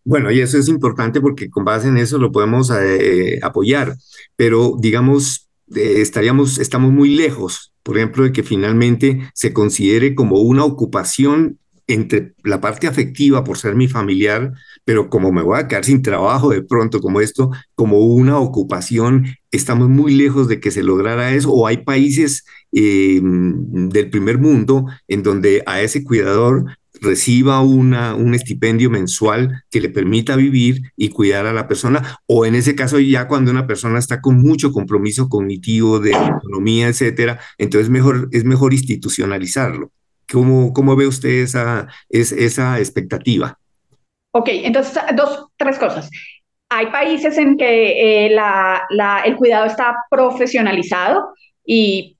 Bueno, 0.03 0.31
y 0.31 0.41
eso 0.41 0.57
es 0.57 0.67
importante 0.67 1.21
porque 1.21 1.49
con 1.49 1.65
base 1.65 1.87
en 1.87 1.97
eso 1.97 2.17
lo 2.17 2.31
podemos 2.31 2.71
eh, 2.71 3.39
apoyar, 3.43 3.95
pero 4.35 4.75
digamos, 4.79 5.49
eh, 5.75 6.01
estaríamos, 6.01 6.57
estamos 6.57 6.91
muy 6.91 7.15
lejos, 7.15 7.73
por 7.83 7.97
ejemplo, 7.97 8.23
de 8.23 8.31
que 8.31 8.43
finalmente 8.43 9.29
se 9.33 9.53
considere 9.53 10.15
como 10.15 10.39
una 10.39 10.63
ocupación 10.63 11.59
entre 11.87 12.33
la 12.43 12.61
parte 12.61 12.87
afectiva 12.87 13.43
por 13.43 13.57
ser 13.57 13.75
mi 13.75 13.87
familiar, 13.87 14.53
pero 14.85 15.09
como 15.09 15.31
me 15.31 15.41
voy 15.41 15.59
a 15.59 15.67
quedar 15.67 15.85
sin 15.85 16.01
trabajo 16.01 16.49
de 16.49 16.61
pronto 16.61 17.01
como 17.01 17.21
esto, 17.21 17.51
como 17.75 17.99
una 17.99 18.39
ocupación, 18.39 19.25
estamos 19.51 19.89
muy 19.89 20.13
lejos 20.15 20.47
de 20.47 20.59
que 20.59 20.71
se 20.71 20.83
lograra 20.83 21.33
eso, 21.33 21.51
o 21.51 21.67
hay 21.67 21.77
países 21.77 22.45
eh, 22.71 23.19
del 23.21 24.09
primer 24.09 24.37
mundo 24.37 24.85
en 25.07 25.23
donde 25.23 25.63
a 25.65 25.81
ese 25.81 26.03
cuidador 26.03 26.65
reciba 27.01 27.61
una, 27.61 28.15
un 28.15 28.35
estipendio 28.35 28.89
mensual 28.89 29.63
que 29.71 29.81
le 29.81 29.89
permita 29.89 30.35
vivir 30.35 30.93
y 30.95 31.09
cuidar 31.09 31.47
a 31.47 31.53
la 31.53 31.67
persona, 31.67 32.19
o 32.27 32.45
en 32.45 32.55
ese 32.55 32.75
caso 32.75 32.99
ya 32.99 33.27
cuando 33.27 33.51
una 33.51 33.67
persona 33.67 33.99
está 33.99 34.21
con 34.21 34.37
mucho 34.37 34.71
compromiso 34.71 35.27
cognitivo 35.27 35.99
de 35.99 36.11
economía, 36.11 36.87
etcétera, 36.87 37.39
entonces 37.57 37.89
mejor, 37.89 38.29
es 38.31 38.45
mejor 38.45 38.73
institucionalizarlo. 38.73 39.91
¿Cómo, 40.31 40.71
cómo 40.71 40.95
ve 40.95 41.07
usted 41.07 41.29
esa, 41.29 41.87
es, 42.07 42.31
esa 42.31 42.79
expectativa? 42.79 43.57
Ok, 44.33 44.49
entonces 44.51 45.01
dos, 45.15 45.47
tres 45.57 45.77
cosas. 45.77 46.09
Hay 46.69 46.87
países 46.87 47.37
en 47.37 47.57
que 47.57 48.27
eh, 48.27 48.29
la, 48.29 48.87
el 49.25 49.35
cuidado 49.35 49.65
está 49.65 49.95
profesionalizado 50.09 51.33
y 51.65 52.17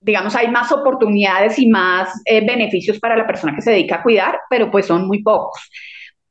digamos, 0.00 0.34
hay 0.36 0.48
más 0.48 0.70
oportunidades 0.72 1.58
y 1.58 1.66
más 1.66 2.22
eh, 2.24 2.44
beneficios 2.44 2.98
para 2.98 3.16
la 3.16 3.26
persona 3.26 3.54
que 3.54 3.62
se 3.62 3.72
dedica 3.72 3.96
a 3.96 4.02
cuidar, 4.02 4.40
pero 4.48 4.70
pues 4.70 4.86
son 4.86 5.06
muy 5.06 5.22
pocos. 5.22 5.60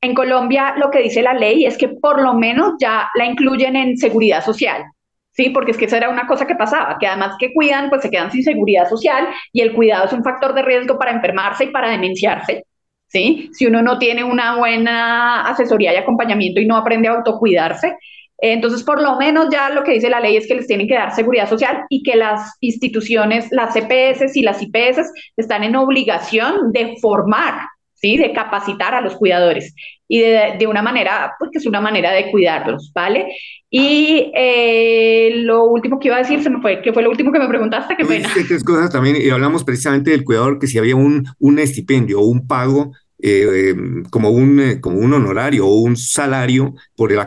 En 0.02 0.14
Colombia 0.14 0.76
lo 0.78 0.90
que 0.90 1.02
dice 1.02 1.22
la 1.22 1.34
ley 1.34 1.66
es 1.66 1.78
que 1.78 1.90
por 1.90 2.22
lo 2.22 2.34
menos 2.34 2.74
ya 2.80 3.10
la 3.16 3.26
incluyen 3.26 3.76
en 3.76 3.98
seguridad 3.98 4.44
social, 4.44 4.84
¿sí? 5.32 5.50
Porque 5.50 5.72
es 5.72 5.78
que 5.78 5.86
esa 5.86 5.98
era 5.98 6.10
una 6.10 6.28
cosa 6.28 6.46
que 6.46 6.56
pasaba, 6.56 6.98
que 7.00 7.08
además 7.08 7.36
que 7.40 7.54
cuidan, 7.54 7.90
pues 7.90 8.04
se 8.04 8.12
quedan 8.12 8.32
sin 8.32 8.44
seguridad 8.44 8.88
social 8.88 9.28
y 9.52 9.62
el 9.62 9.74
cuidado 9.74 10.06
es 10.06 10.14
un 10.14 10.24
factor 10.24 10.54
de 10.54 10.62
riesgo 10.62 10.98
para 10.98 11.12
enfermarse 11.12 11.66
y 11.66 11.72
para 11.72 11.90
demenciarse, 11.90 12.66
¿sí? 13.08 13.50
Si 13.54 13.66
uno 13.66 13.82
no 13.82 13.98
tiene 13.98 14.24
una 14.24 14.56
buena 14.58 15.48
asesoría 15.48 15.94
y 15.94 15.98
acompañamiento 15.98 16.62
y 16.62 16.66
no 16.66 16.78
aprende 16.78 17.08
a 17.08 17.14
autocuidarse, 17.14 17.98
entonces, 18.40 18.84
por 18.84 19.02
lo 19.02 19.18
menos 19.18 19.48
ya 19.52 19.70
lo 19.70 19.84
que 19.84 19.94
dice 19.94 20.10
la 20.10 20.20
ley 20.20 20.38
es 20.38 20.48
que 20.48 20.56
les 20.56 20.68
tienen 20.68 20.88
que 20.88 20.94
dar 20.94 21.16
seguridad 21.16 21.50
social 21.50 21.86
y 21.90 22.04
que 22.04 22.16
las 22.16 22.56
instituciones, 22.62 23.48
las 23.52 23.74
CPS 23.74 24.36
y 24.36 24.42
las 24.42 24.62
IPS 24.62 25.12
están 25.36 25.64
en 25.64 25.76
obligación 25.76 26.72
de 26.72 26.98
formar, 27.02 27.62
¿sí? 27.96 28.18
de 28.18 28.34
capacitar 28.34 28.94
a 28.94 29.02
los 29.02 29.16
cuidadores 29.16 29.74
y 30.08 30.20
de, 30.20 30.68
una 30.68 30.82
manera, 30.82 31.34
porque 31.38 31.54
pues, 31.54 31.64
es 31.64 31.68
una 31.68 31.82
manera 31.82 32.12
de 32.12 32.32
cuidarlos, 32.32 32.92
¿vale? 32.94 33.28
Y 33.70 34.32
eh, 34.34 35.32
lo 35.44 35.66
último 35.66 36.00
que 36.00 36.08
iba 36.08 36.16
a 36.16 36.20
decir, 36.20 36.42
se 36.42 36.50
me 36.50 36.62
fue, 36.62 36.82
que 36.82 36.94
fue 36.94 37.04
lo 37.04 37.10
último 37.10 37.32
que 37.34 37.40
me 37.40 37.48
preguntaste, 37.50 37.98
qué 37.98 38.06
pena. 38.06 38.30
Tres 38.34 38.64
cosas 38.64 38.90
también, 38.90 39.18
y 39.20 39.30
hablamos 39.30 39.66
precisamente 39.66 40.12
del 40.12 40.24
cuidador, 40.24 40.60
que 40.60 40.68
si 40.68 40.78
había 40.78 40.96
un, 40.96 41.26
un 41.40 41.60
estipendio 41.60 42.22
o 42.22 42.26
un 42.26 42.48
pago 42.48 42.94
eh, 43.20 43.76
como, 44.10 44.30
un, 44.30 44.60
eh, 44.60 44.82
como 44.82 45.00
un 45.00 45.14
honorario 45.14 45.66
o 45.68 45.82
un 45.82 45.98
salario 45.98 46.76
por 46.96 47.12
el, 47.12 47.20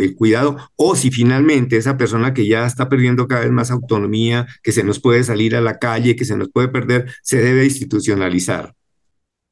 el, 0.00 0.16
cuidado, 0.16 0.56
o 0.76 0.94
si 0.94 1.10
finalmente 1.10 1.76
esa 1.76 1.96
persona 1.96 2.34
que 2.34 2.46
ya 2.46 2.66
está 2.66 2.88
perdiendo 2.88 3.26
cada 3.26 3.42
vez 3.42 3.50
más 3.50 3.70
autonomía, 3.70 4.46
que 4.62 4.72
se 4.72 4.84
nos 4.84 5.00
puede 5.00 5.24
salir 5.24 5.56
a 5.56 5.60
la 5.60 5.78
calle, 5.78 6.16
que 6.16 6.24
se 6.24 6.36
nos 6.36 6.50
puede 6.50 6.68
perder, 6.68 7.06
se 7.22 7.40
debe 7.40 7.64
institucionalizar. 7.64 8.74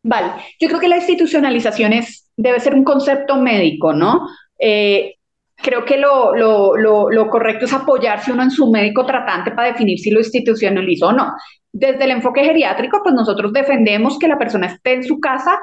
Vale, 0.03 0.33
yo 0.59 0.69
creo 0.69 0.81
que 0.81 0.89
la 0.89 0.97
institucionalización 0.97 1.93
es, 1.93 2.31
debe 2.37 2.61
ser 2.61 2.75
un 2.75 2.85
concepto 2.85 3.37
médico, 3.37 3.93
¿no? 3.93 4.29
Eh, 4.59 5.17
creo 5.57 5.85
que 5.85 5.99
lo, 5.99 6.35
lo, 6.35 6.77
lo, 6.77 7.11
lo, 7.11 7.29
correcto 7.29 7.67
es 7.67 7.73
apoyarse 7.73 8.33
uno 8.33 8.43
en 8.43 8.51
su 8.51 8.71
médico 8.71 9.05
tratante 9.05 9.51
para 9.51 9.69
definir 9.69 9.99
si 9.99 10.11
lo 10.11 10.21
institucionalizó 10.21 11.09
o 11.09 11.13
no. 11.13 11.33
Desde 11.73 12.05
el 12.05 12.11
enfoque 12.11 12.45
geriátrico, 12.45 13.01
pues 13.03 13.15
nosotros 13.15 13.53
defendemos 13.53 14.19
que 14.19 14.29
la 14.29 14.39
persona 14.39 14.67
esté 14.67 14.95
en 14.95 15.05
su 15.05 15.21
casa 15.21 15.59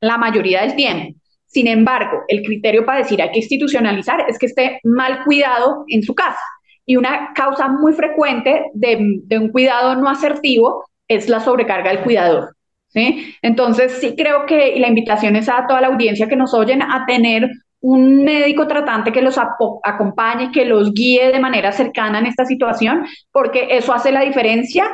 la 0.00 0.16
mayoría 0.16 0.62
del 0.62 0.74
tiempo. 0.74 1.18
Sin 1.46 1.66
embargo, 1.66 2.22
el 2.28 2.42
criterio 2.42 2.84
para 2.84 2.98
decir 2.98 3.20
hay 3.22 3.30
que 3.30 3.38
institucionalizar 3.38 4.24
es 4.28 4.38
que 4.38 4.46
esté 4.46 4.80
mal 4.84 5.24
cuidado 5.24 5.84
en 5.88 6.02
su 6.02 6.14
casa. 6.14 6.40
Y 6.84 6.96
una 6.96 7.32
causa 7.34 7.68
muy 7.68 7.92
frecuente 7.92 8.66
de, 8.74 9.20
un 9.30 9.48
cuidado 9.50 9.94
no 9.94 10.08
asertivo 10.08 10.84
es 11.06 11.28
la 11.28 11.40
sobrecarga 11.40 11.90
del 11.90 12.02
cuidador. 12.02 12.54
¿sí? 12.88 13.34
Entonces, 13.42 13.92
sí 13.92 14.14
creo 14.16 14.46
que 14.46 14.78
la 14.78 14.88
invitación 14.88 15.36
es 15.36 15.48
a 15.48 15.66
toda 15.66 15.80
la 15.80 15.88
audiencia 15.88 16.28
que 16.28 16.36
nos 16.36 16.54
oyen 16.54 16.82
a 16.82 17.04
tener 17.06 17.50
un 17.80 18.24
médico 18.24 18.66
tratante 18.66 19.12
que 19.12 19.22
los 19.22 19.38
acompañe, 19.38 20.50
que 20.50 20.64
los 20.64 20.92
guíe 20.92 21.30
de 21.32 21.40
manera 21.40 21.72
cercana 21.72 22.18
en 22.18 22.26
esta 22.26 22.44
situación, 22.44 23.06
porque 23.30 23.68
eso 23.70 23.94
hace 23.94 24.10
la 24.10 24.22
diferencia 24.22 24.88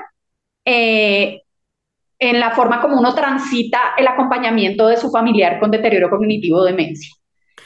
eh, 0.64 1.42
en 2.18 2.40
la 2.40 2.52
forma 2.52 2.80
como 2.80 2.98
uno 2.98 3.14
transita 3.14 3.94
el 3.96 4.06
acompañamiento 4.06 4.86
de 4.86 4.96
su 4.96 5.10
familiar 5.10 5.58
con 5.60 5.70
deterioro 5.70 6.10
cognitivo 6.10 6.58
o 6.58 6.64
demencia. 6.64 7.10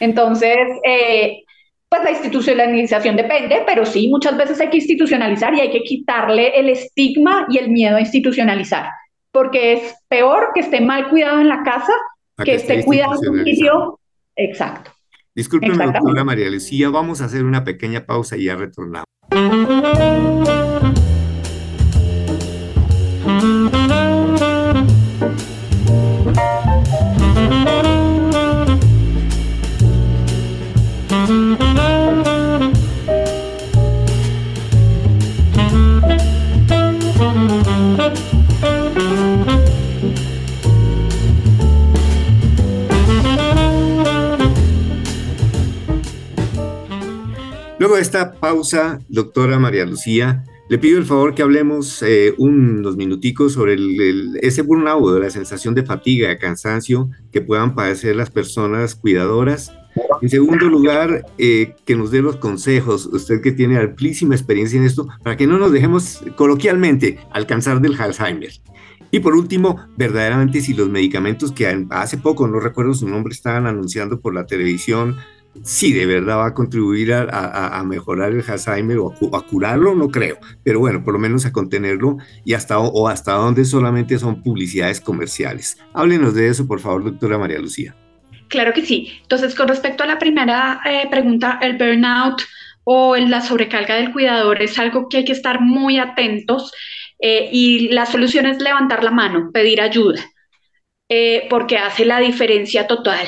Entonces, 0.00 0.58
eh, 0.84 1.42
pues 1.88 2.02
la 2.02 2.10
institucionalización 2.10 3.16
depende, 3.16 3.62
pero 3.66 3.86
sí, 3.86 4.08
muchas 4.08 4.36
veces 4.36 4.60
hay 4.60 4.68
que 4.68 4.76
institucionalizar 4.78 5.54
y 5.54 5.60
hay 5.60 5.70
que 5.70 5.82
quitarle 5.82 6.58
el 6.58 6.68
estigma 6.68 7.46
y 7.48 7.58
el 7.58 7.70
miedo 7.70 7.96
a 7.96 8.00
institucionalizar, 8.00 8.88
porque 9.32 9.74
es 9.74 9.94
peor 10.08 10.50
que 10.54 10.60
esté 10.60 10.80
mal 10.80 11.08
cuidado 11.08 11.40
en 11.40 11.48
la 11.48 11.62
casa 11.62 11.92
que, 12.44 12.54
esté 12.54 12.84
cuidado 12.84 13.14
en 13.22 13.30
un 13.30 13.44
sitio. 13.44 14.00
Exacto. 14.36 14.92
Disculpen, 15.34 15.76
doctora 15.76 16.24
María 16.24 16.50
Lucía, 16.50 16.90
vamos 16.90 17.20
a 17.20 17.26
hacer 17.26 17.44
una 17.44 17.64
pequeña 17.64 18.04
pausa 18.04 18.36
y 18.36 18.44
ya 18.44 18.56
retornamos. 18.56 19.04
Luego 47.78 47.94
de 47.94 48.02
esta 48.02 48.32
pausa, 48.32 48.98
doctora 49.08 49.60
María 49.60 49.86
Lucía, 49.86 50.44
le 50.68 50.78
pido 50.78 50.98
el 50.98 51.04
favor 51.04 51.34
que 51.34 51.42
hablemos 51.42 52.02
eh, 52.02 52.34
unos 52.36 52.96
minuticos 52.96 53.52
sobre 53.52 53.76
ese 54.42 54.62
burnout, 54.62 55.14
de 55.14 55.20
la 55.20 55.30
sensación 55.30 55.76
de 55.76 55.84
fatiga, 55.84 56.28
de 56.28 56.38
cansancio 56.38 57.08
que 57.30 57.40
puedan 57.40 57.76
padecer 57.76 58.16
las 58.16 58.30
personas 58.30 58.96
cuidadoras. 58.96 59.72
En 60.20 60.28
segundo 60.28 60.66
lugar, 60.66 61.24
eh, 61.38 61.76
que 61.84 61.94
nos 61.94 62.10
dé 62.10 62.20
los 62.20 62.36
consejos, 62.36 63.06
usted 63.06 63.40
que 63.40 63.52
tiene 63.52 63.78
amplísima 63.78 64.34
experiencia 64.34 64.76
en 64.76 64.84
esto, 64.84 65.06
para 65.22 65.36
que 65.36 65.46
no 65.46 65.56
nos 65.56 65.70
dejemos 65.70 66.20
coloquialmente 66.36 67.18
alcanzar 67.30 67.80
del 67.80 67.98
Alzheimer. 67.98 68.50
Y 69.10 69.20
por 69.20 69.34
último, 69.34 69.76
verdaderamente 69.96 70.60
si 70.60 70.74
los 70.74 70.88
medicamentos 70.88 71.52
que 71.52 71.86
hace 71.90 72.18
poco, 72.18 72.46
no 72.46 72.60
recuerdo 72.60 72.92
su 72.92 73.08
nombre, 73.08 73.32
estaban 73.32 73.66
anunciando 73.66 74.20
por 74.20 74.34
la 74.34 74.46
televisión, 74.46 75.16
si 75.62 75.92
de 75.92 76.06
verdad 76.06 76.38
va 76.38 76.46
a 76.46 76.54
contribuir 76.54 77.12
a, 77.12 77.82
mejorar 77.84 78.32
el 78.32 78.44
Alzheimer 78.46 78.98
o 78.98 79.14
a, 79.36 79.46
curarlo, 79.46 79.94
no 79.94 80.08
creo, 80.08 80.38
pero 80.64 80.80
bueno, 80.80 81.04
por 81.04 81.14
lo 81.14 81.18
menos 81.18 81.46
a 81.46 81.52
contenerlo 81.52 82.16
y 82.44 82.54
hasta 82.54 82.78
o 82.78 83.08
hasta 83.08 83.32
dónde 83.32 83.64
solamente 83.64 84.18
son 84.18 84.42
publicidades 84.42 85.00
comerciales. 85.00 85.78
Háblenos 85.94 86.34
de 86.34 86.48
eso, 86.48 86.66
por 86.66 86.80
favor, 86.80 87.04
doctora 87.04 87.38
María 87.38 87.58
Lucía. 87.58 87.94
Claro 88.48 88.72
que 88.72 88.84
sí. 88.84 89.12
Entonces, 89.22 89.54
con 89.54 89.68
respecto 89.68 90.02
a 90.02 90.06
la 90.06 90.18
primera 90.18 90.80
eh, 90.84 91.06
pregunta, 91.10 91.58
el 91.62 91.76
burnout 91.76 92.42
o 92.84 93.16
la 93.16 93.42
sobrecarga 93.42 93.96
del 93.96 94.12
cuidador 94.12 94.62
es 94.62 94.78
algo 94.78 95.08
que 95.08 95.18
hay 95.18 95.24
que 95.24 95.32
estar 95.32 95.60
muy 95.60 95.98
atentos 95.98 96.72
eh, 97.20 97.48
y 97.52 97.88
la 97.88 98.06
solución 98.06 98.46
es 98.46 98.60
levantar 98.62 99.04
la 99.04 99.10
mano, 99.10 99.50
pedir 99.52 99.80
ayuda. 99.80 100.24
Eh, 101.10 101.46
porque 101.48 101.78
hace 101.78 102.04
la 102.04 102.20
diferencia 102.20 102.86
total. 102.86 103.26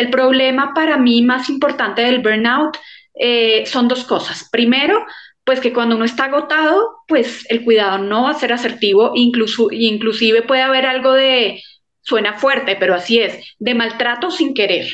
El 0.00 0.08
problema 0.08 0.72
para 0.74 0.96
mí 0.96 1.20
más 1.20 1.50
importante 1.50 2.00
del 2.00 2.22
burnout 2.22 2.78
eh, 3.12 3.66
son 3.66 3.86
dos 3.86 4.04
cosas. 4.04 4.48
Primero, 4.50 5.04
pues 5.44 5.60
que 5.60 5.74
cuando 5.74 5.96
uno 5.96 6.06
está 6.06 6.24
agotado, 6.24 7.02
pues 7.06 7.44
el 7.50 7.62
cuidado 7.62 7.98
no 7.98 8.22
va 8.22 8.30
a 8.30 8.34
ser 8.34 8.54
asertivo, 8.54 9.12
incluso, 9.14 9.68
inclusive 9.70 10.40
puede 10.40 10.62
haber 10.62 10.86
algo 10.86 11.12
de, 11.12 11.62
suena 12.00 12.38
fuerte, 12.38 12.76
pero 12.80 12.94
así 12.94 13.20
es, 13.20 13.54
de 13.58 13.74
maltrato 13.74 14.30
sin 14.30 14.54
querer 14.54 14.86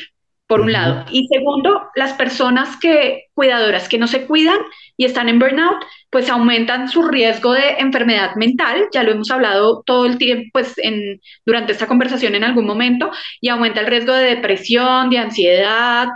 por 0.45 0.59
un 0.59 0.73
lado. 0.73 1.05
Y 1.09 1.25
segundo, 1.27 1.83
las 1.95 2.11
personas 2.11 2.75
que, 2.75 3.27
cuidadoras 3.33 3.87
que 3.87 3.97
no 3.97 4.07
se 4.07 4.25
cuidan 4.25 4.59
y 4.97 5.05
están 5.05 5.29
en 5.29 5.39
burnout, 5.39 5.85
pues 6.09 6.29
aumentan 6.29 6.89
su 6.89 7.03
riesgo 7.03 7.53
de 7.53 7.77
enfermedad 7.77 8.35
mental, 8.35 8.87
ya 8.91 9.03
lo 9.03 9.11
hemos 9.11 9.31
hablado 9.31 9.83
todo 9.85 10.05
el 10.05 10.17
tiempo, 10.17 10.49
pues 10.53 10.73
en, 10.77 11.21
durante 11.45 11.71
esta 11.71 11.87
conversación 11.87 12.35
en 12.35 12.43
algún 12.43 12.65
momento, 12.65 13.11
y 13.39 13.49
aumenta 13.49 13.79
el 13.79 13.87
riesgo 13.87 14.13
de 14.13 14.35
depresión, 14.35 15.09
de 15.09 15.19
ansiedad, 15.19 16.07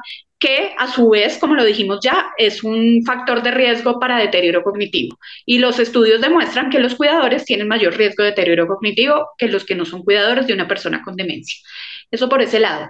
que 0.41 0.73
a 0.75 0.87
su 0.87 1.07
vez, 1.07 1.37
como 1.37 1.53
lo 1.53 1.63
dijimos 1.63 1.99
ya, 2.03 2.31
es 2.35 2.63
un 2.63 3.03
factor 3.05 3.43
de 3.43 3.51
riesgo 3.51 3.99
para 3.99 4.17
deterioro 4.17 4.63
cognitivo. 4.63 5.19
Y 5.45 5.59
los 5.59 5.77
estudios 5.77 6.19
demuestran 6.19 6.71
que 6.71 6.79
los 6.79 6.95
cuidadores 6.95 7.45
tienen 7.45 7.67
mayor 7.67 7.95
riesgo 7.95 8.23
de 8.23 8.31
deterioro 8.31 8.65
cognitivo 8.65 9.29
que 9.37 9.47
los 9.47 9.65
que 9.65 9.75
no 9.75 9.85
son 9.85 10.01
cuidadores 10.01 10.47
de 10.47 10.53
una 10.55 10.67
persona 10.67 11.03
con 11.03 11.15
demencia. 11.15 11.61
Eso 12.09 12.27
por 12.27 12.41
ese 12.41 12.59
lado. 12.59 12.87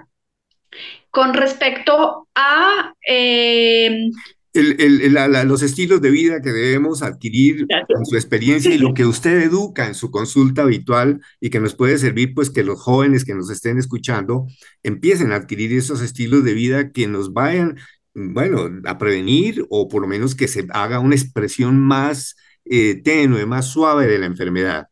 Con 1.09 1.33
respecto 1.33 2.29
a... 2.33 2.93
Eh, 3.05 4.09
los 4.53 5.61
estilos 5.61 6.01
de 6.01 6.11
vida 6.11 6.41
que 6.41 6.51
debemos 6.51 7.03
adquirir 7.03 7.65
en 7.69 8.05
su 8.05 8.15
experiencia 8.15 8.73
y 8.73 8.77
lo 8.77 8.93
que 8.93 9.05
usted 9.05 9.41
educa 9.41 9.87
en 9.87 9.95
su 9.95 10.11
consulta 10.11 10.63
habitual 10.63 11.21
y 11.39 11.49
que 11.49 11.59
nos 11.59 11.75
puede 11.75 11.97
servir, 11.97 12.33
pues 12.33 12.49
que 12.49 12.63
los 12.63 12.79
jóvenes 12.79 13.23
que 13.23 13.33
nos 13.33 13.49
estén 13.49 13.77
escuchando 13.77 14.47
empiecen 14.83 15.31
a 15.31 15.35
adquirir 15.35 15.73
esos 15.73 16.01
estilos 16.01 16.43
de 16.43 16.53
vida 16.53 16.91
que 16.91 17.07
nos 17.07 17.33
vayan, 17.33 17.77
bueno, 18.13 18.69
a 18.85 18.97
prevenir 18.97 19.65
o 19.69 19.87
por 19.87 20.01
lo 20.01 20.07
menos 20.07 20.35
que 20.35 20.47
se 20.47 20.67
haga 20.71 20.99
una 20.99 21.15
expresión 21.15 21.79
más 21.79 22.35
eh, 22.65 23.01
tenue, 23.03 23.45
más 23.45 23.67
suave 23.67 24.07
de 24.07 24.19
la 24.19 24.25
enfermedad. 24.25 24.87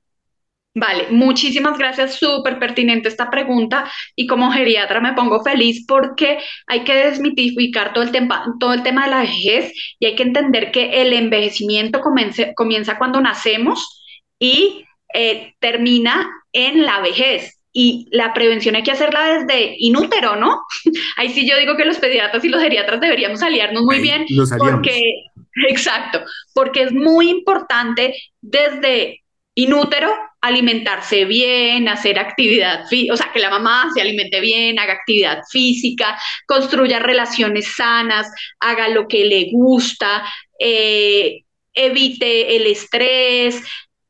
Vale, 0.75 1.07
muchísimas 1.09 1.77
gracias, 1.79 2.19
súper 2.19 2.59
pertinente 2.59 3.09
esta 3.09 3.29
pregunta 3.31 3.91
y 4.15 4.27
como 4.27 4.51
geriatra 4.51 5.01
me 5.01 5.13
pongo 5.13 5.43
feliz 5.43 5.83
porque 5.87 6.37
hay 6.67 6.83
que 6.83 6.93
desmitificar 6.93 7.91
todo 7.91 8.03
el, 8.03 8.11
tema, 8.11 8.45
todo 8.59 8.73
el 8.73 8.83
tema 8.83 9.05
de 9.05 9.11
la 9.11 9.21
vejez 9.21 9.73
y 9.99 10.05
hay 10.05 10.15
que 10.15 10.23
entender 10.23 10.71
que 10.71 11.01
el 11.01 11.13
envejecimiento 11.13 12.01
comienza 12.01 12.97
cuando 12.99 13.19
nacemos 13.19 13.99
y 14.37 14.85
eh, 15.13 15.53
termina 15.59 16.29
en 16.53 16.85
la 16.85 17.01
vejez. 17.01 17.55
Y 17.71 18.07
la 18.11 18.33
prevención 18.33 18.75
hay 18.75 18.83
que 18.83 18.91
hacerla 18.91 19.39
desde 19.39 19.75
inútero, 19.77 20.35
¿no? 20.35 20.61
Ahí 21.17 21.29
sí 21.29 21.47
yo 21.47 21.57
digo 21.57 21.77
que 21.77 21.85
los 21.85 21.97
pediatras 21.97 22.43
y 22.43 22.49
los 22.49 22.61
geriatras 22.61 22.99
deberíamos 22.99 23.43
aliarnos 23.43 23.83
muy 23.83 23.99
bien. 23.99 24.25
porque, 24.57 25.01
exacto, 25.69 26.21
porque 26.53 26.83
es 26.83 26.91
muy 26.91 27.29
importante 27.29 28.15
desde 28.41 29.21
inútero 29.55 30.13
alimentarse 30.41 31.25
bien, 31.25 31.89
hacer 31.89 32.17
actividad, 32.17 32.85
o 33.11 33.17
sea, 33.17 33.31
que 33.33 33.39
la 33.39 33.49
mamá 33.49 33.89
se 33.93 34.01
alimente 34.01 34.39
bien, 34.39 34.79
haga 34.79 34.93
actividad 34.93 35.41
física, 35.49 36.17
construya 36.45 36.99
relaciones 36.99 37.73
sanas, 37.75 38.31
haga 38.59 38.87
lo 38.87 39.07
que 39.07 39.25
le 39.25 39.49
gusta, 39.51 40.23
eh, 40.59 41.43
evite 41.73 42.55
el 42.55 42.67
estrés. 42.67 43.61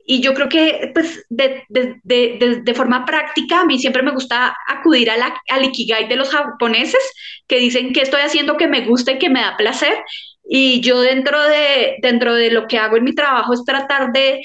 Y 0.06 0.22
yo 0.22 0.34
creo 0.34 0.50
que, 0.50 0.92
pues, 0.94 1.24
de, 1.30 1.64
de, 1.70 2.74
forma 2.74 3.06
práctica, 3.06 3.62
a 3.62 3.66
mí 3.66 3.78
siempre 3.78 4.02
me 4.02 4.12
gusta 4.12 4.56
acudir 4.68 5.12
a 5.12 5.18
la, 5.18 5.40
al 5.50 5.66
Ikigai 5.66 6.08
de 6.08 6.16
los 6.16 6.30
japoneses, 6.30 7.14
que 7.48 7.60
dicen 7.60 7.94
que 7.94 8.02
estoy 8.02 8.22
haciendo 8.22 8.58
que 8.58 8.68
me 8.68 8.88
gusta 8.88 9.12
y 9.12 9.20
que 9.20 9.30
me 9.30 9.42
da 9.42 9.56
placer. 9.56 9.94
Y 10.44 10.82
yo 10.82 11.02
dentro 11.02 11.40
de, 11.44 11.98
dentro 12.02 12.34
de 12.34 12.50
lo 12.50 12.68
que 12.68 12.80
hago 12.80 12.98
en 12.98 13.04
mi 13.04 13.14
trabajo 13.14 13.54
es 13.54 13.64
tratar 13.64 14.12
de 14.12 14.42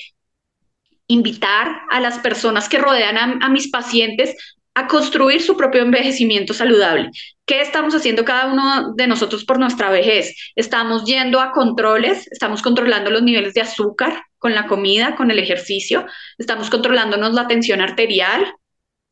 invitar 1.06 1.82
a 1.90 2.00
las 2.00 2.18
personas 2.18 2.68
que 2.68 2.78
rodean 2.78 3.42
a, 3.42 3.48
mis 3.48 3.70
pacientes 3.70 4.36
a 4.74 4.86
construir 4.86 5.40
su 5.42 5.56
propio 5.56 5.82
envejecimiento 5.82 6.52
saludable. 6.54 7.10
¿Qué 7.46 7.60
estamos 7.60 7.94
haciendo 7.94 8.24
cada 8.24 8.52
uno 8.52 8.94
de 8.94 9.06
nosotros 9.06 9.44
por 9.44 9.58
nuestra 9.58 9.90
vejez? 9.90 10.34
Estamos 10.56 11.04
yendo 11.04 11.40
a 11.40 11.52
controles, 11.52 12.26
estamos 12.30 12.62
controlando 12.62 13.10
los 13.10 13.22
niveles 13.22 13.54
de 13.54 13.60
azúcar 13.60 14.22
con 14.38 14.54
la 14.54 14.66
comida, 14.66 15.14
con 15.14 15.30
el 15.30 15.38
ejercicio, 15.38 16.06
estamos 16.38 16.70
controlándonos 16.70 17.34
la 17.34 17.46
tensión 17.46 17.80
arterial, 17.80 18.52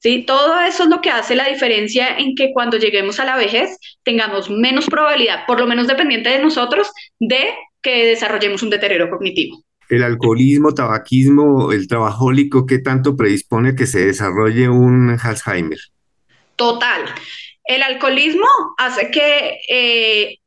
¿sí? 0.01 0.25
Todo 0.27 0.59
eso 0.61 0.83
es 0.85 0.89
lo 0.89 1.01
que 1.01 1.11
hace 1.11 1.37
la 1.37 1.49
diferencia 1.49 2.19
en 2.19 2.35
que 2.35 2.53
cuando 2.53 2.77
lleguemos 2.77 3.21
a 3.21 3.25
la 3.25 3.37
vejez 3.37 3.79
tengamos 4.03 4.51
menos 4.51 4.87
probabilidad, 4.87 5.47
por 5.47 5.61
lo 5.61 5.67
menos 5.67 5.87
dependiente 5.87 6.31
de 6.31 6.41
nosotros, 6.41 6.91
de 7.21 7.55
que 7.81 8.07
desarrollemos 8.07 8.63
un 8.63 8.71
deterioro 8.71 9.11
cognitivo 9.11 9.65
el 9.93 10.03
alcoholismo, 10.03 10.73
tabaquismo, 10.73 11.71
el 11.71 11.87
trabajólico, 11.87 12.65
¿qué 12.65 12.79
tanto 12.79 13.15
predispone 13.15 13.77
que 13.77 13.87
se 13.87 14.07
desarrolle 14.07 14.71
un 14.71 15.19
Alzheimer? 15.23 15.79
Total. 16.57 17.03
El 17.63 17.83
alcoholismo 17.83 18.47
hace 18.79 19.11
que 19.11 19.61
eh, 19.69 20.39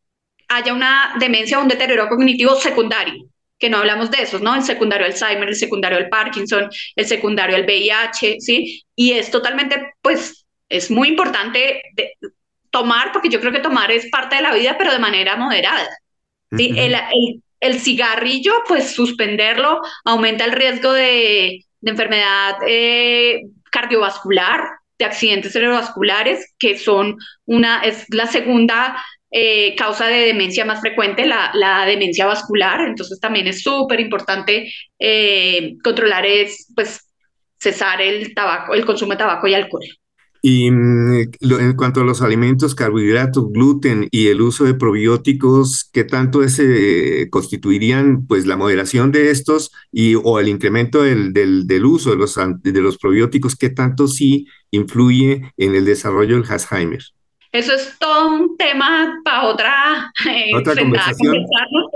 haya 0.47 0.73
una 0.73 1.15
demencia 1.19 1.59
o 1.59 1.61
un 1.61 1.67
deterioro 1.67 2.09
cognitivo 2.09 2.55
secundario, 2.55 3.27
que 3.59 3.69
no 3.69 3.77
hablamos 3.77 4.09
de 4.09 4.23
esos, 4.23 4.41
¿no? 4.41 4.55
El 4.55 4.63
secundario 4.63 5.05
Alzheimer, 5.05 5.47
el 5.47 5.55
secundario 5.55 5.99
del 5.99 6.09
Parkinson, 6.09 6.67
el 6.95 7.05
secundario 7.05 7.55
el 7.55 7.65
VIH, 7.65 8.37
¿sí? 8.39 8.83
Y 8.95 9.11
es 9.11 9.29
totalmente, 9.29 9.93
pues, 10.01 10.43
es 10.69 10.89
muy 10.89 11.09
importante 11.09 11.83
tomar, 12.71 13.11
porque 13.11 13.29
yo 13.29 13.39
creo 13.39 13.51
que 13.51 13.59
tomar 13.59 13.91
es 13.91 14.09
parte 14.09 14.37
de 14.37 14.41
la 14.41 14.55
vida, 14.55 14.75
pero 14.75 14.91
de 14.91 14.97
manera 14.97 15.35
moderada. 15.35 15.87
¿sí? 16.57 16.73
el, 16.75 16.95
el 16.95 17.43
cigarrillo, 17.73 18.53
pues 18.67 18.91
suspenderlo 18.93 19.81
aumenta 20.03 20.45
el 20.45 20.51
riesgo 20.51 20.93
de, 20.93 21.65
enfermedad 21.81 22.55
eh, 22.67 23.41
cardiovascular, 23.71 24.61
de 24.97 25.05
accidentes 25.05 25.53
cerebrovasculares, 25.53 26.53
que 26.57 26.77
son 26.77 27.17
una, 27.45 27.81
es 27.81 28.05
la 28.09 28.27
segunda 28.27 29.03
eh, 29.31 29.75
causa 29.75 30.07
de 30.07 30.27
demencia 30.27 30.63
más 30.63 30.79
frecuente, 30.79 31.25
la, 31.25 31.51
la 31.53 31.85
demencia 31.85 32.25
vascular. 32.25 32.81
Entonces 32.81 33.19
también 33.19 33.47
es 33.47 33.61
súper 33.61 33.99
importante 33.99 34.71
eh, 34.97 35.75
controlar, 35.83 36.25
es, 36.25 36.71
pues, 36.75 37.01
cesar 37.59 38.01
el 38.01 38.33
tabaco, 38.33 38.73
el 38.73 38.85
consumo 38.85 39.11
de 39.11 39.17
tabaco 39.17 39.47
y 39.47 39.53
alcohol. 39.53 39.83
Y 40.47 40.69
mm, 40.69 41.31
en 41.41 41.73
cuanto 41.75 42.01
a 42.01 42.03
los 42.03 42.21
alimentos, 42.21 42.75
carbohidratos, 42.75 43.51
gluten 43.51 44.07
y 44.11 44.27
el 44.27 44.41
uso 44.41 44.63
de 44.63 44.75
probióticos, 44.75 45.89
¿qué 45.91 46.03
tanto 46.03 46.43
ese 46.43 47.27
constituirían 47.31 48.27
pues 48.27 48.45
la 48.45 48.55
moderación 48.55 49.11
de 49.11 49.31
estos 49.31 49.71
y 49.91 50.13
o 50.13 50.39
el 50.39 50.47
incremento 50.47 51.01
del, 51.01 51.33
del, 51.33 51.65
del, 51.65 51.85
uso 51.85 52.11
de 52.11 52.17
los, 52.17 52.35
de 52.61 52.81
los 52.81 52.99
probióticos, 52.99 53.55
qué 53.55 53.71
tanto 53.71 54.07
sí 54.07 54.45
influye 54.69 55.51
en 55.57 55.73
el 55.73 55.83
desarrollo 55.83 56.39
del 56.39 56.45
Alzheimer? 56.47 57.14
Eso 57.55 57.73
es 57.73 57.97
todo 57.99 58.35
un 58.35 58.57
tema 58.57 59.21
para 59.23 59.43
otra, 59.43 60.11
eh, 60.29 60.51
¿Otra 60.53 60.75
conversación. 60.75 61.45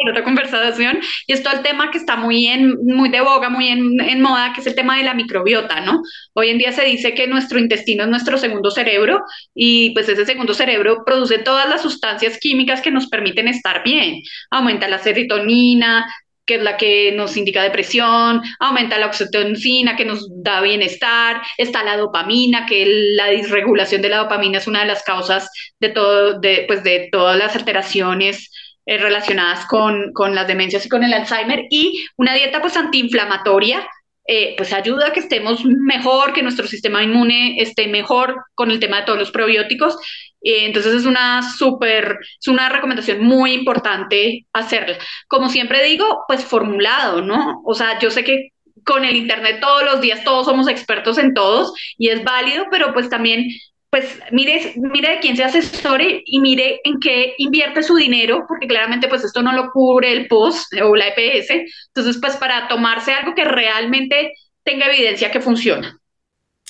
otra 0.10 0.24
conversación. 0.24 1.00
Y 1.28 1.34
es 1.34 1.44
todo 1.44 1.54
el 1.54 1.64
tema 1.64 1.92
que 1.92 1.98
está 1.98 2.16
muy, 2.16 2.48
en, 2.48 2.78
muy 2.86 3.10
de 3.10 3.20
boga, 3.20 3.50
muy 3.50 3.68
en, 3.68 4.00
en, 4.00 4.22
moda, 4.22 4.54
que 4.54 4.62
es 4.62 4.68
el 4.68 4.76
tema 4.76 4.96
de 4.98 5.04
la 5.04 5.14
microbiota, 5.14 5.82
¿no? 5.82 6.02
Hoy 6.34 6.50
en 6.50 6.60
día 6.60 6.72
se 6.72 6.86
dice 6.86 7.14
que 7.14 7.28
nuestro 7.28 7.60
intestino 7.60 8.04
es 8.04 8.10
nuestro 8.10 8.38
segundo 8.38 8.72
cerebro 8.72 9.22
y 9.54 9.90
pues 9.90 10.08
ese 10.08 10.26
segundo 10.26 10.54
cerebro 10.54 11.04
produce 11.06 11.40
todas 11.40 11.68
las 11.68 11.82
sustancias 11.82 12.38
químicas 12.40 12.82
que 12.82 12.92
nos 12.92 13.08
permiten 13.08 13.50
estar 13.50 13.84
bien. 13.84 14.22
Aumenta 14.52 14.88
la 14.88 15.00
serotonina, 15.00 16.06
que 16.50 16.56
es 16.56 16.64
la 16.64 16.78
que 16.78 17.12
nos 17.12 17.38
indica 17.38 17.62
depresión, 17.62 18.42
aumenta 18.60 18.98
la 18.98 19.06
oxitocina, 19.06 19.96
que 19.96 20.04
nos 20.04 20.28
da 20.42 20.62
bienestar, 20.62 21.44
está 21.60 21.84
la 21.84 21.96
dopamina, 21.96 22.66
que 22.66 22.88
la 23.14 23.28
disregulación 23.28 24.02
de 24.02 24.10
la 24.10 24.18
dopamina 24.18 24.58
es 24.58 24.66
una 24.66 24.80
de 24.80 24.88
las 24.88 25.04
causas 25.04 25.48
de, 25.80 25.90
todo, 25.90 26.40
de, 26.40 26.64
pues 26.66 26.84
de 26.84 27.08
todas 27.12 27.38
las 27.38 27.56
alteraciones 27.56 28.50
eh, 28.88 28.98
relacionadas 28.98 29.68
con, 29.68 30.12
las 30.34 30.48
demencias 30.48 30.88
y 30.88 30.90
con 30.90 31.04
el 31.04 31.14
Alzheimer, 31.14 31.66
y 31.70 32.04
una 32.18 32.34
dieta 32.34 32.62
pues 32.62 32.76
antiinflamatoria, 32.76 33.88
eh, 34.28 34.56
pues 34.58 34.74
ayuda 34.74 35.10
a 35.10 35.14
que 35.14 35.20
estemos 35.20 35.64
mejor, 35.64 36.34
que 36.34 36.42
nuestro 36.42 36.66
sistema 36.66 37.04
inmune 37.04 37.62
esté 37.62 37.88
mejor 37.88 38.44
con 38.56 38.72
el 38.72 38.80
tema 38.80 38.98
de 38.98 39.04
todos 39.04 39.20
los 39.20 39.30
probióticos 39.30 39.98
entonces 40.42 40.94
es 40.94 41.06
una 41.06 41.42
súper, 41.44 42.18
es 42.40 42.48
una 42.48 42.70
recomendación 42.70 43.24
muy 43.24 43.54
importante 43.54 44.46
hacerla. 44.54 44.98
Como 45.28 45.50
siempre 45.50 45.84
digo, 45.84 46.24
pues 46.28 46.44
formulado, 46.44 47.22
¿no? 47.22 47.62
O 47.66 47.74
sea, 47.74 48.00
yo 48.00 48.10
sé 48.10 48.24
que 48.24 48.50
con 48.86 49.06
el 49.06 49.16
Internet 49.16 49.60
todos 49.62 49.84
los 49.84 50.02
días 50.02 50.24
todos 50.24 50.46
somos 50.46 50.68
expertos 50.68 51.18
en 51.18 51.34
todos 51.34 51.74
y 51.98 52.10
es 52.10 52.24
válido, 52.24 52.66
pero 52.72 52.94
pues 52.94 53.10
también, 53.10 53.48
pues 53.90 54.20
mire, 54.32 54.74
mire 54.78 55.16
de 55.16 55.20
quién 55.20 55.36
se 55.36 55.44
asesore 55.44 56.24
y 56.26 56.40
mire 56.40 56.80
en 56.84 57.00
qué 57.00 57.36
invierte 57.38 57.84
su 57.84 57.96
dinero, 57.96 58.46
porque 58.48 58.68
claramente 58.68 59.08
pues 59.08 59.24
esto 59.24 59.42
no 59.42 59.54
lo 59.54 59.72
cubre 59.72 60.12
el 60.12 60.28
POS 60.28 60.68
o 60.84 60.96
la 60.96 61.08
EPS. 61.10 61.52
Entonces, 61.88 62.20
pues 62.22 62.38
para 62.38 62.68
tomarse 62.68 63.12
algo 63.14 63.36
que 63.36 63.46
realmente 63.46 64.34
tenga 64.64 64.88
evidencia 64.88 65.32
que 65.32 65.42
funciona. 65.42 66.00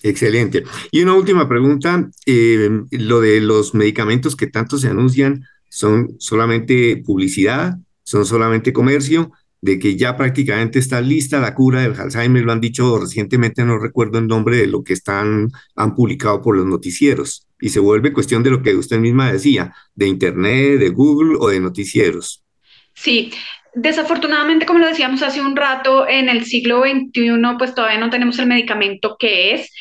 Excelente. 0.04 0.64
Y 0.92 1.02
una 1.02 1.16
última 1.16 1.48
pregunta, 1.50 2.10
eh, 2.26 2.70
lo 2.92 3.22
de 3.22 3.42
los 3.42 3.74
medicamentos 3.74 4.36
que 4.36 4.48
tanto 4.48 4.78
se 4.78 4.88
anuncian, 4.88 5.46
¿son 5.70 6.16
solamente 6.20 6.98
publicidad? 6.98 7.78
¿Son 8.04 8.26
solamente 8.26 8.74
comercio? 8.74 9.32
De 9.62 9.78
que 9.78 9.98
ya 9.98 10.16
prácticamente 10.16 10.80
está 10.80 11.02
lista 11.02 11.42
la 11.42 11.54
cura 11.54 11.82
del 11.82 12.00
Alzheimer, 12.00 12.44
lo 12.44 12.54
han 12.54 12.62
dicho 12.62 12.98
recientemente, 12.98 13.66
no 13.66 13.78
recuerdo 13.78 14.20
el 14.20 14.28
nombre 14.28 14.56
de 14.56 14.68
lo 14.68 14.84
que 14.84 14.94
están, 14.94 15.52
han 15.76 15.96
publicado 15.96 16.42
por 16.42 16.56
los 16.56 16.66
noticieros. 16.66 17.46
Y 17.60 17.70
se 17.70 17.82
vuelve 17.82 18.14
cuestión 18.14 18.42
de 18.42 18.52
lo 18.52 18.62
que 18.62 18.74
usted 18.76 19.00
misma 19.00 19.32
decía, 19.32 19.74
de 19.96 20.08
Internet, 20.08 20.80
de 20.80 20.90
Google 20.90 21.38
o 21.40 21.50
de 21.50 21.60
noticieros. 21.60 22.46
Sí, 22.94 23.32
Desafortunadamente, 23.74 24.66
como 24.66 24.80
lo 24.80 24.88
decíamos 24.88 25.22
hace 25.22 25.42
un 25.42 25.56
rato, 25.56 26.08
en 26.08 26.28
el 26.30 26.46
siglo 26.46 26.82
XXI, 26.82 27.58
pues 27.58 27.76
todavía 27.76 28.00
no 28.00 28.10
tenemos 28.10 28.40
el 28.40 28.48
medicamento 28.48 29.16
que 29.20 29.54
es. 29.54 29.72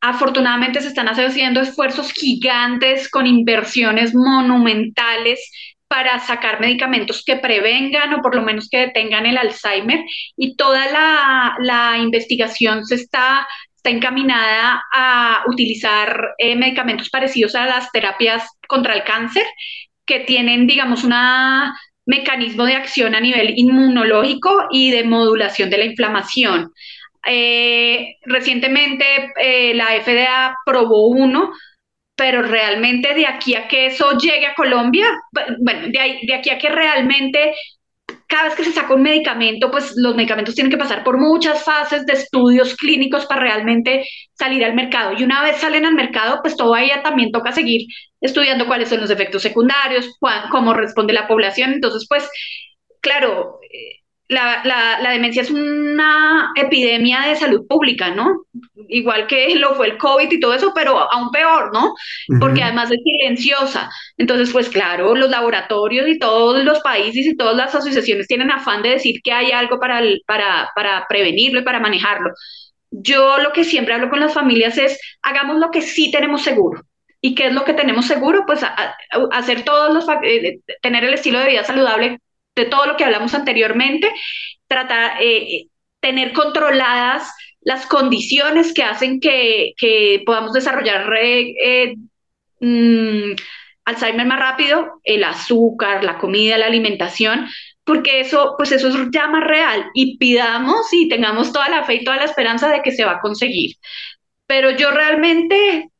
Afortunadamente 0.00 0.80
se 0.80 0.88
están 0.88 1.08
haciendo 1.08 1.60
esfuerzos 1.60 2.12
gigantes 2.12 3.08
con 3.08 3.26
inversiones 3.26 4.14
monumentales 4.14 5.40
para 5.92 6.18
sacar 6.20 6.58
medicamentos 6.58 7.22
que 7.24 7.36
prevengan 7.36 8.14
o 8.14 8.22
por 8.22 8.34
lo 8.34 8.42
menos 8.42 8.68
que 8.70 8.78
detengan 8.78 9.26
el 9.26 9.36
Alzheimer 9.36 10.00
y 10.36 10.56
toda 10.56 10.86
la, 11.60 11.98
investigación 11.98 12.86
se 12.86 12.94
está, 12.94 13.46
está 13.76 13.90
encaminada 13.90 14.82
a 14.92 15.42
utilizar 15.48 16.34
eh, 16.38 16.56
medicamentos 16.56 17.10
parecidos 17.10 17.54
a 17.54 17.66
las 17.66 17.92
terapias 17.92 18.48
contra 18.66 18.94
el 18.94 19.04
cáncer 19.04 19.44
que 20.06 20.20
tienen, 20.20 20.66
digamos, 20.66 21.04
una 21.04 21.78
mecanismo 22.06 22.64
de 22.64 22.74
acción 22.74 23.14
a 23.14 23.20
nivel 23.20 23.54
inmunológico 23.56 24.66
y 24.70 24.90
de 24.90 25.04
modulación 25.04 25.70
de 25.70 25.78
la 25.78 25.84
inflamación. 25.84 26.72
Eh, 27.26 28.16
recientemente 28.24 29.04
eh, 29.40 29.74
la 29.74 29.94
FDA 30.02 30.56
probó 30.66 31.08
uno, 31.08 31.52
pero 32.16 32.42
realmente 32.42 33.14
de 33.14 33.26
aquí 33.26 33.54
a 33.54 33.68
que 33.68 33.86
eso 33.86 34.18
llegue 34.18 34.46
a 34.46 34.54
Colombia, 34.54 35.06
bueno, 35.60 35.88
de, 35.88 36.20
de 36.22 36.34
aquí 36.34 36.50
a 36.50 36.58
que 36.58 36.68
realmente 36.68 37.54
cada 38.32 38.44
vez 38.44 38.54
que 38.54 38.64
se 38.64 38.72
saca 38.72 38.94
un 38.94 39.02
medicamento, 39.02 39.70
pues 39.70 39.92
los 39.94 40.16
medicamentos 40.16 40.54
tienen 40.54 40.70
que 40.70 40.78
pasar 40.78 41.04
por 41.04 41.18
muchas 41.18 41.62
fases 41.62 42.06
de 42.06 42.14
estudios 42.14 42.74
clínicos 42.76 43.26
para 43.26 43.42
realmente 43.42 44.06
salir 44.32 44.64
al 44.64 44.72
mercado. 44.74 45.12
Y 45.18 45.22
una 45.22 45.42
vez 45.42 45.58
salen 45.58 45.84
al 45.84 45.94
mercado, 45.94 46.38
pues 46.40 46.56
todavía 46.56 47.02
también 47.02 47.30
toca 47.30 47.52
seguir 47.52 47.86
estudiando 48.22 48.66
cuáles 48.66 48.88
son 48.88 49.02
los 49.02 49.10
efectos 49.10 49.42
secundarios, 49.42 50.16
cómo 50.50 50.72
responde 50.72 51.12
la 51.12 51.28
población. 51.28 51.74
Entonces, 51.74 52.06
pues, 52.08 52.26
claro, 53.02 53.58
eh, 53.70 54.01
la, 54.32 54.62
la, 54.64 55.10
demencia 55.10 55.42
es 55.42 55.50
una 55.50 56.52
epidemia 56.56 57.22
de 57.22 57.36
salud 57.36 57.66
pública, 57.68 58.10
¿no? 58.10 58.44
Igual 58.88 59.26
que 59.26 59.54
lo 59.56 59.74
fue 59.74 59.88
el 59.88 59.98
COVID 59.98 60.30
y 60.30 60.40
todo 60.40 60.54
eso, 60.54 60.72
pero 60.74 60.98
aún 61.12 61.30
peor, 61.30 61.70
¿no? 61.72 61.94
Porque 62.40 62.62
además 62.62 62.90
es 62.90 62.98
silenciosa. 63.04 63.90
Entonces, 64.16 64.50
pues 64.52 64.68
claro, 64.68 65.14
los 65.14 65.30
laboratorios 65.30 66.08
y 66.08 66.18
todos 66.18 66.64
los 66.64 66.80
países 66.80 67.26
y 67.26 67.36
todas 67.36 67.56
las 67.56 67.74
asociaciones 67.74 68.26
tienen 68.26 68.50
afán 68.50 68.82
de 68.82 68.90
decir 68.90 69.20
que 69.22 69.32
hay 69.32 69.52
algo 69.52 69.78
para, 69.78 70.00
para, 70.26 70.70
para 70.74 71.06
prevenirlo 71.08 71.60
y 71.60 71.64
para 71.64 71.80
manejarlo. 71.80 72.30
Yo 72.90 73.38
lo 73.38 73.52
que 73.52 73.64
siempre 73.64 73.94
hablo 73.94 74.10
con 74.10 74.20
las 74.20 74.34
familias 74.34 74.76
es, 74.78 74.98
hagamos 75.22 75.58
lo 75.58 75.70
que 75.70 75.80
sí 75.80 76.10
tenemos 76.10 76.42
seguro. 76.42 76.82
¿Y 77.20 77.34
qué 77.34 77.46
es 77.46 77.52
lo 77.54 77.64
que 77.64 77.72
tenemos 77.72 78.06
seguro? 78.06 78.44
Pues 78.46 78.64
hacer 79.30 79.64
todos 79.64 79.94
los, 79.94 80.06
eh, 80.24 80.58
tener 80.82 81.04
el 81.04 81.14
estilo 81.14 81.38
de 81.38 81.48
vida 81.48 81.62
saludable 81.64 82.18
de 82.54 82.64
todo 82.66 82.86
lo 82.86 82.96
que 82.96 83.04
hablamos 83.04 83.34
anteriormente, 83.34 84.10
tratar, 84.66 85.16
eh, 85.20 85.66
tener 86.00 86.32
controladas 86.32 87.32
las 87.60 87.86
condiciones 87.86 88.74
que 88.74 88.82
hacen 88.82 89.20
que, 89.20 89.74
podamos 90.26 90.52
desarrollar 90.52 91.12
eh, 91.20 91.94
mm, 92.60 93.32
Alzheimer 93.84 94.26
más 94.26 94.38
rápido, 94.38 95.00
el 95.04 95.24
azúcar, 95.24 96.04
la 96.04 96.18
comida, 96.18 96.58
la 96.58 96.66
alimentación, 96.66 97.48
porque 97.84 98.20
eso, 98.20 98.54
pues 98.56 98.72
eso 98.72 98.88
es 98.88 98.94
ya 99.12 99.26
más 99.28 99.44
real 99.44 99.86
y 99.94 100.16
pidamos 100.18 100.92
y 100.92 101.08
tengamos 101.08 101.52
toda 101.52 101.68
la 101.68 101.84
fe 101.84 101.96
y 101.96 102.04
toda 102.04 102.16
la 102.18 102.24
esperanza 102.24 102.68
de 102.70 102.82
que 102.82 102.92
se 102.92 103.04
va 103.04 103.12
a 103.12 103.20
conseguir. 103.20 103.76
Pero 104.46 104.70
yo 104.70 104.90
realmente, 104.90 105.90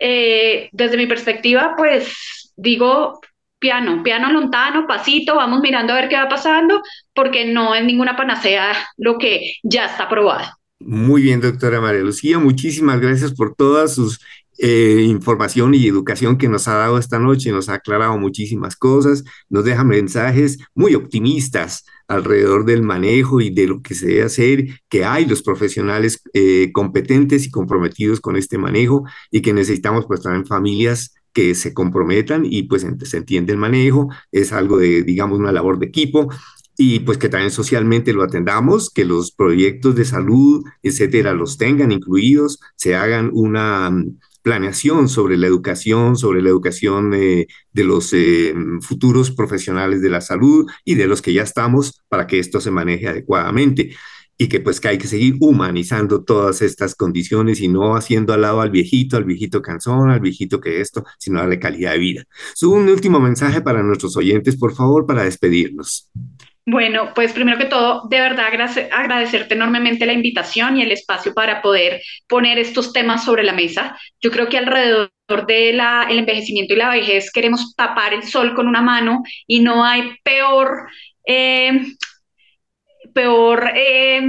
eh, 0.00 0.68
desde 0.72 0.96
mi 0.96 1.06
perspectiva, 1.06 1.74
pues 1.76 2.52
digo, 2.56 3.20
piano, 3.62 4.02
piano 4.02 4.30
lontano, 4.30 4.86
pasito, 4.86 5.36
vamos 5.36 5.60
mirando 5.62 5.92
a 5.92 5.96
ver 5.96 6.08
qué 6.08 6.16
va 6.16 6.28
pasando, 6.28 6.82
porque 7.14 7.46
no 7.46 7.74
es 7.74 7.84
ninguna 7.84 8.16
panacea 8.16 8.72
lo 8.98 9.16
que 9.16 9.54
ya 9.62 9.86
está 9.86 10.04
aprobado. 10.04 10.48
Muy 10.80 11.22
bien, 11.22 11.40
doctora 11.40 11.80
María 11.80 12.00
Lucía, 12.00 12.40
muchísimas 12.40 13.00
gracias 13.00 13.32
por 13.32 13.54
todas 13.54 13.94
sus 13.94 14.18
eh, 14.58 15.04
información 15.06 15.74
y 15.74 15.86
educación 15.86 16.36
que 16.36 16.48
nos 16.48 16.68
ha 16.68 16.74
dado 16.74 16.98
esta 16.98 17.18
noche, 17.18 17.52
nos 17.52 17.68
ha 17.68 17.74
aclarado 17.74 18.18
muchísimas 18.18 18.76
cosas, 18.76 19.24
nos 19.48 19.64
deja 19.64 19.84
mensajes 19.84 20.58
muy 20.74 20.94
optimistas 20.94 21.84
alrededor 22.08 22.64
del 22.64 22.82
manejo 22.82 23.40
y 23.40 23.50
de 23.50 23.68
lo 23.68 23.80
que 23.80 23.94
se 23.94 24.06
debe 24.06 24.22
hacer, 24.24 24.66
que 24.88 25.04
hay 25.04 25.24
los 25.24 25.42
profesionales 25.42 26.20
eh, 26.34 26.70
competentes 26.72 27.46
y 27.46 27.50
comprometidos 27.50 28.20
con 28.20 28.36
este 28.36 28.58
manejo 28.58 29.04
y 29.30 29.40
que 29.40 29.52
necesitamos 29.52 30.04
pues 30.06 30.20
también 30.20 30.46
familias 30.46 31.14
que 31.32 31.54
se 31.54 31.74
comprometan 31.74 32.44
y 32.44 32.64
pues 32.64 32.86
se 33.02 33.16
entiende 33.16 33.52
el 33.52 33.58
manejo, 33.58 34.08
es 34.30 34.52
algo 34.52 34.78
de, 34.78 35.02
digamos, 35.02 35.38
una 35.38 35.52
labor 35.52 35.78
de 35.78 35.86
equipo 35.86 36.28
y 36.76 37.00
pues 37.00 37.18
que 37.18 37.28
también 37.28 37.50
socialmente 37.50 38.12
lo 38.12 38.22
atendamos, 38.22 38.90
que 38.90 39.04
los 39.04 39.32
proyectos 39.32 39.94
de 39.94 40.04
salud, 40.04 40.64
etcétera, 40.82 41.32
los 41.32 41.58
tengan 41.58 41.92
incluidos, 41.92 42.60
se 42.76 42.94
hagan 42.94 43.30
una 43.32 43.90
mm, 43.90 44.18
planeación 44.42 45.08
sobre 45.08 45.36
la 45.36 45.46
educación, 45.46 46.16
sobre 46.16 46.42
la 46.42 46.48
educación 46.48 47.10
de 47.10 47.46
los 47.74 48.12
eh, 48.12 48.54
futuros 48.80 49.30
profesionales 49.30 50.02
de 50.02 50.10
la 50.10 50.20
salud 50.20 50.66
y 50.84 50.96
de 50.96 51.06
los 51.06 51.22
que 51.22 51.32
ya 51.32 51.42
estamos 51.42 52.02
para 52.08 52.26
que 52.26 52.38
esto 52.38 52.60
se 52.60 52.70
maneje 52.70 53.08
adecuadamente. 53.08 53.94
Y 54.42 54.48
que 54.48 54.58
pues 54.58 54.80
que 54.80 54.88
hay 54.88 54.98
que 54.98 55.06
seguir 55.06 55.36
humanizando 55.38 56.24
todas 56.24 56.62
estas 56.62 56.96
condiciones 56.96 57.60
y 57.60 57.68
no 57.68 57.94
haciendo 57.94 58.32
al 58.32 58.42
lado 58.42 58.60
al 58.60 58.70
viejito, 58.70 59.16
al 59.16 59.24
viejito 59.24 59.62
cansón, 59.62 60.10
al 60.10 60.18
viejito 60.18 60.60
que 60.60 60.80
esto, 60.80 61.04
sino 61.16 61.38
darle 61.38 61.60
calidad 61.60 61.92
de 61.92 61.98
vida. 61.98 62.24
Subo 62.54 62.74
un 62.74 62.88
último 62.88 63.20
mensaje 63.20 63.60
para 63.60 63.82
nuestros 63.84 64.16
oyentes, 64.16 64.56
por 64.56 64.74
favor, 64.74 65.06
para 65.06 65.22
despedirnos. 65.22 66.10
Bueno, 66.66 67.12
pues 67.14 67.32
primero 67.32 67.58
que 67.58 67.66
todo, 67.66 68.08
de 68.08 68.20
verdad 68.20 68.46
agradecerte 68.92 69.54
enormemente 69.54 70.06
la 70.06 70.12
invitación 70.12 70.76
y 70.76 70.82
el 70.82 70.92
espacio 70.92 71.34
para 71.34 71.62
poder 71.62 72.00
poner 72.28 72.58
estos 72.58 72.92
temas 72.92 73.24
sobre 73.24 73.44
la 73.44 73.52
mesa. 73.52 73.96
Yo 74.20 74.32
creo 74.32 74.48
que 74.48 74.58
alrededor 74.58 75.10
del 75.46 75.80
el 76.10 76.18
envejecimiento 76.18 76.74
y 76.74 76.76
la 76.76 76.90
vejez 76.90 77.30
queremos 77.32 77.74
tapar 77.76 78.12
el 78.12 78.24
sol 78.24 78.54
con 78.54 78.66
una 78.66 78.82
mano 78.82 79.22
y 79.46 79.60
no 79.60 79.84
hay 79.84 80.16
peor, 80.24 80.88
eh, 81.26 81.80
peor, 83.12 83.70
eh, 83.74 84.20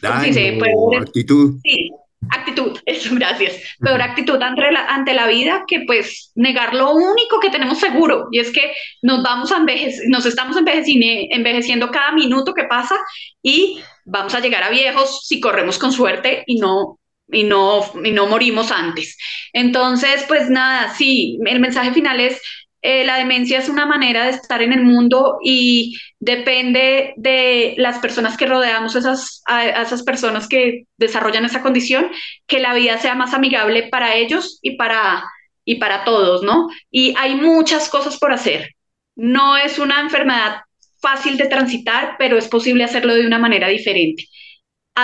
¿cómo 0.00 0.20
se 0.20 0.26
dice? 0.26 0.58
Peor, 0.60 1.02
actitud. 1.02 1.58
Sí, 1.62 1.90
Actitud, 2.30 2.78
eso, 2.86 3.14
gracias. 3.14 3.56
Peor 3.80 4.02
actitud 4.02 4.40
ante 4.42 4.70
la, 4.72 4.86
ante 4.86 5.14
la 5.14 5.26
vida 5.26 5.64
que 5.66 5.84
pues 5.86 6.32
negar 6.34 6.74
lo 6.74 6.92
único 6.92 7.40
que 7.40 7.50
tenemos 7.50 7.78
seguro 7.78 8.28
y 8.30 8.40
es 8.40 8.50
que 8.50 8.72
nos 9.02 9.22
vamos 9.22 9.52
a 9.52 9.58
envejecer, 9.58 10.04
nos 10.08 10.26
estamos 10.26 10.56
envejeciendo 10.56 11.90
cada 11.90 12.12
minuto 12.12 12.54
que 12.54 12.64
pasa 12.64 12.96
y 13.42 13.80
vamos 14.04 14.34
a 14.34 14.40
llegar 14.40 14.62
a 14.62 14.70
viejos 14.70 15.26
si 15.26 15.40
corremos 15.40 15.78
con 15.78 15.92
suerte 15.92 16.42
y 16.46 16.58
no 16.58 16.98
y 17.30 17.44
no 17.44 17.84
y 18.02 18.10
no 18.10 18.26
morimos 18.26 18.72
antes. 18.72 19.16
Entonces, 19.52 20.24
pues 20.26 20.50
nada, 20.50 20.94
sí, 20.94 21.38
el 21.46 21.60
mensaje 21.60 21.92
final 21.92 22.20
es 22.20 22.40
eh, 22.80 23.04
la 23.04 23.16
demencia 23.16 23.58
es 23.58 23.68
una 23.68 23.86
manera 23.86 24.24
de 24.24 24.30
estar 24.30 24.62
en 24.62 24.72
el 24.72 24.84
mundo 24.84 25.38
y 25.42 25.96
depende 26.20 27.12
de 27.16 27.74
las 27.76 27.98
personas 27.98 28.36
que 28.36 28.46
rodeamos 28.46 28.94
esas, 28.94 29.42
a, 29.46 29.82
esas 29.82 30.02
personas 30.02 30.48
que 30.48 30.84
desarrollan 30.96 31.44
esa 31.44 31.62
condición, 31.62 32.10
que 32.46 32.60
la 32.60 32.74
vida 32.74 32.98
sea 32.98 33.14
más 33.14 33.34
amigable 33.34 33.88
para 33.88 34.14
ellos 34.14 34.58
y 34.62 34.76
para, 34.76 35.24
y 35.64 35.76
para 35.76 36.04
todos, 36.04 36.42
¿no? 36.42 36.68
Y 36.90 37.14
hay 37.18 37.34
muchas 37.34 37.88
cosas 37.88 38.16
por 38.18 38.32
hacer. 38.32 38.70
No 39.16 39.56
es 39.56 39.78
una 39.80 40.00
enfermedad 40.00 40.58
fácil 41.00 41.36
de 41.36 41.46
transitar, 41.46 42.16
pero 42.18 42.38
es 42.38 42.48
posible 42.48 42.84
hacerlo 42.84 43.14
de 43.14 43.26
una 43.26 43.38
manera 43.38 43.68
diferente 43.68 44.24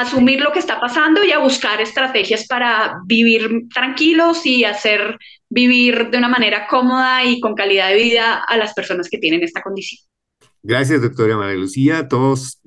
asumir 0.00 0.40
lo 0.40 0.52
que 0.52 0.58
está 0.58 0.80
pasando 0.80 1.24
y 1.24 1.32
a 1.32 1.38
buscar 1.38 1.80
estrategias 1.80 2.46
para 2.46 3.00
vivir 3.06 3.68
tranquilos 3.72 4.44
y 4.46 4.64
hacer 4.64 5.18
vivir 5.48 6.10
de 6.10 6.18
una 6.18 6.28
manera 6.28 6.66
cómoda 6.66 7.24
y 7.24 7.40
con 7.40 7.54
calidad 7.54 7.90
de 7.90 7.96
vida 7.96 8.42
a 8.46 8.56
las 8.56 8.74
personas 8.74 9.08
que 9.08 9.18
tienen 9.18 9.42
esta 9.42 9.62
condición. 9.62 10.00
Gracias, 10.62 11.02
doctora 11.02 11.36
María 11.36 11.56
Lucía. 11.56 12.08
Todos 12.08 12.60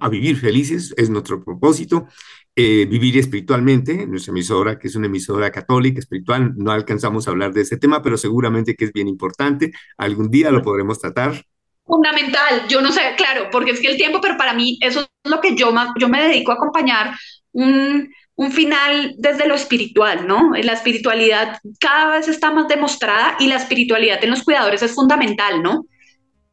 a 0.00 0.08
vivir 0.08 0.36
felices 0.38 0.94
es 0.96 1.10
nuestro 1.10 1.44
propósito. 1.44 2.06
Eh, 2.56 2.86
vivir 2.86 3.16
espiritualmente, 3.16 4.06
nuestra 4.06 4.32
emisora, 4.32 4.78
que 4.78 4.88
es 4.88 4.94
una 4.94 5.06
emisora 5.06 5.50
católica, 5.50 6.00
espiritual, 6.00 6.52
no 6.56 6.70
alcanzamos 6.70 7.26
a 7.26 7.30
hablar 7.30 7.52
de 7.52 7.62
ese 7.62 7.78
tema, 7.78 8.02
pero 8.02 8.18
seguramente 8.18 8.74
que 8.74 8.86
es 8.86 8.92
bien 8.92 9.08
importante. 9.08 9.72
Algún 9.96 10.30
día 10.30 10.50
lo 10.50 10.62
podremos 10.62 10.98
tratar 10.98 11.44
fundamental. 11.84 12.66
Yo 12.68 12.80
no 12.80 12.92
sé, 12.92 13.00
claro, 13.16 13.48
porque 13.50 13.72
es 13.72 13.80
que 13.80 13.88
el 13.88 13.96
tiempo, 13.96 14.20
pero 14.20 14.36
para 14.36 14.54
mí 14.54 14.78
eso 14.80 15.00
es 15.00 15.30
lo 15.30 15.40
que 15.40 15.54
yo, 15.54 15.72
yo 15.98 16.08
me 16.08 16.22
dedico 16.22 16.52
a 16.52 16.54
acompañar 16.54 17.14
un, 17.52 18.08
un 18.36 18.52
final 18.52 19.14
desde 19.18 19.46
lo 19.46 19.54
espiritual, 19.54 20.26
¿no? 20.26 20.52
La 20.62 20.72
espiritualidad 20.72 21.58
cada 21.80 22.16
vez 22.16 22.28
está 22.28 22.50
más 22.50 22.68
demostrada 22.68 23.36
y 23.38 23.46
la 23.46 23.56
espiritualidad 23.56 24.22
en 24.24 24.30
los 24.30 24.42
cuidadores 24.42 24.82
es 24.82 24.94
fundamental, 24.94 25.62
¿no? 25.62 25.86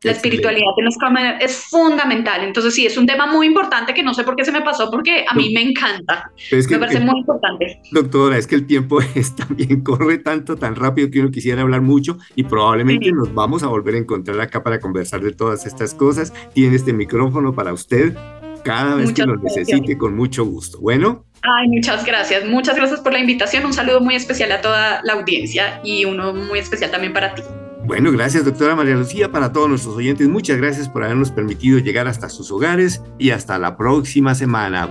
La 0.01 0.11
espiritualidad 0.11 0.71
en 0.77 0.85
los 0.85 0.95
es 1.41 1.65
fundamental. 1.69 2.43
Entonces, 2.45 2.73
sí, 2.73 2.85
es 2.85 2.97
un 2.97 3.05
tema 3.05 3.27
muy 3.27 3.47
importante 3.47 3.93
que 3.93 4.01
no 4.01 4.13
sé 4.13 4.23
por 4.23 4.37
qué 4.37 4.45
se 4.45 4.51
me 4.51 4.61
pasó, 4.61 4.89
porque 4.89 5.25
a 5.27 5.35
mí 5.35 5.51
me 5.53 5.61
encanta. 5.61 6.31
me 6.51 6.79
parece 6.79 7.01
muy 7.01 7.19
importante. 7.19 7.81
Doctora, 7.91 8.37
es 8.37 8.47
que 8.47 8.55
el 8.55 8.65
tiempo 8.65 8.99
es 9.15 9.35
también 9.35 9.83
corre 9.83 10.19
tanto, 10.19 10.55
tan 10.55 10.75
rápido 10.75 11.09
que 11.11 11.19
uno 11.19 11.31
quisiera 11.31 11.61
hablar 11.63 11.81
mucho 11.81 12.17
y 12.35 12.43
probablemente 12.43 13.11
nos 13.11 13.33
vamos 13.33 13.63
a 13.63 13.67
volver 13.67 13.95
a 13.95 13.97
encontrar 13.97 14.39
acá 14.39 14.63
para 14.63 14.79
conversar 14.79 15.19
de 15.19 15.33
todas 15.33 15.65
estas 15.65 15.93
cosas. 15.93 16.33
Tiene 16.53 16.77
este 16.77 16.93
micrófono 16.93 17.53
para 17.53 17.73
usted 17.73 18.15
cada 18.63 18.95
vez 18.95 19.11
que 19.11 19.23
lo 19.23 19.35
necesite, 19.35 19.97
con 19.97 20.15
mucho 20.15 20.45
gusto. 20.45 20.79
Bueno. 20.79 21.25
Ay, 21.41 21.67
muchas 21.67 22.05
gracias. 22.05 22.45
Muchas 22.45 22.75
gracias 22.77 23.01
por 23.01 23.11
la 23.11 23.19
invitación. 23.19 23.65
Un 23.65 23.73
saludo 23.73 23.99
muy 23.99 24.15
especial 24.15 24.51
a 24.53 24.61
toda 24.61 25.01
la 25.03 25.13
audiencia 25.13 25.81
y 25.83 26.05
uno 26.05 26.33
muy 26.33 26.59
especial 26.59 26.89
también 26.91 27.11
para 27.11 27.35
ti. 27.35 27.41
Bueno, 27.89 28.11
gracias 28.11 28.45
doctora 28.45 28.75
María 28.75 28.93
Lucía, 28.93 29.31
para 29.31 29.51
todos 29.51 29.67
nuestros 29.67 29.95
oyentes, 29.95 30.27
muchas 30.27 30.57
gracias 30.57 30.87
por 30.87 31.03
habernos 31.03 31.31
permitido 31.31 31.79
llegar 31.79 32.07
hasta 32.07 32.29
sus 32.29 32.51
hogares 32.51 33.01
y 33.17 33.31
hasta 33.31 33.57
la 33.57 33.77
próxima 33.77 34.35
semana. 34.35 34.87